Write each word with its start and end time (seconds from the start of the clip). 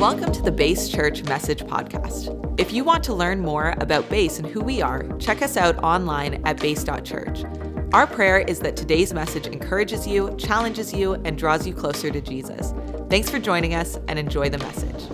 Welcome 0.00 0.32
to 0.32 0.40
the 0.40 0.50
Base 0.50 0.88
Church 0.88 1.24
Message 1.24 1.62
Podcast. 1.64 2.58
If 2.58 2.72
you 2.72 2.84
want 2.84 3.04
to 3.04 3.12
learn 3.12 3.38
more 3.38 3.74
about 3.82 4.08
Base 4.08 4.38
and 4.38 4.48
who 4.48 4.62
we 4.62 4.80
are, 4.80 5.06
check 5.18 5.42
us 5.42 5.58
out 5.58 5.76
online 5.84 6.40
at 6.46 6.58
base.church. 6.58 7.44
Our 7.92 8.06
prayer 8.06 8.38
is 8.38 8.60
that 8.60 8.76
today's 8.76 9.12
message 9.12 9.46
encourages 9.46 10.06
you, 10.06 10.34
challenges 10.38 10.94
you, 10.94 11.16
and 11.26 11.36
draws 11.36 11.66
you 11.66 11.74
closer 11.74 12.10
to 12.10 12.18
Jesus. 12.22 12.72
Thanks 13.10 13.28
for 13.28 13.38
joining 13.38 13.74
us 13.74 13.98
and 14.08 14.18
enjoy 14.18 14.48
the 14.48 14.56
message. 14.56 15.06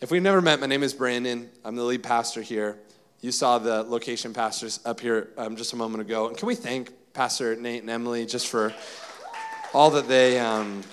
If 0.00 0.12
we've 0.12 0.22
never 0.22 0.40
met, 0.40 0.60
my 0.60 0.66
name 0.66 0.84
is 0.84 0.94
Brandon. 0.94 1.50
I'm 1.64 1.74
the 1.74 1.82
lead 1.82 2.04
pastor 2.04 2.40
here. 2.40 2.78
You 3.20 3.32
saw 3.32 3.58
the 3.58 3.82
location 3.82 4.32
pastors 4.32 4.78
up 4.84 5.00
here 5.00 5.30
um, 5.36 5.56
just 5.56 5.72
a 5.72 5.76
moment 5.76 6.02
ago. 6.02 6.28
And 6.28 6.36
can 6.36 6.46
we 6.46 6.54
thank 6.54 6.92
Pastor 7.14 7.56
Nate 7.56 7.80
and 7.80 7.90
Emily 7.90 8.26
just 8.26 8.46
for 8.46 8.72
all 9.72 9.90
that 9.90 10.06
they 10.06 10.38
um, 10.38 10.84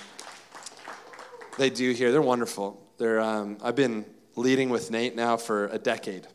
they 1.57 1.69
do 1.69 1.91
here? 1.91 2.11
They're 2.11 2.21
wonderful. 2.21 2.81
They're 2.97 3.19
um, 3.19 3.57
I've 3.63 3.75
been 3.75 4.05
leading 4.35 4.69
with 4.69 4.91
Nate 4.91 5.15
now 5.15 5.37
for 5.37 5.67
a 5.67 5.77
decade. 5.77 6.27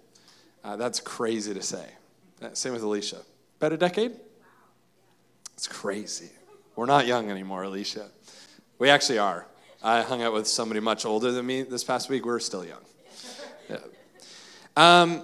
Uh, 0.65 0.77
that's 0.77 1.01
crazy 1.01 1.55
to 1.55 1.63
say. 1.63 1.87
Uh, 2.43 2.49
same 2.53 2.73
with 2.73 2.83
Alicia. 2.83 3.23
About 3.59 3.73
a 3.73 3.77
decade? 3.77 4.13
It's 5.55 5.69
crazy. 5.69 6.31
We're 6.75 6.87
not 6.87 7.07
young 7.07 7.31
anymore, 7.31 7.63
Alicia. 7.63 8.09
We 8.79 8.91
actually 8.91 9.19
are. 9.19 9.47
I 9.83 10.03
hung 10.03 10.23
out 10.23 10.33
with 10.33 10.47
somebody 10.47 10.81
much 10.81 11.07
older 11.07 11.31
than 11.31 11.47
me 11.47 11.63
this 11.63 11.85
past 11.85 12.11
week. 12.11 12.27
We're 12.27 12.41
still 12.41 12.65
young. 12.65 12.83
Yeah. 13.71 13.79
Um, 14.77 15.23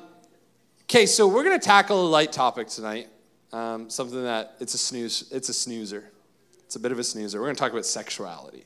okay, 0.85 1.05
so 1.05 1.29
we're 1.29 1.45
going 1.45 1.59
to 1.59 1.65
tackle 1.65 2.07
a 2.07 2.09
light 2.09 2.33
topic 2.33 2.69
tonight. 2.69 3.09
Um, 3.53 3.91
something 3.91 4.23
that 4.23 4.57
it's 4.61 4.73
a 4.73 4.79
snooze. 4.79 5.31
It's 5.31 5.51
a 5.51 5.55
snoozer. 5.55 6.11
It's 6.65 6.77
a 6.77 6.81
bit 6.81 6.93
of 6.93 6.99
a 6.99 7.05
snoozer. 7.05 7.39
We're 7.39 7.47
going 7.47 7.57
to 7.57 7.61
talk 7.61 7.73
about 7.73 7.85
sexuality. 7.85 8.65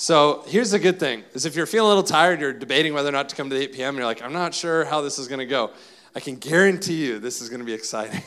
So 0.00 0.42
here's 0.46 0.70
the 0.70 0.78
good 0.78 0.98
thing: 0.98 1.24
is 1.34 1.44
if 1.44 1.54
you're 1.54 1.66
feeling 1.66 1.84
a 1.84 1.88
little 1.88 2.02
tired, 2.02 2.40
you're 2.40 2.54
debating 2.54 2.94
whether 2.94 3.10
or 3.10 3.12
not 3.12 3.28
to 3.28 3.36
come 3.36 3.50
to 3.50 3.54
the 3.54 3.64
8 3.64 3.72
p.m. 3.74 3.96
you're 3.96 4.06
like, 4.06 4.22
I'm 4.22 4.32
not 4.32 4.54
sure 4.54 4.86
how 4.86 5.02
this 5.02 5.18
is 5.18 5.28
going 5.28 5.40
to 5.40 5.46
go. 5.46 5.72
I 6.14 6.20
can 6.20 6.36
guarantee 6.36 7.04
you 7.04 7.18
this 7.18 7.42
is 7.42 7.50
going 7.50 7.60
to 7.60 7.66
be 7.66 7.74
exciting 7.74 8.22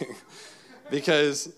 because 0.91 1.51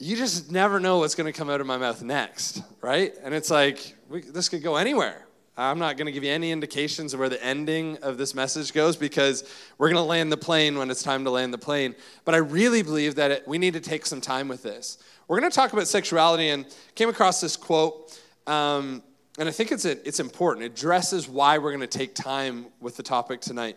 you 0.00 0.16
just 0.16 0.50
never 0.50 0.80
know 0.80 0.98
what's 0.98 1.14
going 1.14 1.32
to 1.32 1.38
come 1.38 1.48
out 1.48 1.60
of 1.60 1.68
my 1.68 1.78
mouth 1.78 2.02
next, 2.02 2.60
right? 2.80 3.14
And 3.22 3.32
it's 3.32 3.50
like 3.50 3.94
we, 4.08 4.22
this 4.22 4.48
could 4.48 4.64
go 4.64 4.74
anywhere. 4.74 5.28
I'm 5.56 5.78
not 5.78 5.96
going 5.96 6.06
to 6.06 6.12
give 6.12 6.24
you 6.24 6.32
any 6.32 6.50
indications 6.50 7.14
of 7.14 7.20
where 7.20 7.28
the 7.28 7.40
ending 7.40 7.98
of 7.98 8.18
this 8.18 8.34
message 8.34 8.72
goes 8.72 8.96
because 8.96 9.48
we're 9.78 9.90
going 9.90 10.02
to 10.02 10.08
land 10.08 10.32
the 10.32 10.36
plane 10.36 10.76
when 10.76 10.90
it's 10.90 11.04
time 11.04 11.22
to 11.22 11.30
land 11.30 11.54
the 11.54 11.58
plane. 11.58 11.94
But 12.24 12.34
I 12.34 12.38
really 12.38 12.82
believe 12.82 13.14
that 13.14 13.30
it, 13.30 13.46
we 13.46 13.58
need 13.58 13.74
to 13.74 13.80
take 13.80 14.06
some 14.06 14.20
time 14.20 14.48
with 14.48 14.64
this. 14.64 14.98
We're 15.28 15.38
going 15.38 15.52
to 15.52 15.54
talk 15.54 15.72
about 15.72 15.86
sexuality 15.86 16.48
and 16.48 16.66
came 16.96 17.08
across 17.08 17.40
this 17.40 17.56
quote, 17.56 18.20
um, 18.48 19.04
and 19.38 19.48
I 19.48 19.52
think 19.52 19.72
it's, 19.72 19.84
a, 19.84 20.06
it's 20.06 20.20
important. 20.20 20.66
It 20.66 20.78
addresses 20.78 21.28
why 21.28 21.58
we're 21.58 21.70
going 21.70 21.80
to 21.80 21.86
take 21.86 22.14
time 22.14 22.66
with 22.80 22.96
the 22.96 23.02
topic 23.02 23.40
tonight. 23.40 23.76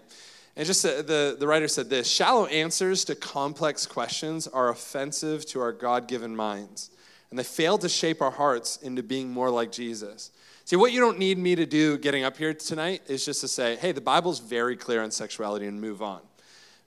And 0.55 0.65
just 0.65 0.85
uh, 0.85 1.01
the, 1.01 1.35
the 1.37 1.47
writer 1.47 1.67
said 1.67 1.89
this 1.89 2.09
shallow 2.09 2.45
answers 2.47 3.05
to 3.05 3.15
complex 3.15 3.85
questions 3.85 4.47
are 4.47 4.69
offensive 4.69 5.45
to 5.47 5.61
our 5.61 5.71
God 5.71 6.07
given 6.07 6.35
minds, 6.35 6.91
and 7.29 7.37
they 7.37 7.43
fail 7.43 7.77
to 7.79 7.89
shape 7.89 8.21
our 8.21 8.31
hearts 8.31 8.77
into 8.77 9.03
being 9.03 9.29
more 9.31 9.49
like 9.49 9.71
Jesus. 9.71 10.31
See, 10.65 10.75
what 10.77 10.91
you 10.91 10.99
don't 10.99 11.19
need 11.19 11.37
me 11.37 11.55
to 11.55 11.65
do 11.65 11.97
getting 11.97 12.23
up 12.23 12.37
here 12.37 12.53
tonight 12.53 13.03
is 13.07 13.23
just 13.23 13.41
to 13.41 13.47
say, 13.47 13.75
hey, 13.75 13.91
the 13.91 14.01
Bible's 14.01 14.39
very 14.39 14.75
clear 14.75 15.03
on 15.03 15.11
sexuality 15.11 15.67
and 15.67 15.79
move 15.79 16.01
on. 16.01 16.21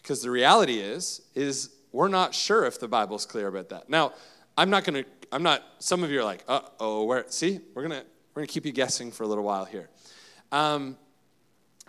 Because 0.03 0.22
the 0.22 0.30
reality 0.30 0.78
is, 0.78 1.22
is 1.34 1.70
we're 1.92 2.08
not 2.08 2.34
sure 2.34 2.64
if 2.64 2.80
the 2.80 2.88
Bible's 2.88 3.25
clear 3.25 3.47
about 3.47 3.69
that. 3.69 3.88
Now, 3.88 4.14
I'm 4.56 4.70
not 4.70 4.84
gonna, 4.84 5.05
I'm 5.30 5.42
not, 5.42 5.62
some 5.78 6.03
of 6.03 6.10
you 6.10 6.20
are 6.20 6.25
like, 6.25 6.42
uh 6.48 6.60
oh, 6.80 7.05
where, 7.05 7.25
see, 7.28 7.60
we're 7.75 7.82
gonna, 7.82 8.03
we're 8.39 8.42
gonna 8.42 8.53
keep 8.53 8.67
you 8.67 8.70
guessing 8.70 9.11
for 9.11 9.25
a 9.25 9.27
little 9.27 9.42
while 9.42 9.64
here. 9.64 9.89
Um, 10.53 10.97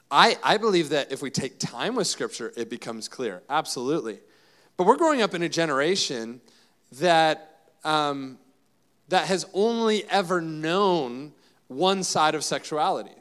I, 0.10 0.36
I 0.42 0.58
believe 0.58 0.90
that 0.90 1.12
if 1.12 1.22
we 1.22 1.30
take 1.30 1.60
time 1.60 1.94
with 1.94 2.08
Scripture, 2.08 2.52
it 2.58 2.72
becomes 2.72 3.08
clear. 3.08 3.44
Absolutely. 3.52 4.18
But 4.76 4.88
we're 4.88 4.98
growing 4.98 5.22
up 5.22 5.36
in 5.36 5.44
a 5.44 5.50
generation 5.50 6.42
that, 6.94 7.68
um, 7.84 8.40
that 9.10 9.28
has 9.28 9.46
only 9.54 10.10
ever 10.10 10.42
known 10.42 11.34
one 11.68 12.02
side 12.02 12.34
of 12.34 12.44
sexuality. 12.44 13.12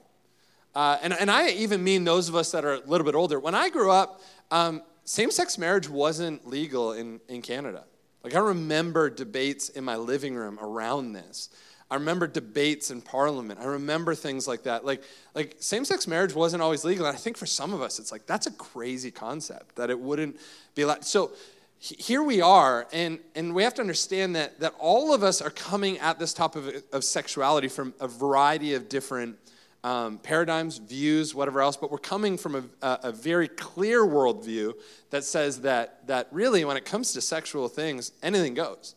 Uh, 0.75 0.97
and, 1.03 1.13
and 1.13 1.31
I 1.31 1.51
even 1.51 1.85
mean 1.85 2.05
those 2.05 2.31
of 2.31 2.35
us 2.35 2.51
that 2.53 2.65
are 2.65 2.77
a 2.77 2.81
little 2.87 3.05
bit 3.05 3.15
older. 3.15 3.39
When 3.39 3.55
I 3.55 3.69
grew 3.69 3.91
up, 3.91 4.23
um, 4.51 4.81
same 5.05 5.31
sex 5.31 5.59
marriage 5.59 5.87
wasn't 5.87 6.49
legal 6.49 6.93
in, 6.93 7.21
in 7.29 7.43
Canada. 7.43 7.85
Like, 8.25 8.35
I 8.35 8.39
remember 8.39 9.11
debates 9.11 9.69
in 9.69 9.85
my 9.85 9.97
living 9.97 10.35
room 10.35 10.59
around 10.63 11.13
this. 11.13 11.51
I 11.91 11.95
remember 11.95 12.27
debates 12.27 12.91
in 12.91 13.01
parliament. 13.01 13.61
I 13.61 13.65
remember 13.65 14.15
things 14.15 14.47
like 14.47 14.65
that. 14.65 14.85
Like, 14.85 15.03
like 15.35 15.57
same-sex 15.59 16.07
marriage 16.07 16.35
wasn't 16.35 16.63
always 16.63 16.85
legal. 16.85 17.07
And 17.07 17.17
I 17.17 17.19
think 17.19 17.37
for 17.37 17.47
some 17.47 17.73
of 17.73 17.81
us, 17.81 17.99
it's 17.99 18.13
like, 18.13 18.27
that's 18.27 18.47
a 18.47 18.53
crazy 18.53 19.11
concept 19.11 19.77
that 19.77 19.89
it 19.89 19.99
wouldn't 19.99 20.39
be 20.75 20.85
like. 20.85 21.03
So 21.03 21.33
here 21.79 22.23
we 22.23 22.41
are, 22.41 22.89
and, 22.93 23.21
and 23.37 23.55
we 23.55 23.63
have 23.63 23.73
to 23.75 23.81
understand 23.81 24.35
that, 24.35 24.59
that 24.61 24.75
all 24.79 25.15
of 25.15 25.23
us 25.23 25.41
are 25.41 25.51
coming 25.51 25.97
at 25.99 26.19
this 26.19 26.35
topic 26.35 26.65
of, 26.65 26.83
of 26.93 27.05
sexuality 27.05 27.69
from 27.69 27.95
a 28.01 28.09
variety 28.09 28.75
of 28.75 28.89
different 28.89 29.37
um, 29.85 30.19
paradigms, 30.19 30.79
views, 30.79 31.37
whatever 31.37 31.61
else, 31.61 31.77
but 31.77 31.93
we're 31.93 31.99
coming 31.99 32.37
from 32.37 32.57
a, 32.57 32.65
a, 32.83 32.99
a 33.05 33.13
very 33.13 33.47
clear 33.47 34.05
worldview 34.05 34.75
that 35.11 35.23
says 35.23 35.61
that, 35.61 36.05
that 36.09 36.27
really, 36.33 36.65
when 36.65 36.77
it 36.77 36.85
comes 36.85 37.13
to 37.13 37.21
sexual 37.21 37.69
things, 37.69 38.11
anything 38.25 38.55
goes. 38.55 38.97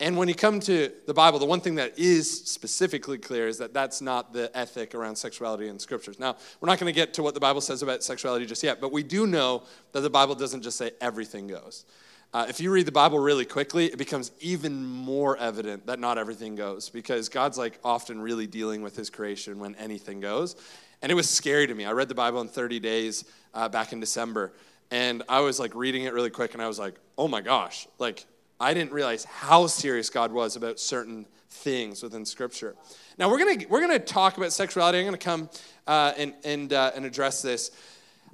And 0.00 0.16
when 0.16 0.28
you 0.28 0.34
come 0.34 0.60
to 0.60 0.92
the 1.06 1.14
Bible, 1.14 1.40
the 1.40 1.46
one 1.46 1.60
thing 1.60 1.74
that 1.74 1.98
is 1.98 2.44
specifically 2.44 3.18
clear 3.18 3.48
is 3.48 3.58
that 3.58 3.74
that's 3.74 4.00
not 4.00 4.32
the 4.32 4.48
ethic 4.56 4.94
around 4.94 5.16
sexuality 5.16 5.68
in 5.68 5.78
scriptures. 5.80 6.20
Now, 6.20 6.36
we're 6.60 6.68
not 6.68 6.78
going 6.78 6.92
to 6.92 6.96
get 6.96 7.14
to 7.14 7.22
what 7.22 7.34
the 7.34 7.40
Bible 7.40 7.60
says 7.60 7.82
about 7.82 8.04
sexuality 8.04 8.46
just 8.46 8.62
yet, 8.62 8.80
but 8.80 8.92
we 8.92 9.02
do 9.02 9.26
know 9.26 9.64
that 9.92 10.00
the 10.00 10.10
Bible 10.10 10.36
doesn't 10.36 10.62
just 10.62 10.78
say 10.78 10.92
everything 11.00 11.48
goes. 11.48 11.84
Uh, 12.32 12.46
if 12.48 12.60
you 12.60 12.70
read 12.70 12.86
the 12.86 12.92
Bible 12.92 13.18
really 13.18 13.44
quickly, 13.44 13.86
it 13.86 13.96
becomes 13.96 14.30
even 14.38 14.84
more 14.84 15.36
evident 15.38 15.86
that 15.86 15.98
not 15.98 16.16
everything 16.16 16.54
goes 16.54 16.90
because 16.90 17.28
God's 17.28 17.58
like 17.58 17.80
often 17.82 18.20
really 18.20 18.46
dealing 18.46 18.82
with 18.82 18.94
his 18.94 19.10
creation 19.10 19.58
when 19.58 19.74
anything 19.76 20.20
goes. 20.20 20.54
And 21.02 21.10
it 21.10 21.14
was 21.14 21.28
scary 21.28 21.66
to 21.66 21.74
me. 21.74 21.86
I 21.86 21.92
read 21.92 22.08
the 22.08 22.14
Bible 22.14 22.40
in 22.40 22.48
30 22.48 22.78
days 22.80 23.24
uh, 23.54 23.68
back 23.68 23.92
in 23.92 23.98
December, 23.98 24.52
and 24.90 25.22
I 25.28 25.40
was 25.40 25.58
like 25.58 25.74
reading 25.74 26.04
it 26.04 26.12
really 26.12 26.30
quick, 26.30 26.54
and 26.54 26.62
I 26.62 26.68
was 26.68 26.78
like, 26.78 26.94
oh 27.16 27.28
my 27.28 27.40
gosh, 27.40 27.88
like 27.98 28.26
I 28.60 28.74
didn't 28.74 28.92
realize 28.92 29.24
how 29.24 29.66
serious 29.68 30.10
God 30.10 30.32
was 30.32 30.56
about 30.56 30.80
certain 30.80 31.26
things 31.48 32.02
within 32.02 32.24
Scripture. 32.24 32.74
Now 33.18 33.30
we're 33.30 33.38
gonna 33.38 33.66
we're 33.68 33.80
gonna 33.80 33.98
talk 33.98 34.36
about 34.36 34.52
sexuality. 34.52 34.98
I'm 34.98 35.04
gonna 35.04 35.18
come 35.18 35.48
uh, 35.86 36.12
and 36.16 36.34
and 36.44 36.72
uh, 36.72 36.92
and 36.94 37.04
address 37.04 37.42
this. 37.42 37.70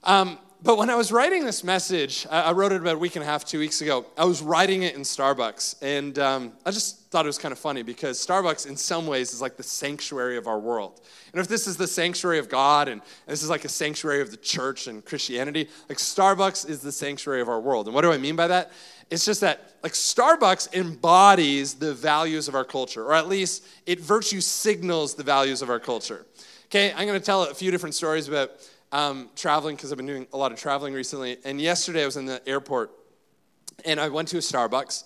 Um, 0.03 0.39
but 0.65 0.79
when 0.79 0.89
I 0.89 0.95
was 0.95 1.13
writing 1.13 1.45
this 1.45 1.63
message, 1.63 2.27
I 2.31 2.53
wrote 2.53 2.73
it 2.73 2.81
about 2.81 2.95
a 2.95 2.99
week 2.99 3.17
and 3.17 3.23
a 3.23 3.27
half, 3.27 3.45
two 3.45 3.59
weeks 3.59 3.83
ago. 3.83 4.07
I 4.17 4.25
was 4.25 4.41
writing 4.41 4.83
it 4.83 4.95
in 4.95 5.03
Starbucks, 5.03 5.77
and 5.83 6.19
um, 6.19 6.53
I 6.65 6.71
just 6.71 7.11
thought 7.11 7.27
it 7.27 7.29
was 7.29 7.37
kind 7.37 7.53
of 7.53 7.59
funny 7.59 7.83
because 7.83 8.19
Starbucks, 8.27 8.67
in 8.67 8.75
some 8.75 9.07
ways, 9.07 9.35
is 9.35 9.43
like 9.43 9.59
the 9.59 9.63
sanctuary 9.63 10.39
of 10.39 10.47
our 10.47 10.59
world. 10.59 11.03
And 11.33 11.41
if 11.41 11.49
this 11.49 11.67
is 11.67 11.77
the 11.77 11.87
sanctuary 11.87 12.39
of 12.39 12.49
God, 12.49 12.89
and 12.89 13.03
this 13.27 13.43
is 13.43 13.51
like 13.51 13.67
a 13.67 13.69
sanctuary 13.69 14.23
of 14.23 14.31
the 14.31 14.39
church 14.39 14.87
and 14.87 15.05
Christianity, 15.05 15.69
like 15.91 15.99
Starbucks 15.99 16.67
is 16.67 16.81
the 16.81 16.93
sanctuary 16.93 17.43
of 17.43 17.49
our 17.51 17.61
world. 17.61 17.87
And 17.87 17.95
what 17.95 18.01
do 18.01 18.11
I 18.11 18.17
mean 18.17 18.35
by 18.35 18.47
that? 18.47 18.73
It's 19.11 19.27
just 19.27 19.43
that, 19.43 19.75
like, 19.83 19.93
Starbucks 19.93 20.73
embodies 20.73 21.75
the 21.75 21.93
values 21.93 22.49
of 22.49 22.55
our 22.55 22.65
culture, 22.65 23.05
or 23.05 23.13
at 23.13 23.29
least 23.29 23.67
it 23.85 24.01
virtue 24.01 24.41
signals 24.41 25.15
the 25.15 25.23
values 25.23 25.61
of 25.61 25.69
our 25.69 25.79
culture. 25.79 26.25
Okay, 26.67 26.93
I'm 26.97 27.07
to 27.07 27.21
tell 27.21 27.45
a 27.45 27.55
few 27.55 27.71
different 27.71 27.95
stories 27.95 28.27
about 28.29 28.53
um, 28.95 29.29
traveling 29.35 29.75
because 29.75 29.91
I've 29.91 29.97
been 29.97 30.07
doing 30.07 30.27
a 30.33 30.37
lot 30.37 30.53
of 30.53 30.59
traveling 30.59 30.95
recently. 30.95 31.37
And 31.45 31.61
yesterday 31.61 32.05
I 32.05 32.07
was 32.07 32.17
in 32.17 32.27
the 32.27 32.41
airport 32.49 32.93
and 33.85 33.99
I 33.99 34.09
went 34.09 34.29
to 34.29 34.37
a 34.37 34.41
Starbucks. 34.41 35.03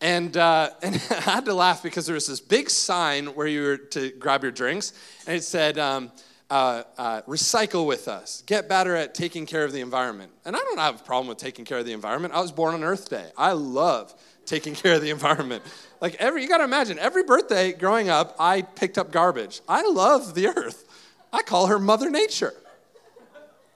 And, 0.00 0.36
uh, 0.36 0.70
and 0.82 0.96
I 1.10 1.20
had 1.20 1.44
to 1.44 1.54
laugh 1.54 1.82
because 1.82 2.06
there 2.06 2.14
was 2.14 2.26
this 2.26 2.40
big 2.40 2.68
sign 2.68 3.26
where 3.28 3.46
you 3.46 3.62
were 3.62 3.76
to 3.76 4.10
grab 4.10 4.42
your 4.42 4.50
drinks, 4.50 4.92
and 5.26 5.36
it 5.36 5.44
said, 5.44 5.78
um, 5.78 6.10
uh, 6.48 6.82
uh, 6.98 7.22
recycle 7.22 7.86
with 7.86 8.08
us, 8.08 8.42
get 8.46 8.68
better 8.68 8.96
at 8.96 9.14
taking 9.14 9.46
care 9.46 9.62
of 9.62 9.72
the 9.72 9.80
environment. 9.80 10.32
And 10.44 10.56
I 10.56 10.58
don't 10.58 10.78
have 10.78 11.00
a 11.00 11.04
problem 11.04 11.28
with 11.28 11.38
taking 11.38 11.64
care 11.64 11.78
of 11.78 11.86
the 11.86 11.92
environment. 11.92 12.34
I 12.34 12.40
was 12.40 12.50
born 12.50 12.74
on 12.74 12.82
Earth 12.82 13.08
Day. 13.08 13.30
I 13.36 13.52
love 13.52 14.12
taking 14.46 14.74
care 14.82 14.94
of 14.94 15.02
the 15.02 15.10
environment. 15.10 15.62
Like 16.00 16.16
every, 16.16 16.42
you 16.42 16.48
gotta 16.48 16.64
imagine, 16.64 16.98
every 16.98 17.22
birthday 17.22 17.72
growing 17.72 18.08
up, 18.08 18.34
I 18.40 18.62
picked 18.62 18.98
up 18.98 19.12
garbage. 19.12 19.60
I 19.68 19.82
love 19.82 20.34
the 20.34 20.48
earth. 20.48 20.88
I 21.32 21.42
call 21.42 21.68
her 21.68 21.78
Mother 21.78 22.10
Nature. 22.10 22.54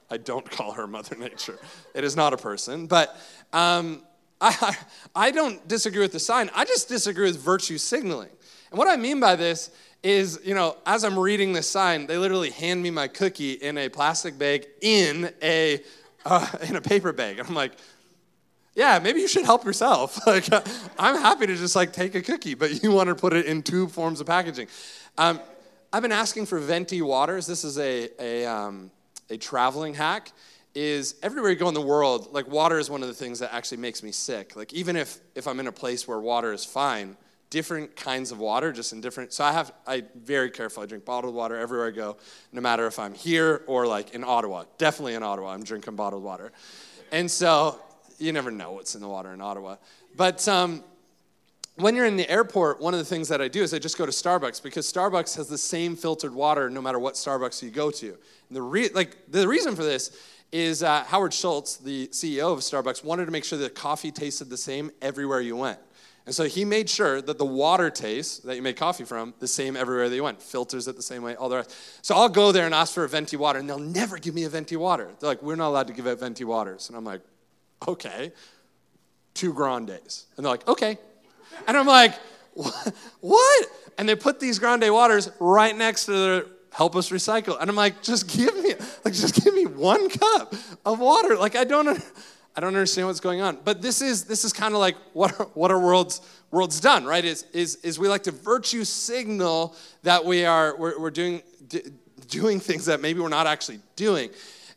I 0.09 0.17
don't 0.17 0.49
call 0.49 0.73
her 0.73 0.87
Mother 0.87 1.15
Nature. 1.15 1.59
It 1.93 2.03
is 2.03 2.15
not 2.15 2.33
a 2.33 2.37
person. 2.37 2.87
But 2.87 3.15
um, 3.53 4.03
I, 4.41 4.77
I 5.15 5.31
don't 5.31 5.65
disagree 5.67 6.01
with 6.01 6.11
the 6.11 6.19
sign. 6.19 6.49
I 6.53 6.65
just 6.65 6.87
disagree 6.87 7.25
with 7.25 7.39
virtue 7.39 7.77
signaling. 7.77 8.29
And 8.71 8.77
what 8.77 8.87
I 8.87 8.97
mean 8.97 9.19
by 9.19 9.35
this 9.35 9.71
is, 10.03 10.39
you 10.43 10.53
know, 10.53 10.77
as 10.85 11.03
I'm 11.03 11.17
reading 11.17 11.53
this 11.53 11.69
sign, 11.69 12.05
they 12.05 12.17
literally 12.17 12.51
hand 12.51 12.83
me 12.83 12.91
my 12.91 13.07
cookie 13.07 13.53
in 13.53 13.77
a 13.77 13.89
plastic 13.89 14.37
bag 14.37 14.67
in 14.81 15.31
a, 15.41 15.81
uh, 16.25 16.47
in 16.67 16.75
a 16.75 16.81
paper 16.81 17.11
bag. 17.11 17.39
And 17.39 17.47
I'm 17.47 17.55
like, 17.55 17.71
yeah, 18.75 18.99
maybe 18.99 19.21
you 19.21 19.27
should 19.27 19.45
help 19.45 19.63
yourself. 19.63 20.27
like, 20.27 20.47
I'm 20.99 21.15
happy 21.15 21.47
to 21.47 21.55
just 21.55 21.75
like 21.75 21.93
take 21.93 22.13
a 22.13 22.21
cookie, 22.21 22.53
but 22.53 22.83
you 22.83 22.91
want 22.91 23.07
to 23.07 23.15
put 23.15 23.33
it 23.33 23.45
in 23.45 23.63
two 23.63 23.87
forms 23.87 24.19
of 24.19 24.27
packaging. 24.27 24.67
Um, 25.17 25.39
I've 25.91 26.01
been 26.01 26.11
asking 26.11 26.45
for 26.45 26.59
venti 26.59 27.01
waters. 27.01 27.47
This 27.47 27.63
is 27.63 27.79
a, 27.79 28.09
a, 28.19 28.45
um, 28.45 28.91
a 29.29 29.37
traveling 29.37 29.93
hack. 29.93 30.31
Is 30.73 31.15
everywhere 31.23 31.51
you 31.51 31.55
go 31.55 31.69
in 31.69 31.73
the 31.73 31.79
world, 31.79 32.33
like 32.33 32.49
water 32.49 32.77
is 32.77 32.89
one 32.89 33.01
of 33.01 33.07
the 33.07 33.13
things 33.13 33.39
that 33.39 33.53
actually 33.53 33.77
makes 33.77 34.03
me 34.03 34.11
sick. 34.11 34.57
Like 34.57 34.73
even 34.73 34.97
if 34.97 35.19
if 35.33 35.47
I'm 35.47 35.61
in 35.61 35.67
a 35.67 35.71
place 35.71 36.05
where 36.05 36.19
water 36.19 36.51
is 36.51 36.65
fine, 36.65 37.15
different 37.49 37.95
kinds 37.95 38.31
of 38.31 38.39
water, 38.39 38.73
just 38.73 38.91
in 38.91 38.99
different. 38.99 39.31
So 39.31 39.45
I 39.45 39.53
have, 39.53 39.71
I 39.87 40.03
very 40.13 40.51
careful. 40.51 40.83
I 40.83 40.85
drink 40.85 41.05
bottled 41.05 41.33
water 41.33 41.57
everywhere 41.57 41.87
I 41.87 41.91
go, 41.91 42.17
no 42.51 42.59
matter 42.59 42.85
if 42.87 42.99
I'm 42.99 43.13
here 43.13 43.63
or 43.67 43.87
like 43.87 44.13
in 44.13 44.25
Ottawa. 44.25 44.65
Definitely 44.77 45.13
in 45.13 45.23
Ottawa, 45.23 45.53
I'm 45.53 45.63
drinking 45.63 45.95
bottled 45.95 46.23
water. 46.23 46.51
And 47.13 47.31
so 47.31 47.79
you 48.17 48.33
never 48.33 48.51
know 48.51 48.73
what's 48.73 48.95
in 48.95 49.01
the 49.01 49.07
water 49.07 49.31
in 49.33 49.39
Ottawa. 49.39 49.77
But 50.17 50.45
um, 50.49 50.83
when 51.75 51.95
you're 51.95 52.05
in 52.05 52.15
the 52.15 52.29
airport, 52.29 52.79
one 52.79 52.93
of 52.93 52.99
the 52.99 53.05
things 53.05 53.27
that 53.27 53.41
I 53.41 53.47
do 53.47 53.61
is 53.61 53.73
I 53.73 53.79
just 53.79 53.97
go 53.97 54.05
to 54.05 54.11
Starbucks 54.11 54.63
because 54.63 54.91
Starbucks 54.91 55.35
has 55.35 55.49
the 55.49 55.57
same 55.57 55.95
filtered 55.95 56.33
water 56.33 56.69
no 56.69 56.81
matter 56.81 56.99
what 56.99 57.15
Starbucks 57.15 57.61
you 57.61 57.69
go 57.69 57.91
to. 57.91 58.07
And 58.07 58.55
the 58.55 58.61
re- 58.61 58.89
like 58.93 59.17
the 59.29 59.47
reason 59.47 59.75
for 59.75 59.83
this 59.83 60.17
is 60.51 60.83
uh, 60.83 61.03
Howard 61.03 61.33
Schultz, 61.33 61.75
the 61.77 62.07
CEO 62.07 62.53
of 62.53 62.59
Starbucks, 62.59 63.03
wanted 63.03 63.25
to 63.25 63.31
make 63.31 63.43
sure 63.43 63.59
that 63.59 63.75
coffee 63.75 64.11
tasted 64.11 64.49
the 64.49 64.57
same 64.57 64.89
everywhere 65.01 65.41
you 65.41 65.57
went. 65.57 65.79
And 66.25 66.33
so 66.33 66.45
he 66.45 66.65
made 66.65 66.89
sure 66.89 67.21
that 67.21 67.37
the 67.37 67.45
water 67.45 67.89
taste 67.89 68.45
that 68.45 68.55
you 68.55 68.61
make 68.61 68.77
coffee 68.77 69.03
from 69.03 69.33
the 69.39 69.47
same 69.47 69.75
everywhere 69.75 70.09
that 70.09 70.15
you 70.15 70.23
went. 70.23 70.41
Filters 70.41 70.87
it 70.87 70.95
the 70.95 71.03
same 71.03 71.21
way, 71.21 71.35
all 71.35 71.49
the 71.49 71.57
rest. 71.57 71.75
So 72.01 72.15
I'll 72.15 72.29
go 72.29 72.51
there 72.51 72.65
and 72.65 72.73
ask 72.73 72.93
for 72.93 73.03
a 73.03 73.09
venti 73.09 73.37
water, 73.37 73.59
and 73.59 73.69
they'll 73.69 73.77
never 73.77 74.17
give 74.17 74.33
me 74.33 74.43
a 74.45 74.49
venti 74.49 74.75
water. 74.75 75.11
They're 75.19 75.29
like, 75.29 75.43
we're 75.43 75.55
not 75.55 75.67
allowed 75.67 75.87
to 75.87 75.93
give 75.93 76.07
out 76.07 76.19
venti 76.19 76.43
waters. 76.43 76.87
And 76.87 76.97
I'm 76.97 77.03
like, 77.03 77.21
okay, 77.87 78.31
two 79.35 79.53
grandes. 79.53 80.25
And 80.35 80.45
they're 80.45 80.51
like, 80.51 80.67
okay. 80.67 80.97
And 81.67 81.77
I'm 81.77 81.87
like, 81.87 82.15
what? 83.21 83.67
And 83.97 84.07
they 84.07 84.15
put 84.15 84.39
these 84.39 84.59
grande 84.59 84.91
waters 84.91 85.29
right 85.39 85.75
next 85.75 86.05
to 86.05 86.11
the 86.11 86.49
help 86.71 86.95
us 86.95 87.09
recycle. 87.09 87.59
And 87.59 87.69
I'm 87.69 87.75
like, 87.75 88.01
just 88.01 88.27
give 88.27 88.53
me, 88.61 88.73
like, 89.05 89.13
just 89.13 89.43
give 89.43 89.53
me 89.53 89.65
one 89.65 90.09
cup 90.09 90.53
of 90.85 90.99
water. 90.99 91.37
Like, 91.37 91.55
I 91.55 91.63
don't, 91.63 91.87
I 92.55 92.61
don't 92.61 92.69
understand 92.69 93.07
what's 93.07 93.19
going 93.19 93.41
on. 93.41 93.59
But 93.63 93.81
this 93.81 94.01
is 94.01 94.25
this 94.25 94.45
is 94.45 94.53
kind 94.53 94.73
of 94.73 94.79
like 94.79 94.95
what 95.13 95.55
what 95.55 95.71
our 95.71 95.79
world's 95.79 96.21
world's 96.51 96.79
done, 96.79 97.05
right? 97.05 97.23
Is 97.23 97.45
is 97.53 97.75
is 97.77 97.99
we 97.99 98.07
like 98.07 98.23
to 98.23 98.31
virtue 98.31 98.83
signal 98.83 99.75
that 100.03 100.23
we 100.23 100.45
are 100.45 100.75
we're, 100.77 100.99
we're 100.99 101.11
doing 101.11 101.41
d- 101.67 101.83
doing 102.27 102.59
things 102.59 102.85
that 102.85 103.01
maybe 103.01 103.19
we're 103.19 103.29
not 103.29 103.47
actually 103.47 103.79
doing. 103.95 104.29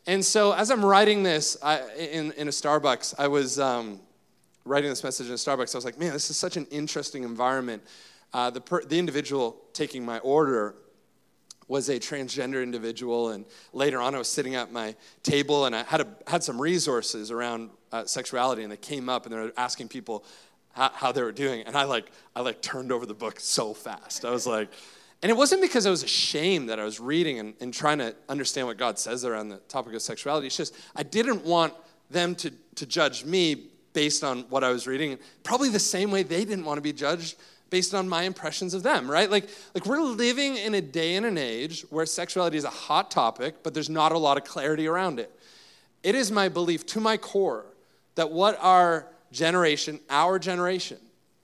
And 0.07 0.23
so 0.23 0.51
as 0.51 0.71
I'm 0.71 0.83
writing 0.83 1.23
this 1.23 1.57
I, 1.63 1.81
in 1.97 2.33
in 2.33 2.47
a 2.47 2.51
Starbucks, 2.51 3.15
I 3.17 3.27
was. 3.27 3.59
Um, 3.59 4.01
writing 4.65 4.89
this 4.89 5.03
message 5.03 5.29
in 5.29 5.33
Starbucks, 5.33 5.73
I 5.73 5.77
was 5.77 5.85
like, 5.85 5.99
man, 5.99 6.13
this 6.13 6.29
is 6.29 6.37
such 6.37 6.57
an 6.57 6.67
interesting 6.71 7.23
environment. 7.23 7.83
Uh, 8.33 8.49
the, 8.49 8.61
per, 8.61 8.83
the 8.83 8.99
individual 8.99 9.57
taking 9.73 10.05
my 10.05 10.19
order 10.19 10.75
was 11.67 11.89
a 11.89 11.99
transgender 11.99 12.63
individual, 12.63 13.29
and 13.29 13.45
later 13.73 13.99
on, 14.01 14.15
I 14.15 14.17
was 14.17 14.27
sitting 14.27 14.55
at 14.55 14.71
my 14.71 14.95
table 15.21 15.65
and 15.65 15.75
I 15.75 15.83
had, 15.83 16.01
a, 16.01 16.07
had 16.27 16.43
some 16.43 16.59
resources 16.59 17.29
around 17.29 17.69
uh, 17.91 18.05
sexuality, 18.05 18.63
and 18.63 18.71
they 18.71 18.77
came 18.77 19.07
up 19.07 19.25
and 19.25 19.33
they 19.33 19.39
were 19.39 19.53
asking 19.55 19.87
people 19.87 20.25
how, 20.71 20.89
how 20.93 21.11
they 21.11 21.21
were 21.21 21.31
doing, 21.31 21.63
and 21.63 21.75
I 21.75 21.83
like 21.83 22.11
I 22.35 22.41
like 22.41 22.61
turned 22.61 22.91
over 22.91 23.05
the 23.05 23.13
book 23.13 23.39
so 23.39 23.73
fast. 23.73 24.25
I 24.25 24.31
was 24.31 24.47
like, 24.47 24.69
and 25.21 25.29
it 25.29 25.35
wasn't 25.35 25.61
because 25.61 25.85
I 25.85 25.89
was 25.89 26.03
ashamed 26.03 26.69
that 26.69 26.79
I 26.79 26.85
was 26.85 26.99
reading 26.99 27.39
and, 27.39 27.53
and 27.59 27.73
trying 27.73 27.97
to 27.99 28.15
understand 28.29 28.67
what 28.67 28.77
God 28.77 28.97
says 28.97 29.25
around 29.25 29.49
the 29.49 29.57
topic 29.67 29.93
of 29.93 30.01
sexuality. 30.01 30.47
It's 30.47 30.57
just 30.57 30.75
I 30.95 31.03
didn't 31.03 31.43
want 31.43 31.73
them 32.09 32.35
to 32.35 32.51
to 32.75 32.85
judge 32.85 33.25
me 33.25 33.67
based 33.99 34.23
on 34.23 34.43
what 34.43 34.63
I 34.63 34.69
was 34.69 34.87
reading, 34.87 35.19
probably 35.43 35.67
the 35.67 35.77
same 35.77 36.09
way 36.09 36.23
they 36.23 36.45
didn't 36.45 36.63
want 36.63 36.77
to 36.77 36.81
be 36.81 36.93
judged 36.93 37.35
based 37.69 37.93
on 37.93 38.07
my 38.07 38.23
impressions 38.23 38.73
of 38.73 38.81
them, 38.81 39.11
right? 39.11 39.29
Like, 39.29 39.49
like 39.75 39.85
we're 39.85 39.99
living 39.99 40.55
in 40.55 40.73
a 40.73 40.79
day 40.79 41.17
and 41.17 41.25
an 41.25 41.37
age 41.37 41.81
where 41.89 42.05
sexuality 42.05 42.57
is 42.57 42.63
a 42.63 42.69
hot 42.69 43.11
topic, 43.11 43.55
but 43.61 43.73
there's 43.73 43.89
not 43.89 44.13
a 44.13 44.17
lot 44.17 44.37
of 44.37 44.45
clarity 44.45 44.87
around 44.87 45.19
it. 45.19 45.29
It 46.01 46.15
is 46.15 46.31
my 46.31 46.47
belief 46.47 46.85
to 46.85 47.01
my 47.01 47.17
core 47.17 47.65
that 48.15 48.31
what 48.31 48.57
our 48.61 49.05
generation, 49.33 49.99
our 50.09 50.39
generation, 50.39 50.99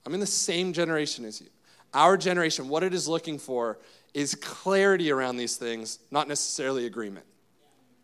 I'm 0.06 0.13
in 0.13 0.22
the 0.22 0.25
same 0.25 0.72
generation 0.72 1.25
as 1.25 1.42
you, 1.42 1.48
our 1.94 2.16
generation, 2.16 2.69
what 2.69 2.84
it 2.84 2.94
is 2.94 3.06
looking 3.06 3.38
for 3.38 3.80
is 4.13 4.34
clarity 4.34 5.12
around 5.12 5.36
these 5.36 5.57
things, 5.57 6.00
not 6.10 6.30
necessarily 6.30 6.86
agreement. 6.86 7.25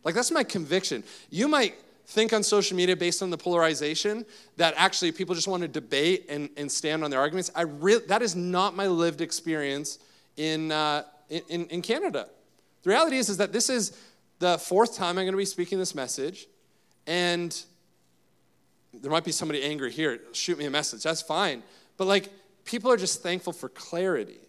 Like, 0.04 0.14
that's 0.14 0.30
my 0.30 0.44
conviction. 0.44 1.06
You 1.30 1.48
might 1.48 1.76
think 2.12 2.34
on 2.34 2.44
social 2.44 2.76
media 2.76 2.96
based 2.96 3.24
on 3.24 3.30
the 3.30 3.38
polarization 3.38 4.26
that 4.58 4.74
actually 4.76 5.12
people 5.12 5.34
just 5.34 5.48
want 5.48 5.62
to 5.62 5.68
debate 5.68 6.26
and, 6.30 6.50
and 6.58 6.70
stand 6.72 7.04
on 7.04 7.10
their 7.10 7.20
arguments. 7.20 7.50
I 7.56 7.62
re- 7.62 8.06
that 8.08 8.22
is 8.22 8.36
not 8.36 8.76
my 8.76 8.88
lived 8.88 9.22
experience 9.22 9.98
in, 10.36 10.72
uh, 10.72 11.04
in, 11.30 11.66
in 11.68 11.82
Canada. 11.82 12.28
The 12.84 12.90
reality 12.90 13.18
is, 13.18 13.30
is 13.30 13.38
that 13.38 13.54
this 13.54 13.70
is 13.70 13.98
the 14.40 14.58
fourth 14.58 14.96
time 14.96 15.18
I'm 15.18 15.24
going 15.24 15.32
to 15.32 15.38
be 15.38 15.46
speaking 15.46 15.80
this 15.80 15.96
message, 15.96 16.48
and 17.08 17.60
there 18.94 19.12
might 19.12 19.24
be 19.24 19.32
somebody 19.32 19.64
angry 19.64 19.92
here. 19.92 20.20
Shoot 20.34 20.58
me 20.58 20.66
a 20.66 20.70
message. 20.70 21.04
That's 21.04 21.22
fine. 21.22 21.64
But 21.98 22.08
like, 22.08 22.30
people 22.66 22.92
are 22.92 22.98
just 22.98 23.24
thankful 23.24 23.54
for 23.54 23.70
clarity. 23.70 24.40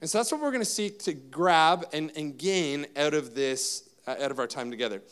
And 0.00 0.08
so 0.08 0.18
that's 0.18 0.30
what 0.30 0.40
we're 0.40 0.52
going 0.52 0.60
to 0.60 0.64
seek 0.64 1.00
to 1.00 1.14
grab 1.14 1.86
and, 1.92 2.12
and 2.16 2.38
gain 2.38 2.86
out 2.96 3.14
of 3.14 3.34
this, 3.34 3.88
uh, 4.06 4.14
out 4.22 4.30
of 4.30 4.38
our 4.38 4.46
time 4.46 4.70
together. 4.70 5.02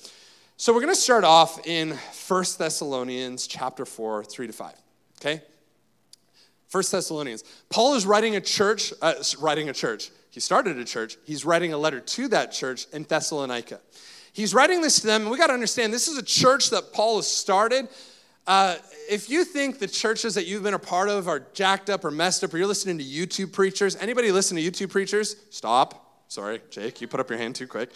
So 0.59 0.73
we're 0.73 0.81
going 0.81 0.95
to 0.95 0.99
start 0.99 1.23
off 1.23 1.67
in 1.67 1.91
1 1.91 2.45
Thessalonians 2.57 3.47
chapter 3.47 3.85
4, 3.85 4.25
3 4.25 4.47
to 4.47 4.53
5. 4.55 4.75
Okay? 5.21 5.43
1 6.71 6.85
Thessalonians. 6.91 7.45
Paul 7.69 7.93
is 7.93 8.07
writing 8.07 8.37
a 8.37 8.41
church, 8.41 8.95
uh, 9.03 9.15
writing 9.39 9.69
a 9.69 9.75
church. 9.75 10.11
He 10.31 10.41
started 10.41 10.79
a 10.79 10.85
church. 10.87 11.19
He's 11.27 11.45
writing 11.45 11.75
a 11.75 11.79
letter 11.79 12.01
to 12.01 12.29
that 12.29 12.53
church 12.53 12.87
in 12.95 13.03
Thessalonica. 13.03 13.81
He's 14.33 14.55
writing 14.55 14.81
this 14.81 15.01
to 15.01 15.07
them, 15.07 15.23
and 15.23 15.31
we 15.31 15.37
got 15.37 15.49
to 15.49 15.53
understand 15.53 15.93
this 15.93 16.09
is 16.09 16.17
a 16.17 16.23
church 16.23 16.71
that 16.71 16.91
Paul 16.95 17.17
has 17.17 17.27
started. 17.27 17.89
Uh, 18.47 18.77
if 19.11 19.29
you 19.29 19.45
think 19.45 19.79
the 19.79 19.87
churches 19.87 20.35
that 20.37 20.47
you've 20.47 20.63
been 20.63 20.73
a 20.73 20.79
part 20.79 21.11
of 21.11 21.29
are 21.29 21.41
jacked 21.53 21.91
up 21.91 22.03
or 22.03 22.11
messed 22.11 22.43
up, 22.43 22.55
or 22.55 22.57
you're 22.57 22.67
listening 22.67 22.97
to 22.97 23.05
YouTube 23.05 23.53
preachers, 23.53 23.95
anybody 23.97 24.33
listen 24.33 24.57
to 24.57 24.63
YouTube 24.63 24.89
preachers? 24.89 25.37
Stop. 25.51 26.06
Sorry, 26.29 26.61
Jake, 26.71 27.01
you 27.01 27.07
put 27.07 27.21
up 27.21 27.31
your 27.31 27.39
hand 27.39 27.55
too 27.55 27.67
quick. 27.67 27.91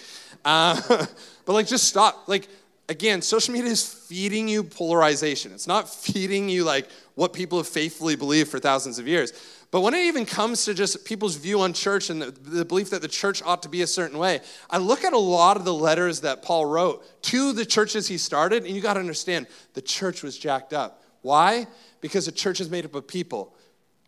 Uh, 0.45 0.81
but 1.45 1.53
like, 1.53 1.67
just 1.67 1.85
stop. 1.85 2.29
Like, 2.29 2.49
again, 2.89 3.23
social 3.23 3.53
media 3.53 3.71
is 3.71 3.87
feeding 3.87 4.49
you 4.49 4.63
polarization. 4.63 5.53
It's 5.53 5.67
not 5.67 5.89
feeding 5.89 6.49
you 6.49 6.65
like 6.65 6.89
what 7.15 7.33
people 7.33 7.59
have 7.59 7.69
faithfully 7.69 8.17
believed 8.17 8.51
for 8.51 8.59
thousands 8.59 8.99
of 8.99 9.09
years. 9.09 9.33
But 9.71 9.83
when 9.83 9.95
it 9.95 10.07
even 10.07 10.27
comes 10.27 10.65
to 10.65 10.75
just 10.75 11.05
people's 11.05 11.37
view 11.37 11.61
on 11.61 11.73
church 11.73 12.11
and 12.11 12.21
the, 12.21 12.31
the, 12.31 12.65
belief 12.65 12.91
that 12.91 13.03
the 13.03 13.09
church 13.09 13.41
ought 13.45 13.63
to 13.63 13.69
be 13.69 13.83
a 13.83 13.87
certain 13.87 14.19
way, 14.19 14.41
I 14.69 14.79
look 14.79 15.05
at 15.05 15.13
a 15.13 15.19
lot 15.19 15.57
of 15.57 15.65
the 15.65 15.75
letters 15.75 16.21
that 16.23 16.43
Paul 16.43 16.67
wrote 16.67 17.23
to 17.25 17.53
the 17.53 17.65
churches 17.65 18.09
he 18.09 18.19
started, 18.19 18.65
and 18.65 18.75
you 18.75 18.81
got 18.81 18.95
to 18.95 19.01
understand 19.01 19.47
the 19.75 19.83
church 19.83 20.25
was 20.25 20.37
jacked 20.37 20.73
up. 20.73 21.05
Why? 21.23 21.69
Because 22.01 22.27
the 22.27 22.33
church 22.33 22.61
is 22.61 22.69
made 22.69 22.85
up 22.85 22.95
of 22.97 23.07
people. 23.07 23.55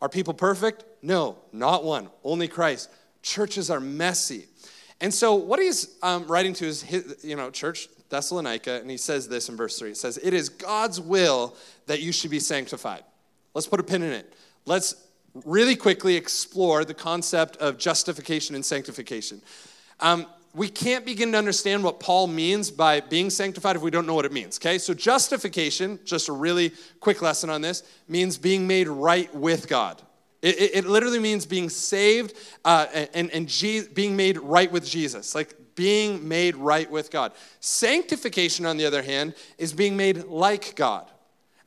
Are 0.00 0.08
people 0.08 0.34
perfect? 0.34 0.84
No, 1.00 1.38
not 1.52 1.84
one, 1.84 2.08
only 2.24 2.48
Christ. 2.48 2.90
Churches 3.22 3.70
are 3.70 3.80
messy. 3.80 4.46
And 5.00 5.12
so, 5.12 5.34
what 5.34 5.58
he's 5.58 5.96
um, 6.02 6.26
writing 6.26 6.52
to 6.54 6.66
is, 6.66 6.82
his, 6.82 7.24
you 7.24 7.34
know, 7.34 7.50
church, 7.50 7.88
Thessalonica, 8.08 8.80
and 8.80 8.90
he 8.90 8.96
says 8.96 9.28
this 9.28 9.48
in 9.48 9.56
verse 9.56 9.78
3. 9.78 9.90
It 9.90 9.96
says, 9.96 10.18
It 10.22 10.32
is 10.32 10.48
God's 10.48 11.00
will 11.00 11.56
that 11.86 12.00
you 12.00 12.12
should 12.12 12.30
be 12.30 12.38
sanctified. 12.38 13.02
Let's 13.54 13.66
put 13.66 13.80
a 13.80 13.82
pin 13.82 14.02
in 14.02 14.12
it. 14.12 14.32
Let's 14.64 14.94
really 15.44 15.74
quickly 15.74 16.14
explore 16.14 16.84
the 16.84 16.94
concept 16.94 17.56
of 17.56 17.78
justification 17.78 18.54
and 18.54 18.64
sanctification. 18.64 19.42
Um, 19.98 20.26
we 20.54 20.68
can't 20.68 21.06
begin 21.06 21.32
to 21.32 21.38
understand 21.38 21.82
what 21.82 21.98
Paul 21.98 22.26
means 22.26 22.70
by 22.70 23.00
being 23.00 23.30
sanctified 23.30 23.74
if 23.74 23.82
we 23.82 23.90
don't 23.90 24.06
know 24.06 24.14
what 24.14 24.26
it 24.26 24.32
means, 24.32 24.58
okay? 24.58 24.78
So, 24.78 24.94
justification, 24.94 25.98
just 26.04 26.28
a 26.28 26.32
really 26.32 26.72
quick 27.00 27.22
lesson 27.22 27.50
on 27.50 27.60
this, 27.60 27.82
means 28.06 28.38
being 28.38 28.66
made 28.66 28.88
right 28.88 29.34
with 29.34 29.68
God. 29.68 30.00
It, 30.42 30.60
it, 30.60 30.70
it 30.74 30.84
literally 30.86 31.20
means 31.20 31.46
being 31.46 31.70
saved 31.70 32.36
uh, 32.64 32.86
and, 33.14 33.30
and 33.30 33.48
Je- 33.48 33.88
being 33.94 34.16
made 34.16 34.38
right 34.38 34.70
with 34.70 34.84
Jesus, 34.84 35.34
like 35.34 35.54
being 35.74 36.28
made 36.28 36.56
right 36.56 36.90
with 36.90 37.10
God. 37.10 37.32
Sanctification, 37.60 38.66
on 38.66 38.76
the 38.76 38.84
other 38.84 39.02
hand, 39.02 39.34
is 39.56 39.72
being 39.72 39.96
made 39.96 40.24
like 40.24 40.74
God. 40.74 41.08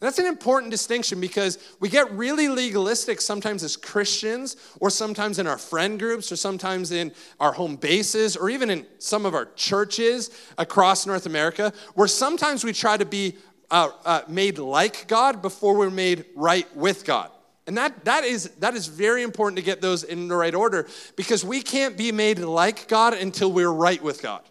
That's 0.02 0.20
an 0.20 0.26
important 0.26 0.72
distinction 0.72 1.22
because 1.22 1.58
we 1.80 1.90
get 1.90 2.12
really 2.12 2.50
legalistic 2.50 3.22
sometimes 3.22 3.64
as 3.64 3.78
Christians, 3.78 4.58
or 4.80 4.90
sometimes 4.90 5.40
in 5.40 5.48
our 5.48 5.58
friend 5.58 5.98
groups, 5.98 6.32
or 6.32 6.36
sometimes 6.36 6.92
in 6.92 7.14
our 7.40 7.54
home 7.54 7.78
bases, 7.78 8.36
or 8.36 8.50
even 8.50 8.70
in 8.70 8.86
some 9.00 9.26
of 9.26 9.34
our 9.34 9.46
churches 9.56 10.30
across 10.58 11.08
North 11.08 11.26
America, 11.26 11.72
where 11.96 12.08
sometimes 12.08 12.64
we 12.64 12.74
try 12.74 12.98
to 12.98 13.06
be 13.06 13.36
uh, 13.72 13.90
uh, 14.04 14.22
made 14.28 14.60
like 14.60 15.08
God 15.08 15.42
before 15.42 15.76
we're 15.76 15.90
made 15.90 16.26
right 16.36 16.68
with 16.76 17.06
God. 17.06 17.32
And 17.68 17.78
that, 17.78 18.06
that, 18.06 18.24
is, 18.24 18.50
that 18.60 18.76
is 18.76 18.88
very 18.88 19.24
important 19.24 19.58
to 19.58 19.64
get 19.64 19.82
those 19.82 20.04
in 20.04 20.28
the 20.28 20.36
right 20.36 20.54
order 20.54 20.88
because 21.16 21.44
we 21.44 21.62
can't 21.62 21.98
be 21.98 22.12
made 22.12 22.40
like 22.40 22.88
God 22.88 23.14
until 23.16 23.52
we're 23.52 23.72
right 23.72 24.02
with 24.04 24.22
God. 24.22 24.44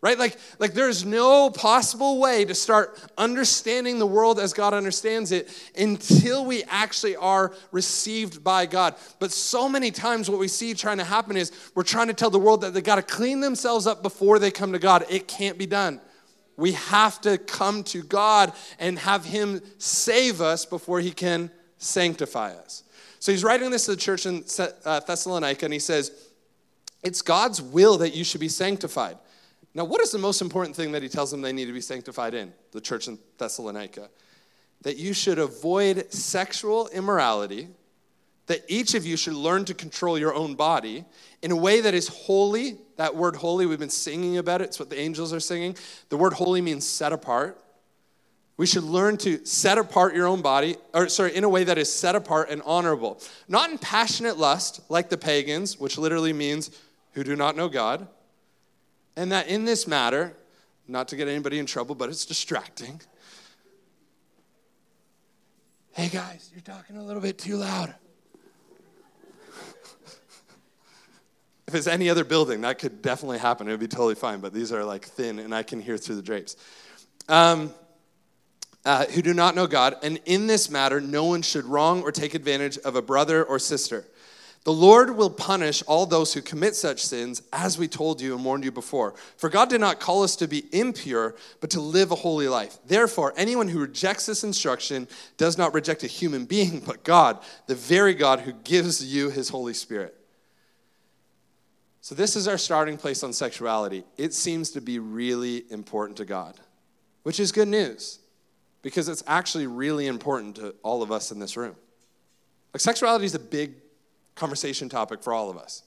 right? 0.00 0.18
Like, 0.18 0.38
like 0.58 0.72
there's 0.72 1.04
no 1.04 1.50
possible 1.50 2.18
way 2.18 2.46
to 2.46 2.54
start 2.54 2.98
understanding 3.18 3.98
the 3.98 4.06
world 4.06 4.40
as 4.40 4.54
God 4.54 4.72
understands 4.72 5.32
it 5.32 5.50
until 5.76 6.46
we 6.46 6.62
actually 6.64 7.14
are 7.16 7.52
received 7.72 8.42
by 8.42 8.64
God. 8.64 8.94
But 9.18 9.32
so 9.32 9.68
many 9.68 9.90
times, 9.90 10.30
what 10.30 10.40
we 10.40 10.48
see 10.48 10.72
trying 10.72 10.98
to 10.98 11.04
happen 11.04 11.36
is 11.36 11.52
we're 11.74 11.82
trying 11.82 12.08
to 12.08 12.14
tell 12.14 12.30
the 12.30 12.38
world 12.38 12.62
that 12.62 12.72
they 12.72 12.80
got 12.80 12.96
to 12.96 13.02
clean 13.02 13.40
themselves 13.40 13.86
up 13.86 14.02
before 14.02 14.38
they 14.38 14.50
come 14.50 14.72
to 14.72 14.78
God. 14.78 15.04
It 15.10 15.28
can't 15.28 15.58
be 15.58 15.66
done. 15.66 16.00
We 16.56 16.72
have 16.72 17.20
to 17.22 17.36
come 17.36 17.84
to 17.84 18.02
God 18.02 18.54
and 18.78 18.98
have 18.98 19.26
Him 19.26 19.60
save 19.76 20.40
us 20.40 20.64
before 20.64 21.00
He 21.00 21.10
can 21.10 21.50
sanctify 21.80 22.52
us. 22.52 22.84
So 23.18 23.32
he's 23.32 23.42
writing 23.42 23.70
this 23.70 23.86
to 23.86 23.92
the 23.92 23.96
church 23.96 24.26
in 24.26 24.44
uh, 24.84 25.00
Thessalonica, 25.00 25.64
and 25.64 25.72
he 25.72 25.80
says, 25.80 26.12
It's 27.02 27.22
God's 27.22 27.60
will 27.60 27.98
that 27.98 28.14
you 28.14 28.22
should 28.22 28.40
be 28.40 28.48
sanctified. 28.48 29.18
Now, 29.74 29.84
what 29.84 30.00
is 30.00 30.10
the 30.10 30.18
most 30.18 30.40
important 30.40 30.76
thing 30.76 30.92
that 30.92 31.02
he 31.02 31.08
tells 31.08 31.30
them 31.30 31.42
they 31.42 31.52
need 31.52 31.66
to 31.66 31.72
be 31.72 31.80
sanctified 31.80 32.34
in, 32.34 32.52
the 32.72 32.80
church 32.80 33.08
in 33.08 33.18
Thessalonica? 33.38 34.08
That 34.82 34.96
you 34.96 35.12
should 35.12 35.38
avoid 35.38 36.12
sexual 36.12 36.88
immorality, 36.88 37.68
that 38.46 38.62
each 38.68 38.94
of 38.94 39.06
you 39.06 39.16
should 39.16 39.34
learn 39.34 39.64
to 39.66 39.74
control 39.74 40.18
your 40.18 40.34
own 40.34 40.54
body 40.54 41.04
in 41.42 41.50
a 41.50 41.56
way 41.56 41.80
that 41.82 41.94
is 41.94 42.08
holy. 42.08 42.78
That 42.96 43.14
word 43.14 43.36
holy, 43.36 43.66
we've 43.66 43.78
been 43.78 43.90
singing 43.90 44.38
about 44.38 44.60
it, 44.60 44.64
it's 44.64 44.78
what 44.78 44.90
the 44.90 44.98
angels 44.98 45.32
are 45.32 45.40
singing. 45.40 45.76
The 46.08 46.16
word 46.16 46.32
holy 46.32 46.60
means 46.60 46.86
set 46.86 47.12
apart. 47.12 47.62
We 48.60 48.66
should 48.66 48.84
learn 48.84 49.16
to 49.16 49.42
set 49.46 49.78
apart 49.78 50.14
your 50.14 50.26
own 50.26 50.42
body, 50.42 50.76
or 50.92 51.08
sorry, 51.08 51.34
in 51.34 51.44
a 51.44 51.48
way 51.48 51.64
that 51.64 51.78
is 51.78 51.90
set 51.90 52.14
apart 52.14 52.50
and 52.50 52.60
honorable. 52.66 53.18
Not 53.48 53.70
in 53.70 53.78
passionate 53.78 54.36
lust, 54.36 54.82
like 54.90 55.08
the 55.08 55.16
pagans, 55.16 55.80
which 55.80 55.96
literally 55.96 56.34
means 56.34 56.70
who 57.12 57.24
do 57.24 57.36
not 57.36 57.56
know 57.56 57.70
God 57.70 58.06
and 59.16 59.32
that 59.32 59.48
in 59.48 59.64
this 59.64 59.86
matter, 59.86 60.36
not 60.86 61.08
to 61.08 61.16
get 61.16 61.26
anybody 61.26 61.58
in 61.58 61.64
trouble, 61.64 61.94
but 61.94 62.10
it's 62.10 62.26
distracting. 62.26 63.00
Hey 65.92 66.08
guys, 66.08 66.50
you're 66.52 66.60
talking 66.60 66.98
a 66.98 67.02
little 67.02 67.22
bit 67.22 67.38
too 67.38 67.56
loud. 67.56 67.94
if 71.66 71.74
it's 71.74 71.86
any 71.86 72.10
other 72.10 72.24
building, 72.24 72.60
that 72.60 72.78
could 72.78 73.00
definitely 73.00 73.38
happen. 73.38 73.68
It 73.68 73.70
would 73.70 73.80
be 73.80 73.88
totally 73.88 74.16
fine, 74.16 74.40
but 74.40 74.52
these 74.52 74.70
are 74.70 74.84
like 74.84 75.06
thin 75.06 75.38
and 75.38 75.54
I 75.54 75.62
can 75.62 75.80
hear 75.80 75.96
through 75.96 76.16
the 76.16 76.22
drapes. 76.22 76.56
Um, 77.26 77.72
uh, 78.84 79.06
who 79.06 79.22
do 79.22 79.34
not 79.34 79.54
know 79.54 79.66
God, 79.66 79.96
and 80.02 80.20
in 80.24 80.46
this 80.46 80.70
matter, 80.70 81.00
no 81.00 81.24
one 81.24 81.42
should 81.42 81.64
wrong 81.64 82.02
or 82.02 82.12
take 82.12 82.34
advantage 82.34 82.78
of 82.78 82.96
a 82.96 83.02
brother 83.02 83.44
or 83.44 83.58
sister. 83.58 84.06
The 84.64 84.72
Lord 84.72 85.16
will 85.16 85.30
punish 85.30 85.82
all 85.86 86.04
those 86.04 86.34
who 86.34 86.42
commit 86.42 86.76
such 86.76 87.04
sins, 87.04 87.42
as 87.50 87.78
we 87.78 87.88
told 87.88 88.20
you 88.20 88.34
and 88.34 88.44
warned 88.44 88.64
you 88.64 88.70
before. 88.70 89.14
For 89.38 89.48
God 89.48 89.70
did 89.70 89.80
not 89.80 90.00
call 90.00 90.22
us 90.22 90.36
to 90.36 90.46
be 90.46 90.64
impure, 90.72 91.34
but 91.60 91.70
to 91.70 91.80
live 91.80 92.10
a 92.10 92.16
holy 92.16 92.46
life. 92.46 92.76
Therefore, 92.86 93.32
anyone 93.36 93.68
who 93.68 93.80
rejects 93.80 94.26
this 94.26 94.44
instruction 94.44 95.08
does 95.38 95.56
not 95.56 95.72
reject 95.72 96.04
a 96.04 96.08
human 96.08 96.44
being, 96.44 96.80
but 96.86 97.04
God, 97.04 97.38
the 97.66 97.74
very 97.74 98.14
God 98.14 98.40
who 98.40 98.52
gives 98.52 99.02
you 99.02 99.30
his 99.30 99.48
Holy 99.48 99.74
Spirit. 99.74 100.14
So, 102.02 102.14
this 102.14 102.36
is 102.36 102.48
our 102.48 102.58
starting 102.58 102.96
place 102.96 103.22
on 103.22 103.32
sexuality. 103.32 104.04
It 104.18 104.34
seems 104.34 104.70
to 104.70 104.80
be 104.80 104.98
really 104.98 105.64
important 105.70 106.18
to 106.18 106.24
God, 106.24 106.58
which 107.22 107.40
is 107.40 107.52
good 107.52 107.68
news 107.68 108.19
because 108.82 109.08
it's 109.08 109.22
actually 109.26 109.66
really 109.66 110.06
important 110.06 110.56
to 110.56 110.74
all 110.82 111.02
of 111.02 111.12
us 111.12 111.30
in 111.30 111.38
this 111.38 111.56
room. 111.56 111.76
Like, 112.72 112.80
sexuality 112.80 113.24
is 113.24 113.34
a 113.34 113.40
big 113.40 113.74
conversation 114.34 114.88
topic 114.88 115.22
for 115.22 115.32
all 115.32 115.50
of 115.50 115.56
us. 115.56 115.82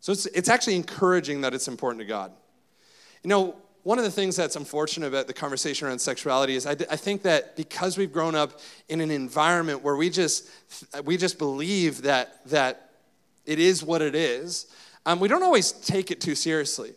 So 0.00 0.12
it's, 0.12 0.26
it's 0.26 0.48
actually 0.48 0.76
encouraging 0.76 1.40
that 1.40 1.54
it's 1.54 1.66
important 1.66 2.00
to 2.00 2.06
God. 2.06 2.30
You 3.22 3.28
know, 3.28 3.56
one 3.84 3.98
of 3.98 4.04
the 4.04 4.10
things 4.10 4.36
that's 4.36 4.56
unfortunate 4.56 5.06
about 5.06 5.26
the 5.26 5.32
conversation 5.32 5.86
around 5.86 5.98
sexuality 5.98 6.56
is 6.56 6.66
I, 6.66 6.72
I 6.72 6.96
think 6.96 7.22
that 7.22 7.56
because 7.56 7.96
we've 7.96 8.12
grown 8.12 8.34
up 8.34 8.60
in 8.88 9.00
an 9.00 9.10
environment 9.10 9.82
where 9.82 9.96
we 9.96 10.10
just 10.10 10.48
we 11.04 11.16
just 11.16 11.38
believe 11.38 12.02
that 12.02 12.46
that 12.48 12.90
it 13.44 13.58
is 13.58 13.82
what 13.82 14.00
it 14.00 14.14
is, 14.14 14.66
um, 15.04 15.20
we 15.20 15.28
don't 15.28 15.42
always 15.42 15.72
take 15.72 16.10
it 16.10 16.20
too 16.20 16.34
seriously. 16.34 16.92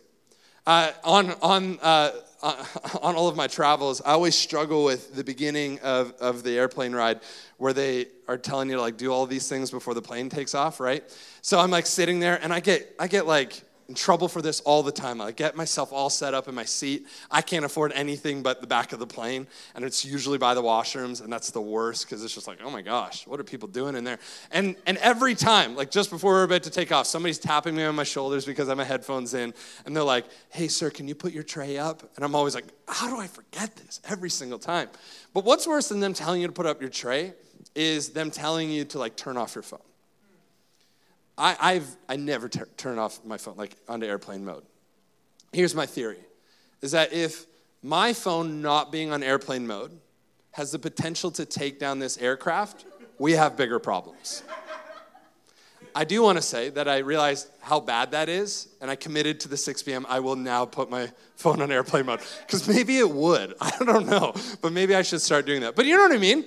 Uh, 0.66 0.92
on 1.04 1.30
on 1.42 1.78
uh, 1.82 2.10
on 3.02 3.16
all 3.16 3.28
of 3.28 3.36
my 3.36 3.46
travels, 3.46 4.00
I 4.00 4.12
always 4.12 4.34
struggle 4.34 4.84
with 4.84 5.14
the 5.14 5.24
beginning 5.24 5.80
of, 5.80 6.12
of 6.20 6.42
the 6.42 6.56
airplane 6.56 6.94
ride 6.94 7.20
where 7.56 7.72
they 7.72 8.06
are 8.28 8.38
telling 8.38 8.68
you 8.70 8.76
to 8.76 8.80
like 8.80 8.96
do 8.96 9.12
all 9.12 9.26
these 9.26 9.48
things 9.48 9.70
before 9.70 9.94
the 9.94 10.02
plane 10.02 10.28
takes 10.28 10.54
off, 10.54 10.78
right? 10.78 11.02
So 11.42 11.58
I'm 11.58 11.70
like 11.70 11.86
sitting 11.86 12.20
there 12.20 12.38
and 12.40 12.52
I 12.52 12.60
get 12.60 12.94
I 12.98 13.08
get 13.08 13.26
like 13.26 13.62
in 13.88 13.94
trouble 13.94 14.28
for 14.28 14.42
this 14.42 14.60
all 14.60 14.82
the 14.82 14.92
time. 14.92 15.18
I 15.18 15.32
get 15.32 15.56
myself 15.56 15.94
all 15.94 16.10
set 16.10 16.34
up 16.34 16.46
in 16.46 16.54
my 16.54 16.64
seat. 16.64 17.06
I 17.30 17.40
can't 17.40 17.64
afford 17.64 17.90
anything 17.92 18.42
but 18.42 18.60
the 18.60 18.66
back 18.66 18.92
of 18.92 18.98
the 18.98 19.06
plane, 19.06 19.46
and 19.74 19.82
it's 19.82 20.04
usually 20.04 20.36
by 20.36 20.52
the 20.52 20.62
washrooms, 20.62 21.22
and 21.22 21.32
that's 21.32 21.50
the 21.50 21.62
worst 21.62 22.04
because 22.04 22.22
it's 22.22 22.34
just 22.34 22.46
like, 22.46 22.58
oh 22.62 22.70
my 22.70 22.82
gosh, 22.82 23.26
what 23.26 23.40
are 23.40 23.44
people 23.44 23.66
doing 23.66 23.96
in 23.96 24.04
there? 24.04 24.18
And 24.50 24.76
and 24.86 24.98
every 24.98 25.34
time, 25.34 25.74
like 25.74 25.90
just 25.90 26.10
before 26.10 26.32
we're 26.32 26.42
about 26.42 26.64
to 26.64 26.70
take 26.70 26.92
off, 26.92 27.06
somebody's 27.06 27.38
tapping 27.38 27.74
me 27.74 27.82
on 27.84 27.94
my 27.94 28.04
shoulders 28.04 28.44
because 28.44 28.68
I 28.68 28.72
have 28.72 28.78
my 28.78 28.84
headphones 28.84 29.32
in, 29.32 29.54
and 29.86 29.96
they're 29.96 30.02
like, 30.02 30.26
hey 30.50 30.68
sir, 30.68 30.90
can 30.90 31.08
you 31.08 31.14
put 31.14 31.32
your 31.32 31.42
tray 31.42 31.78
up? 31.78 32.02
And 32.16 32.24
I'm 32.26 32.34
always 32.34 32.54
like, 32.54 32.66
how 32.86 33.08
do 33.08 33.18
I 33.18 33.26
forget 33.26 33.74
this 33.76 34.02
every 34.06 34.30
single 34.30 34.58
time? 34.58 34.90
But 35.32 35.46
what's 35.46 35.66
worse 35.66 35.88
than 35.88 36.00
them 36.00 36.12
telling 36.12 36.42
you 36.42 36.46
to 36.46 36.52
put 36.52 36.66
up 36.66 36.82
your 36.82 36.90
tray 36.90 37.32
is 37.74 38.10
them 38.10 38.30
telling 38.30 38.70
you 38.70 38.84
to 38.84 38.98
like 38.98 39.16
turn 39.16 39.38
off 39.38 39.54
your 39.54 39.62
phone. 39.62 39.80
I, 41.38 41.56
I've 41.60 41.96
I 42.08 42.16
never 42.16 42.48
turn 42.48 42.98
off 42.98 43.24
my 43.24 43.38
phone 43.38 43.56
like 43.56 43.76
onto 43.88 44.06
airplane 44.06 44.44
mode. 44.44 44.64
Here's 45.52 45.74
my 45.74 45.86
theory: 45.86 46.18
is 46.82 46.90
that 46.92 47.12
if 47.12 47.46
my 47.82 48.12
phone 48.12 48.60
not 48.60 48.90
being 48.90 49.12
on 49.12 49.22
airplane 49.22 49.66
mode 49.66 49.98
has 50.52 50.72
the 50.72 50.78
potential 50.78 51.30
to 51.30 51.44
take 51.44 51.78
down 51.78 52.00
this 52.00 52.18
aircraft, 52.18 52.84
we 53.18 53.32
have 53.32 53.56
bigger 53.56 53.78
problems. 53.78 54.42
I 55.94 56.04
do 56.04 56.22
want 56.22 56.36
to 56.36 56.42
say 56.42 56.70
that 56.70 56.86
I 56.88 56.98
realized 56.98 57.48
how 57.60 57.80
bad 57.80 58.10
that 58.10 58.28
is, 58.28 58.68
and 58.80 58.90
I 58.90 58.96
committed 58.96 59.40
to 59.40 59.48
the 59.48 59.56
6 59.56 59.82
p.m. 59.82 60.06
I 60.08 60.20
will 60.20 60.36
now 60.36 60.64
put 60.64 60.90
my 60.90 61.10
phone 61.36 61.62
on 61.62 61.70
airplane 61.70 62.06
mode 62.06 62.20
because 62.46 62.68
maybe 62.68 62.98
it 62.98 63.08
would. 63.08 63.54
I 63.60 63.72
don't 63.84 64.06
know, 64.06 64.34
but 64.60 64.72
maybe 64.72 64.94
I 64.94 65.02
should 65.02 65.20
start 65.20 65.46
doing 65.46 65.60
that. 65.62 65.76
But 65.76 65.86
you 65.86 65.96
know 65.96 66.02
what 66.02 66.12
I 66.12 66.18
mean? 66.18 66.44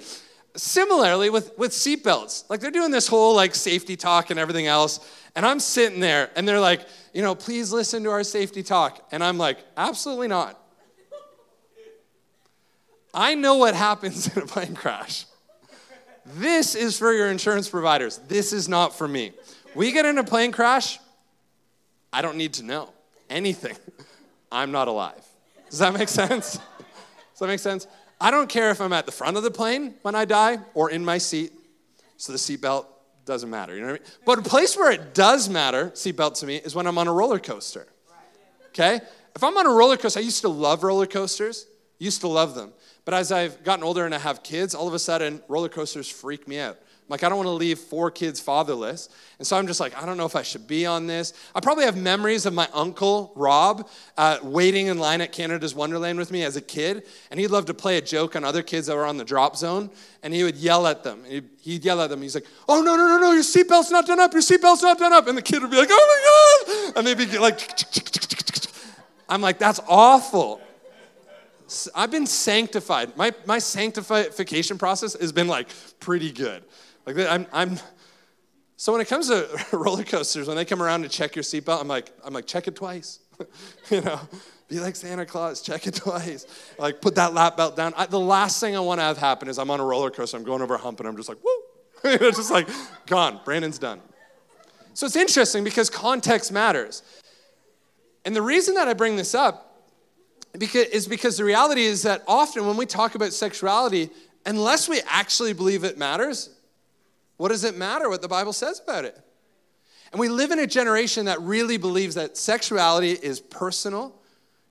Similarly 0.55 1.29
with, 1.29 1.58
with 1.58 1.72
seatbelts. 1.72 2.50
Like 2.50 2.60
they're 2.60 2.72
doing 2.72 2.91
this 2.91 3.08
whole 3.08 3.36
like 3.36 3.55
safety 3.55 3.96
talk 3.96 4.29
and 4.29 4.39
everything 4.39 4.67
else 4.67 5.00
and 5.36 5.46
i'm 5.46 5.60
sitting 5.60 6.00
there 6.00 6.29
and 6.36 6.48
they're 6.48 6.60
like 6.60 6.81
you 7.13 7.22
know 7.22 7.36
please 7.36 7.72
listen 7.72 8.03
to 8.03 8.10
our 8.10 8.24
safety 8.24 8.63
talk. 8.63 9.05
And 9.12 9.24
i'm 9.24 9.38
like 9.38 9.60
absolutely 9.77 10.27
not. 10.27 10.58
I 13.13 13.36
know 13.36 13.55
what 13.55 13.75
happens 13.75 14.27
in 14.36 14.43
a 14.43 14.46
plane 14.46 14.75
crash. 14.75 15.25
This 16.25 16.75
is 16.75 16.98
for 16.98 17.12
your 17.12 17.29
insurance 17.29 17.67
providers. 17.67 18.20
This 18.27 18.53
is 18.53 18.70
not 18.70 18.96
for 18.96 19.08
me. 19.08 19.34
We 19.75 19.91
get 19.91 20.05
in 20.05 20.17
a 20.17 20.24
plane 20.24 20.51
crash 20.51 21.00
i 22.13 22.22
don't 22.22 22.36
need 22.36 22.53
to 22.53 22.63
know 22.63 22.89
anything. 23.29 23.77
I'm 24.51 24.72
not 24.72 24.89
alive. 24.89 25.25
Does 25.70 25.79
that 25.79 25.93
make 25.93 26.10
sense? 26.10 26.53
Does 27.31 27.39
that 27.39 27.48
make 27.48 27.60
sense 27.60 27.88
I 28.21 28.29
don't 28.29 28.47
care 28.47 28.69
if 28.69 28.79
I'm 28.79 28.93
at 28.93 29.07
the 29.07 29.11
front 29.11 29.35
of 29.35 29.41
the 29.41 29.49
plane 29.49 29.95
when 30.03 30.13
I 30.13 30.25
die 30.25 30.59
or 30.75 30.91
in 30.91 31.03
my 31.03 31.17
seat. 31.17 31.53
So 32.17 32.31
the 32.31 32.37
seatbelt 32.37 32.85
doesn't 33.25 33.49
matter. 33.49 33.73
You 33.73 33.81
know 33.81 33.87
what 33.87 34.01
I 34.01 34.03
mean? 34.03 34.11
But 34.25 34.39
a 34.39 34.43
place 34.43 34.77
where 34.77 34.91
it 34.91 35.15
does 35.15 35.49
matter, 35.49 35.89
seatbelt 35.89 36.39
to 36.39 36.45
me, 36.45 36.57
is 36.57 36.75
when 36.75 36.85
I'm 36.85 36.99
on 36.99 37.07
a 37.07 37.13
roller 37.13 37.39
coaster. 37.39 37.87
Okay? 38.67 39.01
If 39.35 39.43
I'm 39.43 39.57
on 39.57 39.65
a 39.65 39.71
roller 39.71 39.97
coaster, 39.97 40.19
I 40.19 40.23
used 40.23 40.41
to 40.41 40.49
love 40.49 40.83
roller 40.83 41.07
coasters, 41.07 41.65
used 41.97 42.21
to 42.21 42.27
love 42.27 42.53
them. 42.53 42.73
But 43.05 43.15
as 43.15 43.31
I've 43.31 43.63
gotten 43.63 43.83
older 43.83 44.05
and 44.05 44.13
I 44.13 44.19
have 44.19 44.43
kids, 44.43 44.75
all 44.75 44.87
of 44.87 44.93
a 44.93 44.99
sudden 44.99 45.41
roller 45.47 45.69
coasters 45.69 46.07
freak 46.07 46.47
me 46.47 46.59
out. 46.59 46.77
Like, 47.11 47.23
I 47.23 47.29
don't 47.29 47.37
want 47.37 47.47
to 47.47 47.53
leave 47.53 47.77
four 47.77 48.09
kids 48.09 48.39
fatherless. 48.39 49.09
And 49.37 49.45
so 49.45 49.57
I'm 49.57 49.67
just 49.67 49.81
like, 49.81 50.01
I 50.01 50.05
don't 50.05 50.15
know 50.15 50.25
if 50.25 50.35
I 50.35 50.43
should 50.43 50.65
be 50.65 50.85
on 50.85 51.07
this. 51.07 51.33
I 51.53 51.59
probably 51.59 51.83
have 51.83 51.97
memories 51.97 52.45
of 52.45 52.53
my 52.53 52.69
uncle, 52.73 53.33
Rob, 53.35 53.89
uh, 54.17 54.39
waiting 54.41 54.87
in 54.87 54.97
line 54.97 55.19
at 55.19 55.33
Canada's 55.33 55.75
Wonderland 55.75 56.17
with 56.17 56.31
me 56.31 56.43
as 56.43 56.55
a 56.55 56.61
kid. 56.61 57.03
And 57.29 57.39
he'd 57.39 57.49
love 57.49 57.65
to 57.65 57.73
play 57.73 57.97
a 57.97 58.01
joke 58.01 58.37
on 58.37 58.45
other 58.45 58.63
kids 58.63 58.87
that 58.87 58.95
were 58.95 59.05
on 59.05 59.17
the 59.17 59.25
drop 59.25 59.57
zone. 59.57 59.89
And 60.23 60.33
he 60.33 60.43
would 60.43 60.55
yell 60.55 60.87
at 60.87 61.03
them. 61.03 61.23
He'd, 61.27 61.49
he'd 61.59 61.83
yell 61.83 62.01
at 62.01 62.09
them. 62.09 62.21
He's 62.21 62.33
like, 62.35 62.45
Oh, 62.69 62.81
no, 62.81 62.95
no, 62.95 63.07
no, 63.07 63.19
no, 63.19 63.31
your 63.33 63.43
seatbelt's 63.43 63.91
not 63.91 64.07
done 64.07 64.21
up. 64.21 64.31
Your 64.31 64.41
seatbelt's 64.41 64.81
not 64.81 64.97
done 64.97 65.11
up. 65.11 65.27
And 65.27 65.37
the 65.37 65.41
kid 65.41 65.61
would 65.61 65.71
be 65.71 65.77
like, 65.77 65.89
Oh 65.91 66.63
my 66.65 66.91
God. 66.93 66.97
And 66.97 67.07
they'd 67.07 67.17
be 67.17 67.37
like, 67.37 67.59
I'm 69.27 69.41
like, 69.41 69.59
That's 69.59 69.81
awful. 69.85 70.61
I've 71.95 72.11
been 72.11 72.27
sanctified. 72.27 73.15
My, 73.15 73.33
my 73.45 73.59
sanctification 73.59 74.77
process 74.77 75.19
has 75.19 75.31
been 75.31 75.47
like 75.47 75.69
pretty 75.99 76.31
good. 76.31 76.63
Like 77.05 77.17
I'm, 77.17 77.48
I'm 77.51 77.79
so 78.81 78.91
when 78.91 79.01
it 79.01 79.08
comes 79.08 79.27
to 79.27 79.48
roller 79.77 80.03
coasters, 80.03 80.48
when 80.48 80.58
they 80.58 80.65
come 80.65 80.81
around 80.81 81.03
to 81.03 81.10
check 81.10 81.36
your 81.36 81.43
seatbelt, 81.43 81.81
I'm 81.81 81.88
like, 81.88 82.12
I'm 82.24 82.34
like, 82.34 82.48
check 82.48 82.67
it 82.67 82.75
twice. 82.75 83.20
you 83.91 84.01
know, 84.01 84.20
be 84.70 84.79
like 84.79 84.96
Santa 84.96 85.25
Claus, 85.25 85.62
check 85.62 85.86
it 85.86 85.96
twice. 85.96 86.48
Like 86.79 87.01
put 87.01 87.15
that 87.15 87.34
lap 87.34 87.58
belt 87.58 87.75
down. 87.75 87.93
I, 87.96 88.08
the 88.08 88.20
last 88.20 88.60
thing 88.60 88.75
I 88.75 88.79
want 88.79 89.00
to 89.00 89.03
have 89.03 89.17
happen 89.17 89.50
is 89.50 89.60
I'm 89.60 89.70
on 89.70 89.79
a 89.79 89.86
roller 89.86 90.10
coaster, 90.10 90.38
I'm 90.38 90.43
going 90.43 90.62
over 90.62 90.75
a 90.75 90.79
hump, 90.79 91.00
and 91.00 91.08
I'm 91.08 91.15
just 91.15 91.29
like, 91.29 91.38
woo. 91.43 91.51
it's 92.05 92.38
just 92.38 92.50
like 92.50 92.67
gone. 93.05 93.39
Brandon's 93.46 93.77
done. 93.77 94.01
So 94.93 95.05
it's 95.05 95.15
interesting 95.15 95.63
because 95.63 95.89
context 95.89 96.51
matters. 96.51 97.03
And 98.25 98.36
the 98.36 98.41
reason 98.41 98.75
that 98.75 98.88
I 98.88 98.93
bring 98.93 99.15
this 99.15 99.36
up 99.36 99.86
because, 100.58 100.86
is 100.88 101.08
because 101.08 101.38
the 101.38 101.43
reality 101.43 101.84
is 101.84 102.03
that 102.03 102.24
often 102.27 102.65
when 102.65 102.77
we 102.77 102.86
talk 102.86 103.15
about 103.15 103.34
sexuality, 103.34 104.10
unless 104.46 104.89
we 104.89 105.01
actually 105.08 105.53
believe 105.53 105.84
it 105.84 105.98
matters, 105.98 106.50
what 107.41 107.50
does 107.50 107.63
it 107.63 107.75
matter 107.75 108.07
what 108.07 108.21
the 108.21 108.27
Bible 108.27 108.53
says 108.53 108.79
about 108.79 109.03
it? 109.03 109.19
And 110.12 110.19
we 110.19 110.29
live 110.29 110.51
in 110.51 110.60
a 110.60 110.67
generation 110.67 111.25
that 111.25 111.41
really 111.41 111.77
believes 111.77 112.13
that 112.13 112.38
sexuality 112.38 113.13
is 113.13 113.39
personal. 113.39 114.13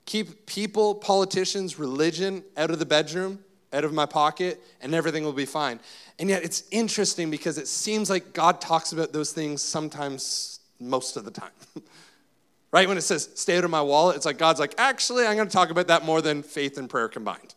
Keep 0.06 0.46
people, 0.46 0.94
politicians, 0.94 1.80
religion 1.80 2.44
out 2.56 2.70
of 2.70 2.78
the 2.78 2.86
bedroom, 2.86 3.40
out 3.72 3.82
of 3.82 3.92
my 3.92 4.06
pocket, 4.06 4.60
and 4.80 4.94
everything 4.94 5.24
will 5.24 5.32
be 5.32 5.46
fine. 5.46 5.80
And 6.20 6.28
yet 6.28 6.44
it's 6.44 6.62
interesting 6.70 7.28
because 7.28 7.58
it 7.58 7.66
seems 7.66 8.08
like 8.08 8.34
God 8.34 8.60
talks 8.60 8.92
about 8.92 9.12
those 9.12 9.32
things 9.32 9.62
sometimes, 9.62 10.60
most 10.78 11.16
of 11.16 11.24
the 11.24 11.32
time. 11.32 11.50
right? 12.70 12.86
When 12.86 12.98
it 12.98 13.02
says, 13.02 13.30
stay 13.34 13.58
out 13.58 13.64
of 13.64 13.70
my 13.70 13.82
wallet, 13.82 14.14
it's 14.14 14.26
like 14.26 14.38
God's 14.38 14.60
like, 14.60 14.76
actually, 14.78 15.26
I'm 15.26 15.34
going 15.34 15.48
to 15.48 15.52
talk 15.52 15.70
about 15.70 15.88
that 15.88 16.04
more 16.04 16.22
than 16.22 16.44
faith 16.44 16.78
and 16.78 16.88
prayer 16.88 17.08
combined. 17.08 17.56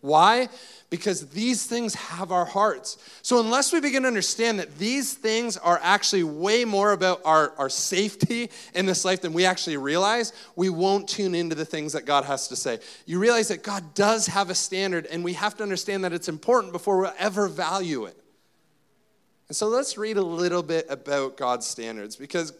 Why? 0.00 0.48
Because 0.88 1.28
these 1.28 1.66
things 1.66 1.94
have 1.94 2.32
our 2.32 2.46
hearts. 2.46 2.96
So, 3.22 3.38
unless 3.38 3.72
we 3.72 3.80
begin 3.80 4.02
to 4.02 4.08
understand 4.08 4.58
that 4.58 4.78
these 4.78 5.12
things 5.12 5.58
are 5.58 5.78
actually 5.82 6.24
way 6.24 6.64
more 6.64 6.92
about 6.92 7.20
our, 7.24 7.52
our 7.58 7.68
safety 7.68 8.50
in 8.74 8.86
this 8.86 9.04
life 9.04 9.20
than 9.20 9.34
we 9.34 9.44
actually 9.44 9.76
realize, 9.76 10.32
we 10.56 10.70
won't 10.70 11.06
tune 11.06 11.34
into 11.34 11.54
the 11.54 11.66
things 11.66 11.92
that 11.92 12.06
God 12.06 12.24
has 12.24 12.48
to 12.48 12.56
say. 12.56 12.78
You 13.04 13.18
realize 13.18 13.48
that 13.48 13.62
God 13.62 13.94
does 13.94 14.26
have 14.26 14.48
a 14.48 14.54
standard, 14.54 15.06
and 15.06 15.22
we 15.22 15.34
have 15.34 15.54
to 15.58 15.62
understand 15.62 16.04
that 16.04 16.14
it's 16.14 16.28
important 16.28 16.72
before 16.72 16.98
we'll 16.98 17.12
ever 17.18 17.46
value 17.46 18.06
it. 18.06 18.16
And 19.48 19.56
so, 19.56 19.68
let's 19.68 19.98
read 19.98 20.16
a 20.16 20.22
little 20.22 20.62
bit 20.62 20.86
about 20.88 21.36
God's 21.36 21.66
standards 21.66 22.16
because, 22.16 22.54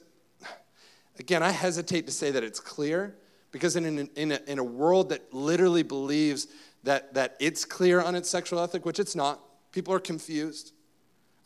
again, 1.18 1.42
I 1.42 1.52
hesitate 1.52 2.04
to 2.04 2.12
say 2.12 2.30
that 2.32 2.44
it's 2.44 2.60
clear 2.60 3.14
because 3.52 3.76
in, 3.76 3.84
in, 3.84 4.10
in, 4.14 4.32
a, 4.32 4.40
in 4.46 4.58
a 4.58 4.64
world 4.64 5.08
that 5.08 5.32
literally 5.32 5.82
believes 5.82 6.46
that, 6.84 7.14
that 7.14 7.36
it's 7.40 7.64
clear 7.64 8.00
on 8.00 8.14
its 8.14 8.28
sexual 8.28 8.60
ethic, 8.60 8.84
which 8.84 8.98
it's 8.98 9.14
not. 9.14 9.40
People 9.72 9.94
are 9.94 10.00
confused. 10.00 10.72